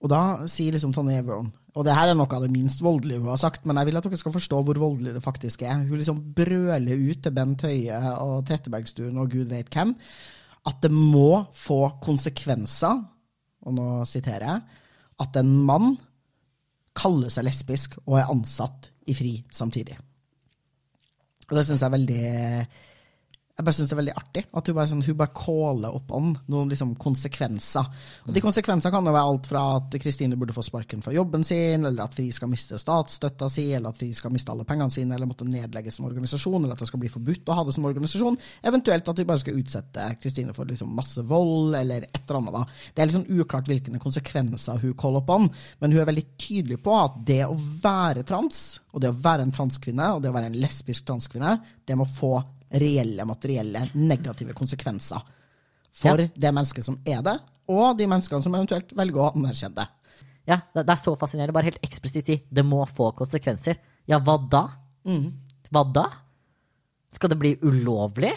Og 0.05 0.11
da 0.13 0.21
sier 0.51 0.75
liksom 0.75 0.93
Tonje 0.93 1.17
Everon 1.23 1.49
Og 1.73 1.85
det 1.87 1.95
her 1.97 2.11
er 2.11 2.17
noe 2.19 2.29
av 2.37 2.45
det 2.45 2.53
minst 2.53 2.83
voldelige 2.85 3.23
hun 3.23 3.31
har 3.33 3.41
sagt, 3.41 3.65
men 3.65 3.79
jeg 3.81 3.89
vil 3.89 3.99
at 3.99 4.09
dere 4.09 4.21
skal 4.21 4.35
forstå 4.35 4.61
hvor 4.65 4.81
voldelig 4.81 5.15
det 5.17 5.25
faktisk 5.25 5.65
er. 5.65 5.83
Hun 5.85 5.99
liksom 5.99 6.23
brøler 6.37 7.05
ut 7.11 7.23
til 7.25 7.37
Bent 7.37 7.65
Høie 7.67 8.01
og 8.23 8.47
Trettebergstuen 8.49 9.21
og 9.21 9.31
gud 9.33 9.53
vet 9.53 9.73
hvem 9.73 9.95
at 10.67 10.81
det 10.83 10.91
må 10.91 11.47
få 11.55 11.81
konsekvenser 12.03 13.05
og 13.67 13.75
nå 13.75 13.87
siterer 14.07 14.47
jeg, 14.47 14.83
at 15.23 15.39
en 15.41 15.53
mann 15.67 15.97
kaller 16.97 17.33
seg 17.33 17.47
lesbisk 17.49 17.97
og 18.05 18.21
er 18.21 18.31
ansatt 18.33 18.91
i 19.07 19.15
FRI 19.17 19.35
samtidig. 19.53 19.97
Og 21.47 21.57
det 21.59 21.67
syns 21.67 21.83
jeg 21.83 21.89
er 21.89 21.95
veldig 21.95 22.23
jeg 23.57 23.65
bare 23.65 23.73
syns 23.73 23.89
det 23.89 23.95
er 23.95 24.01
veldig 24.03 24.15
artig 24.21 24.41
at 24.59 24.67
hun 24.69 24.75
bare, 24.77 24.89
sånn, 24.91 25.03
hun 25.07 25.17
bare 25.17 25.33
caller 25.33 25.95
opp 25.97 26.11
an 26.13 26.35
noen 26.53 26.69
liksom, 26.69 26.91
konsekvenser. 27.01 27.87
Og 28.29 28.35
De 28.37 28.43
konsekvensene 28.45 28.93
kan 28.93 29.07
jo 29.09 29.15
være 29.15 29.31
alt 29.31 29.47
fra 29.49 29.63
at 29.79 29.97
Kristine 30.03 30.37
burde 30.37 30.53
få 30.53 30.65
sparken 30.67 31.01
fra 31.05 31.15
jobben 31.15 31.45
sin, 31.47 31.87
eller 31.89 32.05
at 32.05 32.13
FRI 32.13 32.27
skal 32.37 32.51
miste 32.53 32.77
statsstøtta 32.81 33.49
si, 33.49 33.65
eller 33.73 33.95
at 33.95 34.01
FRI 34.03 34.11
skal 34.19 34.35
miste 34.35 34.53
alle 34.53 34.67
pengene 34.69 34.93
sine, 34.93 35.17
eller 35.17 35.31
måtte 35.31 35.49
nedlegges 35.49 35.97
som 35.97 36.09
organisasjon, 36.11 36.59
eller 36.59 36.77
at 36.77 36.85
det 36.85 36.91
skal 36.91 37.01
bli 37.01 37.13
forbudt 37.15 37.49
å 37.49 37.57
ha 37.57 37.65
det 37.65 37.73
som 37.79 37.87
organisasjon. 37.89 38.37
Eventuelt 38.69 39.09
at 39.09 39.23
vi 39.23 39.27
bare 39.31 39.41
skal 39.41 39.63
utsette 39.63 40.11
Kristine 40.21 40.57
for 40.57 40.69
liksom, 40.69 40.93
masse 40.99 41.25
vold, 41.25 41.79
eller 41.81 42.05
et 42.11 42.21
eller 42.21 42.43
annet. 42.43 42.59
da. 42.59 42.91
Det 42.93 43.03
er 43.03 43.09
litt 43.09 43.17
sånn 43.17 43.41
uklart 43.41 43.73
hvilke 43.73 44.03
konsekvenser 44.03 44.85
hun 44.85 44.93
caller 45.01 45.25
opp 45.25 45.33
an, 45.33 45.49
men 45.81 45.97
hun 45.97 46.03
er 46.03 46.11
veldig 46.11 46.27
tydelig 46.37 46.83
på 46.85 46.93
at 46.99 47.17
det 47.33 47.41
å 47.49 47.57
være 47.57 48.27
trans, 48.29 48.83
og 48.93 49.01
det 49.01 49.15
å 49.15 49.17
være 49.17 49.49
en 49.49 49.57
transkvinne, 49.57 50.13
og 50.13 50.21
det 50.21 50.29
å 50.29 50.37
være 50.37 50.53
en 50.53 50.61
lesbisk 50.61 51.09
transkvinne, 51.09 51.57
det 51.89 51.97
må 51.97 52.05
få 52.05 52.35
reelle, 52.71 53.25
materielle, 53.29 53.85
negative 53.95 54.55
konsekvenser 54.57 55.23
for 55.97 56.21
ja. 56.21 56.29
det 56.35 56.53
mennesket 56.53 56.85
som 56.87 56.99
er 57.07 57.23
det, 57.25 57.37
og 57.73 57.97
de 57.99 58.09
menneskene 58.11 58.45
som 58.45 58.55
eventuelt 58.55 58.93
velger 58.97 59.23
å 59.23 59.31
anerkjenne 59.33 59.79
det. 59.79 59.87
Ja, 60.47 60.61
det 60.77 60.85
er 60.87 61.01
så 61.01 61.17
fascinerende. 61.19 61.55
Bare 61.57 61.67
helt 61.67 61.83
eksplisitt 61.83 62.29
si 62.29 62.37
det 62.55 62.62
må 62.67 62.85
få 62.87 63.11
konsekvenser. 63.19 63.81
Ja, 64.07 64.21
hva 64.23 64.37
da? 64.39 64.62
Mm. 65.09 65.33
Hva 65.75 65.83
da? 65.91 66.05
Skal 67.14 67.33
det 67.33 67.41
bli 67.41 67.57
ulovlig? 67.67 68.31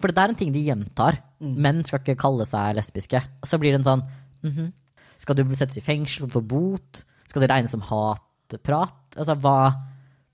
For 0.00 0.12
det 0.12 0.22
er 0.22 0.32
en 0.32 0.38
ting 0.40 0.54
de 0.54 0.62
gjentar. 0.64 1.18
Mm. 1.44 1.56
Menn 1.60 1.82
skal 1.84 2.00
ikke 2.00 2.22
kalle 2.22 2.46
seg 2.48 2.72
lesbiske. 2.78 3.20
Så 3.44 3.60
blir 3.60 3.74
det 3.74 3.82
en 3.82 3.90
sånn 3.90 4.06
mm 4.42 4.52
-hmm. 4.52 4.72
Skal 5.18 5.36
du 5.36 5.54
settes 5.54 5.76
i 5.76 5.84
fengsel 5.84 6.30
for 6.30 6.40
bot? 6.40 7.04
Skal 7.28 7.42
det 7.42 7.50
regnes 7.50 7.70
som 7.70 7.82
hatprat? 7.82 9.16
Altså, 9.16 9.34
hva, 9.34 9.74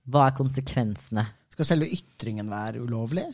hva 0.07 0.27
er 0.27 0.37
konsekvensene? 0.37 1.27
Skal 1.57 1.71
selve 1.71 1.89
ytringen 1.89 2.51
være 2.53 2.83
ulovlig? 2.85 3.25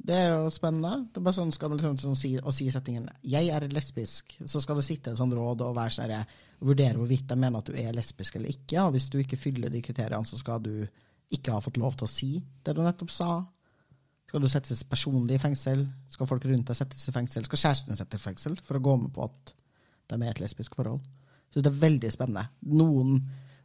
Det 0.00 0.16
er 0.16 0.30
jo 0.30 0.48
spennende. 0.48 1.10
Det 1.12 1.20
er 1.20 1.24
bare 1.26 1.36
sånn, 1.36 1.50
skal 1.52 1.68
man 1.68 1.76
liksom, 1.76 1.98
sånn, 2.00 2.16
si, 2.16 2.30
i 2.38 2.52
si 2.56 2.70
settingen 2.72 3.10
'jeg 3.20 3.50
er 3.52 3.68
lesbisk', 3.68 4.38
så 4.48 4.60
skal 4.64 4.76
det 4.76 4.84
sitte 4.86 5.10
et 5.10 5.18
sånt 5.18 5.34
råd 5.36 5.60
og 5.60 5.76
være 5.76 5.92
sånn, 5.92 6.24
vurdere 6.64 6.96
hvorvidt 6.96 7.28
de 7.28 7.36
mener 7.36 7.58
at 7.58 7.66
du 7.66 7.74
er 7.76 7.92
lesbisk 7.92 8.36
eller 8.36 8.48
ikke. 8.48 8.80
Og 8.80 8.92
hvis 8.92 9.10
du 9.10 9.18
ikke 9.18 9.36
fyller 9.36 9.68
de 9.68 9.82
kriteriene, 9.82 10.24
så 10.24 10.38
skal 10.38 10.62
du 10.62 10.88
ikke 11.30 11.52
ha 11.52 11.60
fått 11.60 11.76
lov 11.76 11.96
til 11.96 12.06
å 12.06 12.10
si 12.10 12.44
det 12.64 12.74
du 12.74 12.80
nettopp 12.80 13.10
sa. 13.10 13.44
Skal 14.26 14.40
du 14.40 14.48
settes 14.48 14.82
personlig 14.84 15.34
i 15.34 15.42
fengsel? 15.42 15.86
Skal 16.08 16.26
folk 16.26 16.44
rundt 16.44 16.66
deg 16.66 16.76
settes 16.76 17.08
i 17.08 17.12
fengsel? 17.12 17.44
Skal 17.44 17.58
kjæresten 17.58 17.96
settes 17.96 18.20
i 18.20 18.24
fengsel 18.24 18.56
for 18.62 18.78
å 18.78 18.80
gå 18.80 18.96
med 18.96 19.12
på 19.12 19.24
at 19.28 19.54
de 20.08 20.22
er 20.22 20.30
et 20.30 20.40
lesbisk 20.40 20.74
forhold? 20.74 21.04
Så 21.52 21.60
det 21.60 21.66
er 21.66 21.82
veldig 21.82 22.10
spennende. 22.14 22.48
Noen 22.62 23.20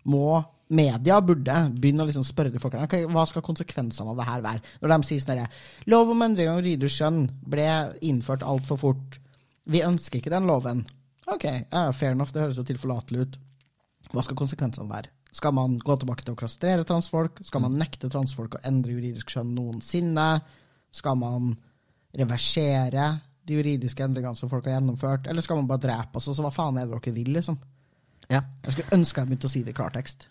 må 0.09 0.41
media 0.75 1.19
burde 1.21 1.55
begynne 1.77 2.03
å 2.03 2.09
liksom 2.09 2.25
spørre 2.25 2.53
de 2.53 2.61
folkene 2.61 2.87
okay, 2.87 3.05
hva 3.09 3.25
skal 3.29 3.43
konsekvensene 3.45 4.13
av 4.13 4.19
det 4.19 4.27
her 4.27 4.45
være. 4.45 4.75
Når 4.81 4.93
de 4.93 5.09
sier 5.09 5.21
sånn 5.21 5.43
Lov 5.91 6.13
om 6.13 6.25
endring 6.25 6.49
av 6.49 6.61
juridisk 6.61 6.97
skjønn 6.97 7.25
ble 7.45 7.67
innført 8.05 8.45
altfor 8.45 8.79
fort. 8.81 9.19
Vi 9.69 9.83
ønsker 9.85 10.19
ikke 10.19 10.33
den 10.33 10.49
loven. 10.49 10.85
Ok, 11.29 11.45
uh, 11.73 11.91
fair 11.93 12.13
enough, 12.13 12.33
det 12.33 12.43
høres 12.43 12.57
jo 12.61 12.65
tilforlatelig 12.65 13.25
ut. 13.25 13.37
Hva 14.13 14.23
skal 14.25 14.37
konsekvensene 14.37 14.89
være? 14.89 15.11
Skal 15.35 15.53
man 15.57 15.79
gå 15.81 15.95
tilbake 15.99 16.23
til 16.23 16.35
å 16.35 16.39
klastrere 16.39 16.85
transfolk? 16.87 17.41
Skal 17.43 17.65
man 17.65 17.77
nekte 17.79 18.09
transfolk 18.11 18.55
å 18.55 18.61
endre 18.67 18.93
juridisk 18.95 19.33
skjønn 19.33 19.55
noensinne? 19.57 20.27
Skal 20.95 21.17
man 21.19 21.49
reversere 22.15 23.09
de 23.45 23.57
juridiske 23.57 24.05
endringene 24.05 24.37
som 24.39 24.49
folk 24.49 24.69
har 24.69 24.77
gjennomført? 24.77 25.27
Eller 25.27 25.43
skal 25.43 25.59
man 25.59 25.67
bare 25.69 25.83
drepe 25.83 26.21
oss? 26.21 26.29
og 26.31 26.37
så 26.37 26.45
hva 26.45 26.53
faen 26.55 26.79
er 26.79 26.87
det 26.87 26.95
dere 26.95 27.15
vil, 27.17 27.33
liksom? 27.35 27.59
Ja. 28.31 28.41
Jeg 28.65 28.75
skulle 28.75 28.97
ønske 28.97 29.21
jeg 29.21 29.29
begynte 29.29 29.49
å 29.49 29.53
si 29.53 29.61
det 29.65 29.75
i 29.75 29.77
klartekst. 29.77 30.27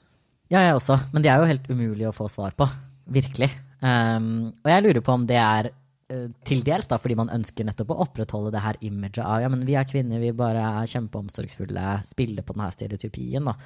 Ja, 0.52 0.60
jeg 0.60 0.76
også. 0.76 0.98
Men 1.14 1.24
det 1.24 1.30
er 1.32 1.40
jo 1.40 1.48
helt 1.48 1.70
umulig 1.70 2.08
å 2.08 2.14
få 2.14 2.28
svar 2.32 2.54
på. 2.58 2.66
Virkelig. 3.14 3.50
Um, 3.84 4.52
og 4.64 4.70
jeg 4.70 4.84
lurer 4.84 5.04
på 5.04 5.14
om 5.14 5.24
det 5.28 5.38
er 5.40 5.68
uh, 5.70 6.28
til 6.46 6.62
dels 6.64 6.88
da, 6.88 6.98
fordi 7.00 7.16
man 7.18 7.32
ønsker 7.32 7.66
nettopp 7.68 7.92
å 7.92 7.98
opprettholde 8.06 8.52
det 8.54 8.62
her 8.64 8.78
imaget 8.86 9.20
av 9.24 9.42
ja, 9.42 9.50
men 9.52 9.64
vi 9.68 9.76
er 9.76 9.88
kvinner, 9.88 10.22
vi 10.22 10.32
bare 10.36 10.62
er 10.80 10.90
kjempeomsorgsfulle, 10.92 11.98
spiller 12.08 12.46
på 12.46 12.56
denne 12.56 12.70
stereotypien. 12.74 13.50
Da. 13.50 13.56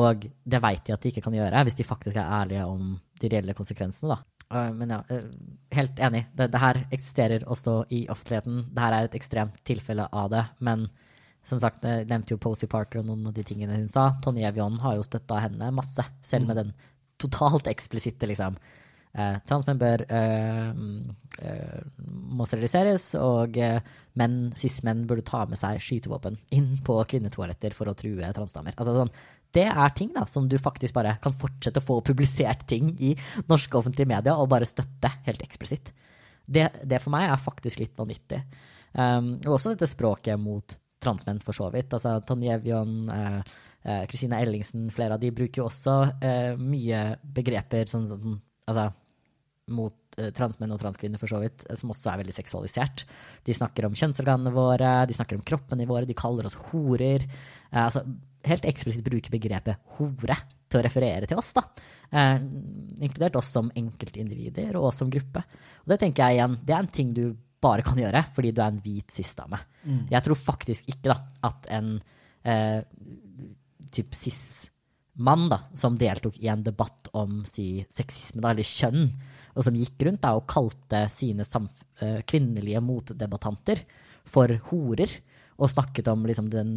Og 0.00 0.26
det 0.28 0.62
veit 0.64 0.84
de 0.86 0.96
at 0.96 1.04
de 1.04 1.12
ikke 1.12 1.24
kan 1.24 1.36
gjøre, 1.36 1.64
hvis 1.68 1.78
de 1.78 1.88
faktisk 1.88 2.18
er 2.20 2.36
ærlige 2.40 2.68
om 2.68 2.94
de 3.22 3.32
reelle 3.32 3.56
konsekvensene. 3.56 4.16
da. 4.16 4.20
Uh, 4.52 4.72
men 4.76 4.92
ja, 4.92 5.00
uh, 5.08 5.28
helt 5.72 6.00
enig. 6.04 6.26
Det, 6.36 6.50
det, 6.52 6.64
her 6.64 6.82
eksisterer 6.90 7.46
også 7.48 7.82
i 7.92 8.04
offentligheten. 8.12 8.66
Det 8.72 8.84
her 8.84 8.98
er 8.98 9.08
et 9.08 9.16
ekstremt 9.20 9.62
tilfelle 9.68 10.08
av 10.12 10.32
det. 10.32 10.44
Men 10.60 10.88
som 11.46 11.58
sagt, 11.62 11.82
jeg 11.84 12.06
nevnte 12.10 12.36
jo 12.36 12.40
Posey 12.42 12.70
Parker 12.70 13.00
og 13.00 13.08
noen 13.08 13.30
av 13.30 13.34
de 13.36 13.44
tingene 13.46 13.80
hun 13.80 13.90
sa. 13.90 14.12
Tonje 14.22 14.46
Evion 14.46 14.78
har 14.82 14.98
jo 14.98 15.06
støtta 15.06 15.40
henne 15.42 15.72
masse, 15.74 16.04
selv 16.22 16.46
med 16.48 16.58
mm. 16.58 16.62
den 16.62 16.72
totalt 17.22 17.68
eksplisitte, 17.70 18.28
liksom. 18.30 18.56
Eh, 19.12 19.34
transmenn 19.44 19.80
bør 19.80 20.06
eh, 20.08 20.70
eh, 21.44 21.80
må 22.32 22.46
steriliseres, 22.48 23.10
og 23.20 23.58
eh, 23.60 23.82
menn, 24.18 24.38
cis-menn 24.56 25.02
burde 25.08 25.26
ta 25.28 25.42
med 25.50 25.60
seg 25.60 25.82
skytevåpen 25.84 26.38
inn 26.56 26.76
på 26.86 26.96
kvinnetoaletter 27.10 27.76
for 27.76 27.90
å 27.90 27.96
true 27.98 28.30
transdamer. 28.36 28.78
Altså, 28.78 28.94
sånn, 28.96 29.12
det 29.52 29.66
er 29.68 29.92
ting 29.96 30.14
da, 30.14 30.24
som 30.30 30.46
du 30.48 30.56
faktisk 30.62 30.96
bare 30.96 31.18
kan 31.22 31.34
fortsette 31.36 31.82
å 31.82 31.84
få 31.84 31.98
publisert 32.06 32.64
ting 32.70 32.94
i 33.04 33.12
norske 33.50 33.76
offentlige 33.76 34.08
medier, 34.08 34.38
og 34.38 34.48
bare 34.52 34.68
støtte 34.68 35.10
helt 35.26 35.42
eksplisitt. 35.44 35.92
Det, 36.46 36.70
det 36.88 37.02
for 37.02 37.12
meg 37.14 37.28
er 37.28 37.42
faktisk 37.42 37.82
litt 37.82 37.92
vanvittig. 37.98 38.40
Um, 38.92 39.34
og 39.46 39.54
også 39.56 39.72
dette 39.72 39.88
språket 39.88 40.40
mot 40.40 40.74
transmenn, 41.02 41.42
for 41.44 41.56
så 41.56 41.68
vidt. 41.74 41.92
Altså 41.92 42.16
Tonje 42.26 42.54
Evjon, 42.56 42.96
Kristina 44.08 44.38
eh, 44.38 44.42
eh, 44.42 44.46
Ellingsen, 44.46 44.88
flere 44.94 45.16
av 45.16 45.22
de 45.22 45.32
bruker 45.34 45.62
jo 45.62 45.68
også 45.68 45.96
eh, 46.22 46.52
mye 46.60 47.04
begreper 47.38 47.90
sånn, 47.90 48.08
sånn, 48.10 48.38
altså, 48.70 48.90
mot 49.72 50.18
eh, 50.18 50.32
transmenn 50.34 50.74
og 50.74 50.80
transkvinner, 50.82 51.20
for 51.20 51.30
så 51.30 51.40
vidt, 51.42 51.64
som 51.78 51.92
også 51.94 52.12
er 52.12 52.22
veldig 52.22 52.36
seksualisert. 52.36 53.06
De 53.46 53.56
snakker 53.56 53.86
om 53.86 53.96
kjønnsorganene 53.98 54.54
våre, 54.54 54.94
de 55.08 55.16
snakker 55.16 55.38
om 55.38 55.46
kroppene 55.46 55.88
våre, 55.90 56.08
de 56.08 56.18
kaller 56.18 56.48
oss 56.48 56.58
horer. 56.70 57.26
Eh, 57.70 57.80
altså, 57.84 58.04
helt 58.48 58.66
eksplisitt 58.68 59.06
bruker 59.06 59.34
begrepet 59.34 59.78
hore 59.98 60.38
til 60.72 60.80
å 60.80 60.84
referere 60.84 61.28
til 61.30 61.38
oss, 61.40 61.52
da. 61.56 61.66
Eh, 62.12 62.36
inkludert 63.04 63.38
oss 63.40 63.52
som 63.54 63.70
enkeltindivider 63.78 64.76
og 64.78 64.90
oss 64.90 65.02
som 65.02 65.12
gruppe. 65.12 65.44
Og 65.84 65.94
det 65.94 66.02
tenker 66.02 66.26
jeg 66.26 66.40
igjen, 66.40 66.58
det 66.66 66.74
er 66.74 66.84
en 66.84 66.94
ting 66.98 67.14
du 67.16 67.24
bare 67.62 67.84
kan 67.86 67.98
gjøre 68.00 68.24
fordi 68.34 68.52
du 68.54 68.60
er 68.62 68.72
en 68.72 68.82
hvit 68.82 69.14
cis-dame. 69.14 69.60
Mm. 69.86 70.04
Jeg 70.12 70.26
tror 70.26 70.38
faktisk 70.38 70.88
ikke 70.90 71.12
da, 71.12 71.18
at 71.48 71.68
en 71.72 71.94
eh, 72.48 72.80
typ 73.92 74.14
cis-mann 74.16 75.48
da, 75.52 75.62
som 75.78 75.98
deltok 75.98 76.38
i 76.42 76.50
en 76.52 76.64
debatt 76.64 77.10
om 77.18 77.42
si, 77.48 77.84
sexisme 77.92 78.42
da, 78.42 78.52
eller 78.52 78.66
kjønn, 78.66 79.10
og 79.52 79.66
som 79.66 79.76
gikk 79.76 80.06
rundt 80.06 80.22
da, 80.24 80.36
og 80.38 80.48
kalte 80.48 81.04
sine 81.12 81.44
uh, 81.44 82.20
kvinnelige 82.28 82.80
motdebattanter 82.84 83.82
for 84.28 84.54
horer, 84.70 85.12
og 85.62 85.70
snakket 85.70 86.08
om 86.10 86.24
liksom, 86.26 86.48
den, 86.50 86.70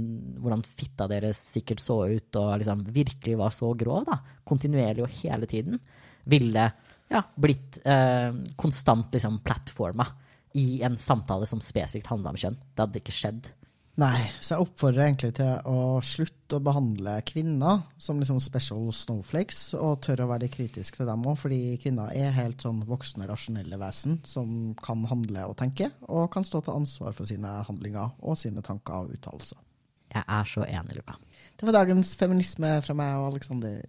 hvordan 0.43 0.65
fitta 0.67 1.07
deres 1.09 1.39
sikkert 1.55 1.81
så 1.81 2.01
ut, 2.11 2.41
og 2.41 2.57
liksom, 2.61 2.83
virkelig 2.93 3.38
var 3.39 3.53
så 3.55 3.71
grov, 3.77 4.03
da, 4.09 4.19
kontinuerlig 4.45 5.05
og 5.05 5.15
hele 5.21 5.49
tiden, 5.49 5.79
ville 6.25 6.67
ja, 7.11 7.21
blitt 7.38 7.79
eh, 7.86 8.33
konstant 8.59 9.13
liksom, 9.13 9.39
plattforma 9.45 10.07
i 10.55 10.81
en 10.87 10.97
samtale 10.97 11.47
som 11.49 11.61
spesifikt 11.63 12.07
handla 12.11 12.31
om 12.31 12.39
kjønn. 12.39 12.57
Det 12.73 12.85
hadde 12.85 13.01
ikke 13.01 13.15
skjedd. 13.15 13.51
Nei, 13.99 14.25
så 14.43 14.55
jeg 14.57 14.65
oppfordrer 14.65 15.05
egentlig 15.05 15.29
til 15.37 15.69
å 15.71 16.01
slutte 16.03 16.57
å 16.57 16.63
behandle 16.63 17.13
kvinner 17.27 17.85
som 18.01 18.17
liksom 18.19 18.41
special 18.43 18.89
snowflakes, 18.91 19.61
og 19.79 20.01
tørre 20.03 20.25
å 20.25 20.31
være 20.33 20.43
litt 20.43 20.57
kritisk 20.57 20.97
til 20.99 21.07
dem 21.07 21.23
òg, 21.23 21.37
fordi 21.39 21.59
kvinner 21.79 22.11
er 22.11 22.35
helt 22.35 22.65
sånn 22.65 22.81
voksne, 22.89 23.27
rasjonelle 23.29 23.79
vesen 23.79 24.17
som 24.27 24.73
kan 24.83 25.07
handle 25.07 25.47
og 25.47 25.55
tenke, 25.61 25.93
og 26.11 26.27
kan 26.33 26.43
stå 26.43 26.65
til 26.65 26.75
ansvar 26.75 27.15
for 27.15 27.31
sine 27.31 27.53
handlinger 27.69 28.11
og 28.19 28.35
sine 28.39 28.63
tanker 28.65 29.05
og 29.05 29.15
uttalelser. 29.15 29.63
Jeg 30.11 30.27
er 30.27 30.51
så 30.51 30.67
enig, 30.67 30.99
Luka. 30.99 31.15
Det 31.55 31.67
var 31.67 31.79
dagens 31.79 32.13
feminisme 32.19 32.75
fra 32.83 32.95
meg 32.99 33.15
og 33.15 33.31
Aleksander. 33.31 33.79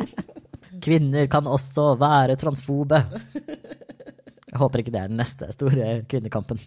Kvinner 0.84 1.32
kan 1.32 1.48
også 1.48 1.94
være 2.00 2.36
transfobe. 2.40 3.00
Jeg 4.50 4.58
håper 4.58 4.82
ikke 4.82 4.94
det 4.94 5.02
er 5.04 5.10
den 5.12 5.20
neste 5.20 5.50
store 5.54 5.88
kvinnekampen. 6.10 6.60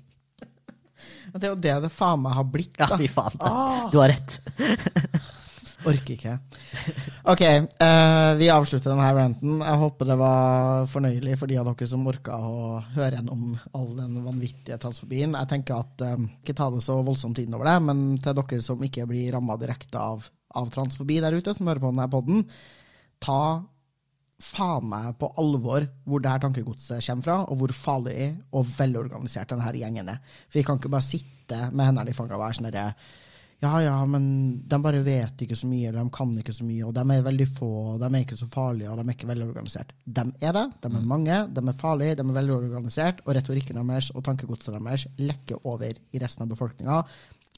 Det 1.34 1.48
er 1.48 1.52
jo 1.52 1.60
det 1.60 1.78
det 1.86 1.92
faen 1.92 2.22
meg 2.24 2.36
har 2.38 2.46
blitt, 2.48 2.78
Ja, 2.80 2.88
fy 2.98 3.10
faen. 3.12 3.40
Ah. 3.44 3.88
Du 3.92 4.00
har 4.00 4.14
rett. 4.14 4.40
Orker 5.84 6.14
ikke. 6.14 6.38
Ok, 7.28 7.42
uh, 7.44 8.32
vi 8.40 8.48
avslutter 8.52 8.94
denne 8.94 9.10
ranten. 9.18 9.58
Jeg 9.60 9.80
håper 9.82 10.08
det 10.08 10.16
var 10.20 10.86
fornøyelig 10.92 11.36
for 11.42 11.52
de 11.52 11.58
av 11.60 11.68
dere 11.68 11.88
som 11.92 12.06
orka 12.08 12.38
å 12.40 12.78
høre 12.94 13.20
gjennom 13.20 13.58
all 13.76 13.90
den 13.98 14.22
vanvittige 14.24 14.80
transfobien. 14.80 15.36
Jeg 15.36 15.52
tenker 15.52 15.82
at 15.82 16.06
uh, 16.06 16.16
Ikke 16.40 16.56
ta 16.56 16.70
det 16.72 16.84
så 16.86 17.02
voldsomt 17.04 17.42
inn 17.44 17.58
over 17.58 17.68
det, 17.68 17.76
men 17.90 18.06
til 18.24 18.40
dere 18.40 18.64
som 18.64 18.88
ikke 18.88 19.10
blir 19.10 19.34
ramma 19.36 19.60
direkte 19.60 20.00
av, 20.00 20.30
av 20.56 20.72
transfobi 20.72 21.20
der 21.24 21.36
ute, 21.36 21.56
som 21.56 21.68
hører 21.68 21.84
på 21.84 21.92
denne 21.92 22.10
podden, 22.16 22.48
ta 23.24 23.44
faen 24.44 24.88
meg 24.92 25.14
på 25.20 25.32
alvor 25.42 25.88
hvor 26.04 26.24
det 26.24 26.32
her 26.32 26.44
tankegodset 26.44 27.04
kommer 27.08 27.28
fra, 27.28 27.40
og 27.48 27.60
hvor 27.60 27.76
farlig 27.78 28.30
og 28.52 28.68
velorganisert 28.78 29.54
denne 29.54 29.76
gjengen 29.80 30.14
er. 30.14 30.24
For 30.48 30.60
vi 30.60 30.66
kan 30.68 30.80
ikke 30.82 30.94
bare 30.94 31.08
sitte 31.08 31.68
med 31.72 31.90
hendene 31.90 32.12
i 32.12 32.18
fanget 32.18 32.38
og 32.38 32.44
være 32.44 32.60
sånn 32.60 32.70
herre 32.72 32.88
ja, 33.64 33.78
ja, 33.80 34.06
men 34.06 34.24
de 34.68 34.78
bare 34.84 35.00
vet 35.06 35.44
ikke 35.46 35.56
så 35.56 35.70
mye, 35.72 35.88
eller 35.88 36.04
de 36.04 36.12
kan 36.12 36.32
ikke 36.40 36.56
så 36.56 36.66
mye, 36.68 36.82
og 36.84 36.92
de 36.98 37.04
er 37.16 37.22
veldig 37.24 37.46
få, 37.48 37.70
og 37.94 38.02
de 38.02 38.10
er 38.10 38.26
ikke 38.26 38.36
så 38.36 38.48
farlige, 38.52 38.90
og 38.92 39.00
de 39.00 39.06
er 39.06 39.16
ikke 39.16 39.30
velorganisert. 39.30 39.94
De 40.04 40.26
er 40.44 40.58
det, 40.58 40.66
de 40.84 40.90
er 40.90 41.06
mange, 41.14 41.38
de 41.48 41.64
er 41.64 41.78
farlige, 41.80 42.18
de 42.20 42.26
er 42.26 42.36
velorganisert, 42.40 43.22
og 43.24 43.38
retorikken 43.38 43.80
deres 43.80 44.12
og 44.12 44.26
tankegodset 44.28 44.76
deres 44.76 45.08
lekker 45.22 45.64
over 45.64 45.96
i 45.96 46.22
resten 46.24 46.44
av 46.44 46.52
befolkninga, 46.52 47.00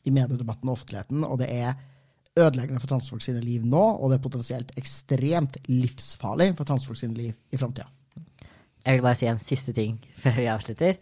i 0.06 0.14
mediedebatten 0.14 0.70
og 0.70 0.78
offentligheten, 0.78 1.26
og 1.26 1.42
det 1.42 1.50
er 1.50 1.74
ødeleggende 2.36 2.82
for 2.84 2.92
transfolk 2.92 3.24
sine 3.24 3.42
liv 3.44 3.64
nå, 3.68 3.84
og 3.96 4.12
det 4.12 4.18
er 4.18 4.24
potensielt 4.26 4.74
ekstremt 4.80 5.60
livsfarlig 5.70 6.52
for 6.58 6.68
transfolk 6.68 7.00
sine 7.00 7.16
liv 7.18 7.36
i 7.52 7.60
framtida. 7.60 7.88
Jeg 8.86 8.98
vil 8.98 9.06
bare 9.06 9.18
si 9.18 9.30
en 9.30 9.42
siste 9.42 9.74
ting 9.76 9.98
før 10.22 10.42
vi 10.42 10.50
avslutter. 10.52 11.00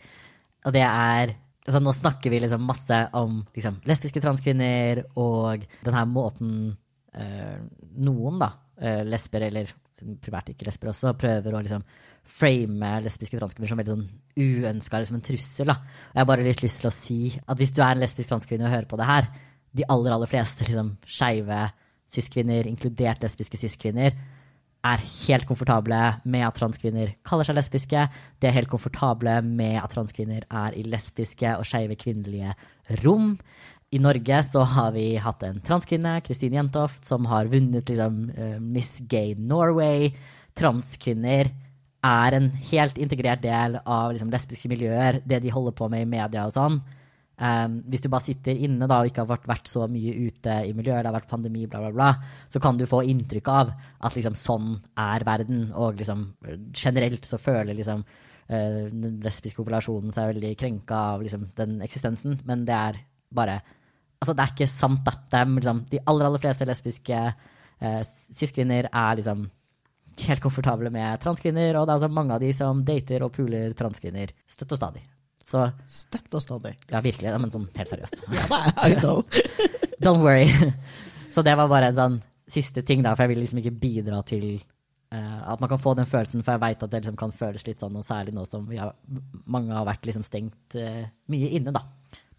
Og 0.63 0.75
det 0.75 0.85
er 0.85 1.39
altså 1.63 1.79
Nå 1.79 1.93
snakker 1.95 2.27
vi 2.27 2.41
liksom 2.43 2.65
masse 2.67 2.97
om 3.15 3.37
liksom, 3.55 3.77
lesbiske 3.87 4.19
transkvinner 4.19 4.99
og 5.15 5.61
denne 5.85 6.01
måten 6.11 6.49
øh, 7.15 7.61
noen, 8.03 8.41
da, 8.41 8.49
eh, 8.83 9.03
lesber, 9.07 9.45
eller 9.47 9.71
primært 10.19 10.51
ikke 10.51 10.67
lesber 10.67 10.91
også, 10.91 11.13
prøver 11.15 11.55
å 11.55 11.61
liksom 11.63 11.85
frame 12.27 12.89
lesbiske 13.05 13.39
transkvinner 13.39 13.71
som 13.71 13.79
veldig 13.79 13.95
sånn 13.95 14.03
uønska, 14.39 14.99
liksom 14.99 15.21
en 15.21 15.25
trussel. 15.29 15.71
da. 15.71 15.77
Og 15.79 16.17
jeg 16.17 16.23
har 16.25 16.29
bare 16.33 16.47
litt 16.49 16.65
lyst 16.65 16.83
til 16.83 16.91
å 16.91 16.95
si 16.95 17.19
at 17.39 17.59
hvis 17.59 17.71
du 17.75 17.79
er 17.79 17.95
en 17.95 18.03
lesbisk 18.03 18.33
transkvinne 18.33 18.67
og 18.67 18.75
hører 18.75 18.89
på 18.91 18.99
det 18.99 19.07
her, 19.07 19.31
de 19.73 19.85
aller, 19.89 20.13
aller 20.13 20.29
fleste 20.29 20.67
liksom 20.67 20.95
skeive 21.09 21.65
cis-kvinner, 22.13 22.67
inkludert 22.69 23.23
lesbiske 23.25 23.57
cis-kvinner, 23.57 24.13
er 24.83 25.03
helt 25.27 25.47
komfortable 25.47 25.99
med 26.27 26.43
at 26.43 26.57
transkvinner 26.59 27.13
kaller 27.27 27.47
seg 27.47 27.55
lesbiske. 27.55 28.01
De 28.43 28.49
er 28.49 28.55
helt 28.57 28.71
komfortable 28.71 29.37
med 29.45 29.77
at 29.79 29.93
transkvinner 29.95 30.43
er 30.43 30.75
i 30.75 30.83
lesbiske 30.83 31.55
og 31.55 31.63
skeive 31.67 31.95
kvinnelige 31.99 32.51
rom. 33.03 33.37
I 33.93 34.01
Norge 34.01 34.41
så 34.49 34.65
har 34.67 34.91
vi 34.95 35.13
hatt 35.21 35.45
en 35.47 35.61
transkvinne, 35.63 36.17
Kristine 36.25 36.57
Jentoft, 36.57 37.05
som 37.07 37.29
har 37.29 37.47
vunnet 37.51 37.87
liksom, 37.87 38.29
eh, 38.35 38.59
Miss 38.59 38.99
Gay 39.07 39.35
Norway. 39.37 40.11
Transkvinner 40.57 41.51
er 42.03 42.35
en 42.35 42.49
helt 42.71 42.97
integrert 42.97 43.43
del 43.45 43.79
av 43.85 44.11
liksom, 44.11 44.33
lesbiske 44.33 44.67
miljøer, 44.67 45.21
det 45.23 45.39
de 45.45 45.53
holder 45.53 45.77
på 45.77 45.87
med 45.89 46.03
i 46.03 46.11
media 46.17 46.47
og 46.49 46.57
sånn. 46.57 46.81
Um, 47.43 47.79
hvis 47.91 48.03
du 48.05 48.07
bare 48.13 48.23
sitter 48.23 48.55
inne 48.55 48.87
da, 48.87 49.01
og 49.01 49.09
ikke 49.09 49.25
har 49.25 49.41
vært, 49.43 49.67
så 49.67 49.83
mye 49.91 50.13
ute 50.29 50.53
i 50.63 50.73
miljøet, 50.75 51.01
det 51.03 51.09
har 51.09 51.15
vært 51.17 51.31
pandemi, 51.31 51.65
bla, 51.67 51.81
bla, 51.83 51.91
bla, 51.91 52.35
så 52.47 52.61
kan 52.63 52.77
du 52.79 52.85
få 52.87 53.01
inntrykk 53.11 53.49
av 53.51 53.71
at 53.99 54.15
liksom 54.15 54.37
sånn 54.37 54.69
er 55.01 55.25
verden, 55.27 55.65
og 55.75 55.99
liksom 55.99 56.21
generelt 56.77 57.27
så 57.27 57.39
føler 57.41 57.75
liksom 57.75 58.05
uh, 58.05 58.83
den 58.93 59.17
lesbiske 59.25 59.59
populasjonen 59.59 60.15
seg 60.15 60.29
veldig 60.31 60.53
krenka 60.61 61.01
av 61.15 61.25
liksom 61.25 61.49
den 61.57 61.81
eksistensen, 61.83 62.37
men 62.47 62.67
det 62.69 62.77
er 62.79 63.01
bare 63.33 63.61
Altså, 64.23 64.37
det 64.39 64.43
er 64.45 64.51
ikke 64.53 64.65
sant, 64.71 65.01
da. 65.03 65.11
Det 65.33 65.39
liksom, 65.51 65.79
de 65.89 65.99
aller, 66.07 66.29
aller 66.29 66.39
fleste 66.39 66.63
lesbiske 66.63 67.17
uh, 67.27 68.03
cis-kvinner 68.07 68.87
er 68.87 69.17
liksom 69.19 69.41
helt 70.29 70.43
komfortable 70.45 70.87
med 70.95 71.19
transkvinner, 71.19 71.75
og 71.75 71.83
det 71.83 71.91
er 71.91 71.97
altså 71.97 72.07
mange 72.07 72.37
av 72.37 72.39
de 72.39 72.53
som 72.55 72.85
dater 72.87 73.27
og 73.27 73.33
puler 73.35 73.75
transkvinner 73.75 74.31
støtt 74.47 74.77
og 74.77 74.79
stadig. 74.79 75.03
Så 75.43 75.65
Støtt 75.91 76.33
og 76.33 76.41
stadig. 76.43 76.75
ja, 76.91 77.01
virkelig, 77.03 77.33
men 77.39 77.51
sånn 77.51 77.67
helt 77.75 77.91
seriøst. 77.91 78.21
Ja, 78.37 78.45
er 78.49 78.93
I 78.95 78.99
know. 78.99 79.23
Don't 80.03 80.23
worry. 80.23 80.47
Så 81.31 81.43
det 81.45 81.55
var 81.59 81.71
bare 81.71 81.91
en 81.91 81.97
sånn 81.97 82.21
siste 82.49 82.83
ting, 82.85 83.03
da, 83.03 83.15
for 83.15 83.25
jeg 83.25 83.33
vil 83.33 83.43
liksom 83.43 83.59
ikke 83.61 83.75
bidra 83.81 84.21
til 84.27 84.47
uh, 85.15 85.51
at 85.53 85.61
man 85.63 85.71
kan 85.71 85.81
få 85.81 85.95
den 85.97 86.09
følelsen, 86.09 86.43
for 86.43 86.55
jeg 86.55 86.63
veit 86.63 86.83
at 86.83 86.91
det 86.91 87.03
liksom 87.03 87.19
kan 87.19 87.33
føles 87.35 87.65
litt 87.67 87.83
sånn, 87.83 87.95
og 87.99 88.05
særlig 88.05 88.35
nå 88.35 88.43
som 88.47 88.65
vi 88.69 88.79
har, 88.81 88.93
mange 89.45 89.73
har 89.73 89.87
vært 89.87 90.05
liksom 90.09 90.25
stengt 90.27 90.77
uh, 90.77 91.05
mye 91.33 91.53
inne, 91.57 91.73
da. 91.75 91.85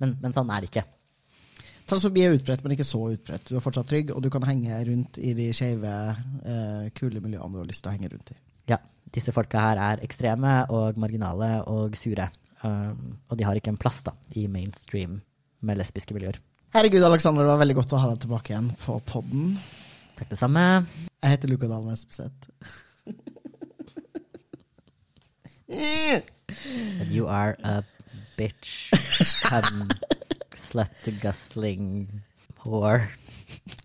Men, 0.03 0.19
men 0.23 0.37
sånn 0.37 0.53
er 0.53 0.63
det 0.63 0.71
ikke. 0.73 0.85
Transfobi 1.89 2.23
er 2.25 2.37
utbredt, 2.39 2.63
men 2.65 2.73
ikke 2.77 2.87
så 2.89 3.03
utbredt. 3.13 3.49
Du 3.49 3.59
er 3.59 3.65
fortsatt 3.65 3.89
trygg, 3.91 4.15
og 4.15 4.23
du 4.25 4.31
kan 4.33 4.47
henge 4.49 4.79
rundt 4.89 5.19
i 5.21 5.35
de 5.37 5.51
skeive, 5.57 5.93
uh, 6.47 6.87
kule 6.97 7.21
miljøene 7.25 7.57
du 7.57 7.61
har 7.61 7.69
lyst 7.69 7.85
til 7.85 7.93
å 7.93 7.97
henge 7.97 8.13
rundt 8.13 8.33
i. 8.33 8.39
Ja, 8.73 8.79
disse 9.13 9.35
folka 9.37 9.61
her 9.67 9.83
er 9.91 10.05
ekstreme 10.05 10.63
og 10.73 11.01
marginale 11.01 11.59
og 11.71 11.97
sure. 11.99 12.31
Um, 12.65 13.19
og 13.29 13.37
de 13.37 13.45
har 13.45 13.59
ikke 13.59 13.73
en 13.75 13.81
plass 13.81 14.01
da, 14.07 14.15
i 14.33 14.47
mainstream 14.49 15.19
med 15.65 15.79
lesbiske 15.81 16.17
miljøer. 16.17 16.39
Herregud, 16.75 17.05
Aleksander, 17.07 17.45
det 17.45 17.53
var 17.53 17.61
veldig 17.61 17.77
godt 17.79 17.93
å 17.95 18.01
ha 18.03 18.13
deg 18.13 18.23
tilbake 18.25 18.55
igjen 18.55 18.71
på 18.83 18.97
podden. 19.07 19.59
Takk 20.19 20.31
det 20.33 20.39
samme. 20.41 20.63
Jeg 21.21 21.35
heter 21.37 21.53
Luka 21.53 21.69
Dahl 21.71 21.91
Espeseth. 21.93 22.49
And 25.69 27.11
you 27.11 27.29
are 27.29 27.57
a 27.65 27.83
bitch, 28.39 28.91
Come, 29.45 29.89
slut, 30.57 31.13
gusling, 31.23 32.09
whore. 32.65 33.11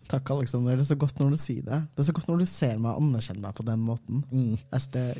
Takk, 0.09 0.31
Aleksander. 0.33 0.79
Det 0.79 0.87
er 0.87 0.91
så 0.93 0.99
godt 0.99 1.19
når 1.21 1.35
du 1.35 1.41
sier 1.41 1.65
det. 1.67 1.83
Det 1.93 2.03
er 2.03 2.09
så 2.09 2.15
godt 2.15 2.29
når 2.31 2.41
du 2.41 2.49
ser 2.49 2.79
meg 2.81 2.95
og 2.95 3.03
anerkjenner 3.03 3.43
meg 3.49 3.57
på 3.59 3.65
den 3.67 3.83
måten. 3.85 4.23
Mm. 4.31 4.55
As 4.73 4.87
the 4.93 5.11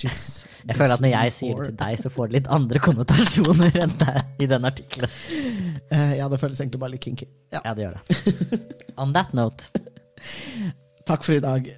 jizz, 0.00 0.46
Jeg 0.68 0.76
føler 0.76 0.96
at 0.96 1.04
når 1.04 1.12
jeg 1.12 1.34
sier 1.36 1.60
det 1.60 1.68
til 1.70 1.76
deg, 1.82 2.00
så 2.00 2.12
får 2.12 2.30
det 2.30 2.38
litt 2.38 2.50
andre 2.52 2.82
konnotasjoner 2.82 3.78
enn 3.84 3.94
det 4.00 4.16
i 4.44 4.48
den 4.50 4.66
artikkelen. 4.68 5.12
Uh, 5.92 6.12
ja, 6.18 6.26
det 6.30 6.40
føles 6.42 6.60
egentlig 6.60 6.82
bare 6.82 6.94
litt 6.96 7.06
kinky. 7.06 7.28
Ja. 7.52 7.62
Ja, 7.64 7.76
det 7.76 7.86
gjør 7.86 8.00
det. 8.00 8.58
On 9.00 9.14
that 9.16 9.32
note, 9.36 9.70
Takk 11.08 11.24
for 11.24 11.34
i 11.34 11.42
dag. 11.42 11.70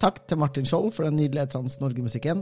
Takk 0.00 0.22
til 0.26 0.40
Martin 0.40 0.66
Skjold 0.66 0.94
for 0.96 1.06
den 1.06 1.18
nydelige 1.20 1.50
Trans 1.52 1.76
Norge-musikken. 1.82 2.40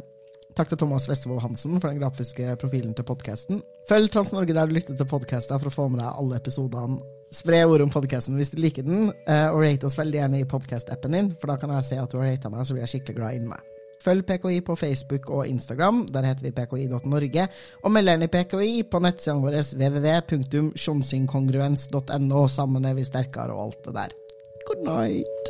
Takk 0.57 0.71
til 0.71 0.79
Thomas 0.81 1.09
Westervold 1.11 1.43
Hansen 1.45 1.77
for 1.79 1.91
den 1.91 2.01
grafiske 2.01 2.55
profilen 2.59 2.95
til 2.97 3.07
podkasten. 3.07 3.61
Følg 3.91 4.11
Trans 4.11 4.33
Norge 4.35 4.55
der 4.57 4.67
du 4.67 4.75
lytter 4.75 4.97
til 4.99 5.07
podkaster 5.11 5.61
for 5.61 5.71
å 5.71 5.75
få 5.75 5.89
med 5.93 6.01
deg 6.03 6.09
alle 6.09 6.39
episodene. 6.41 6.99
Spre 7.35 7.61
ordet 7.69 7.85
om 7.85 7.93
podkasten 7.93 8.39
hvis 8.41 8.55
du 8.55 8.63
liker 8.63 8.87
den, 8.87 9.11
eh, 9.29 9.49
og 9.53 9.61
rate 9.61 9.87
oss 9.87 9.99
veldig 9.99 10.23
gjerne 10.23 10.41
i 10.41 10.49
podkast-appen 10.49 11.19
din, 11.19 11.35
for 11.37 11.53
da 11.53 11.59
kan 11.61 11.75
jeg 11.77 11.91
se 11.91 11.99
at 12.01 12.15
du 12.15 12.19
har 12.19 12.31
rata 12.31 12.51
meg, 12.51 12.65
så 12.65 12.75
blir 12.75 12.87
jeg 12.87 12.95
skikkelig 12.95 13.19
glad 13.21 13.37
inni 13.37 13.53
meg. 13.53 13.78
Følg 14.05 14.27
PKI 14.27 14.61
på 14.67 14.75
Facebook 14.79 15.31
og 15.31 15.49
Instagram, 15.49 16.09
der 16.13 16.23
heter 16.29 16.43
vi 16.47 16.53
pki.norge, 16.55 17.49
og 17.83 17.93
meld 17.93 18.09
gjerne 18.13 18.25
i 18.29 18.35
PKI 18.35 18.83
på 18.91 18.99
nettsidene 19.05 19.45
våre 19.45 19.61
www.sjonsinkongruens.no. 19.69 22.41
Sammen 22.49 22.85
er 22.85 22.95
vi 22.99 23.05
sterkere 23.05 23.53
og 23.55 23.65
alt 23.69 23.85
det 23.87 23.95
der. 24.01 24.11
Good 24.69 24.83
night. 24.85 25.43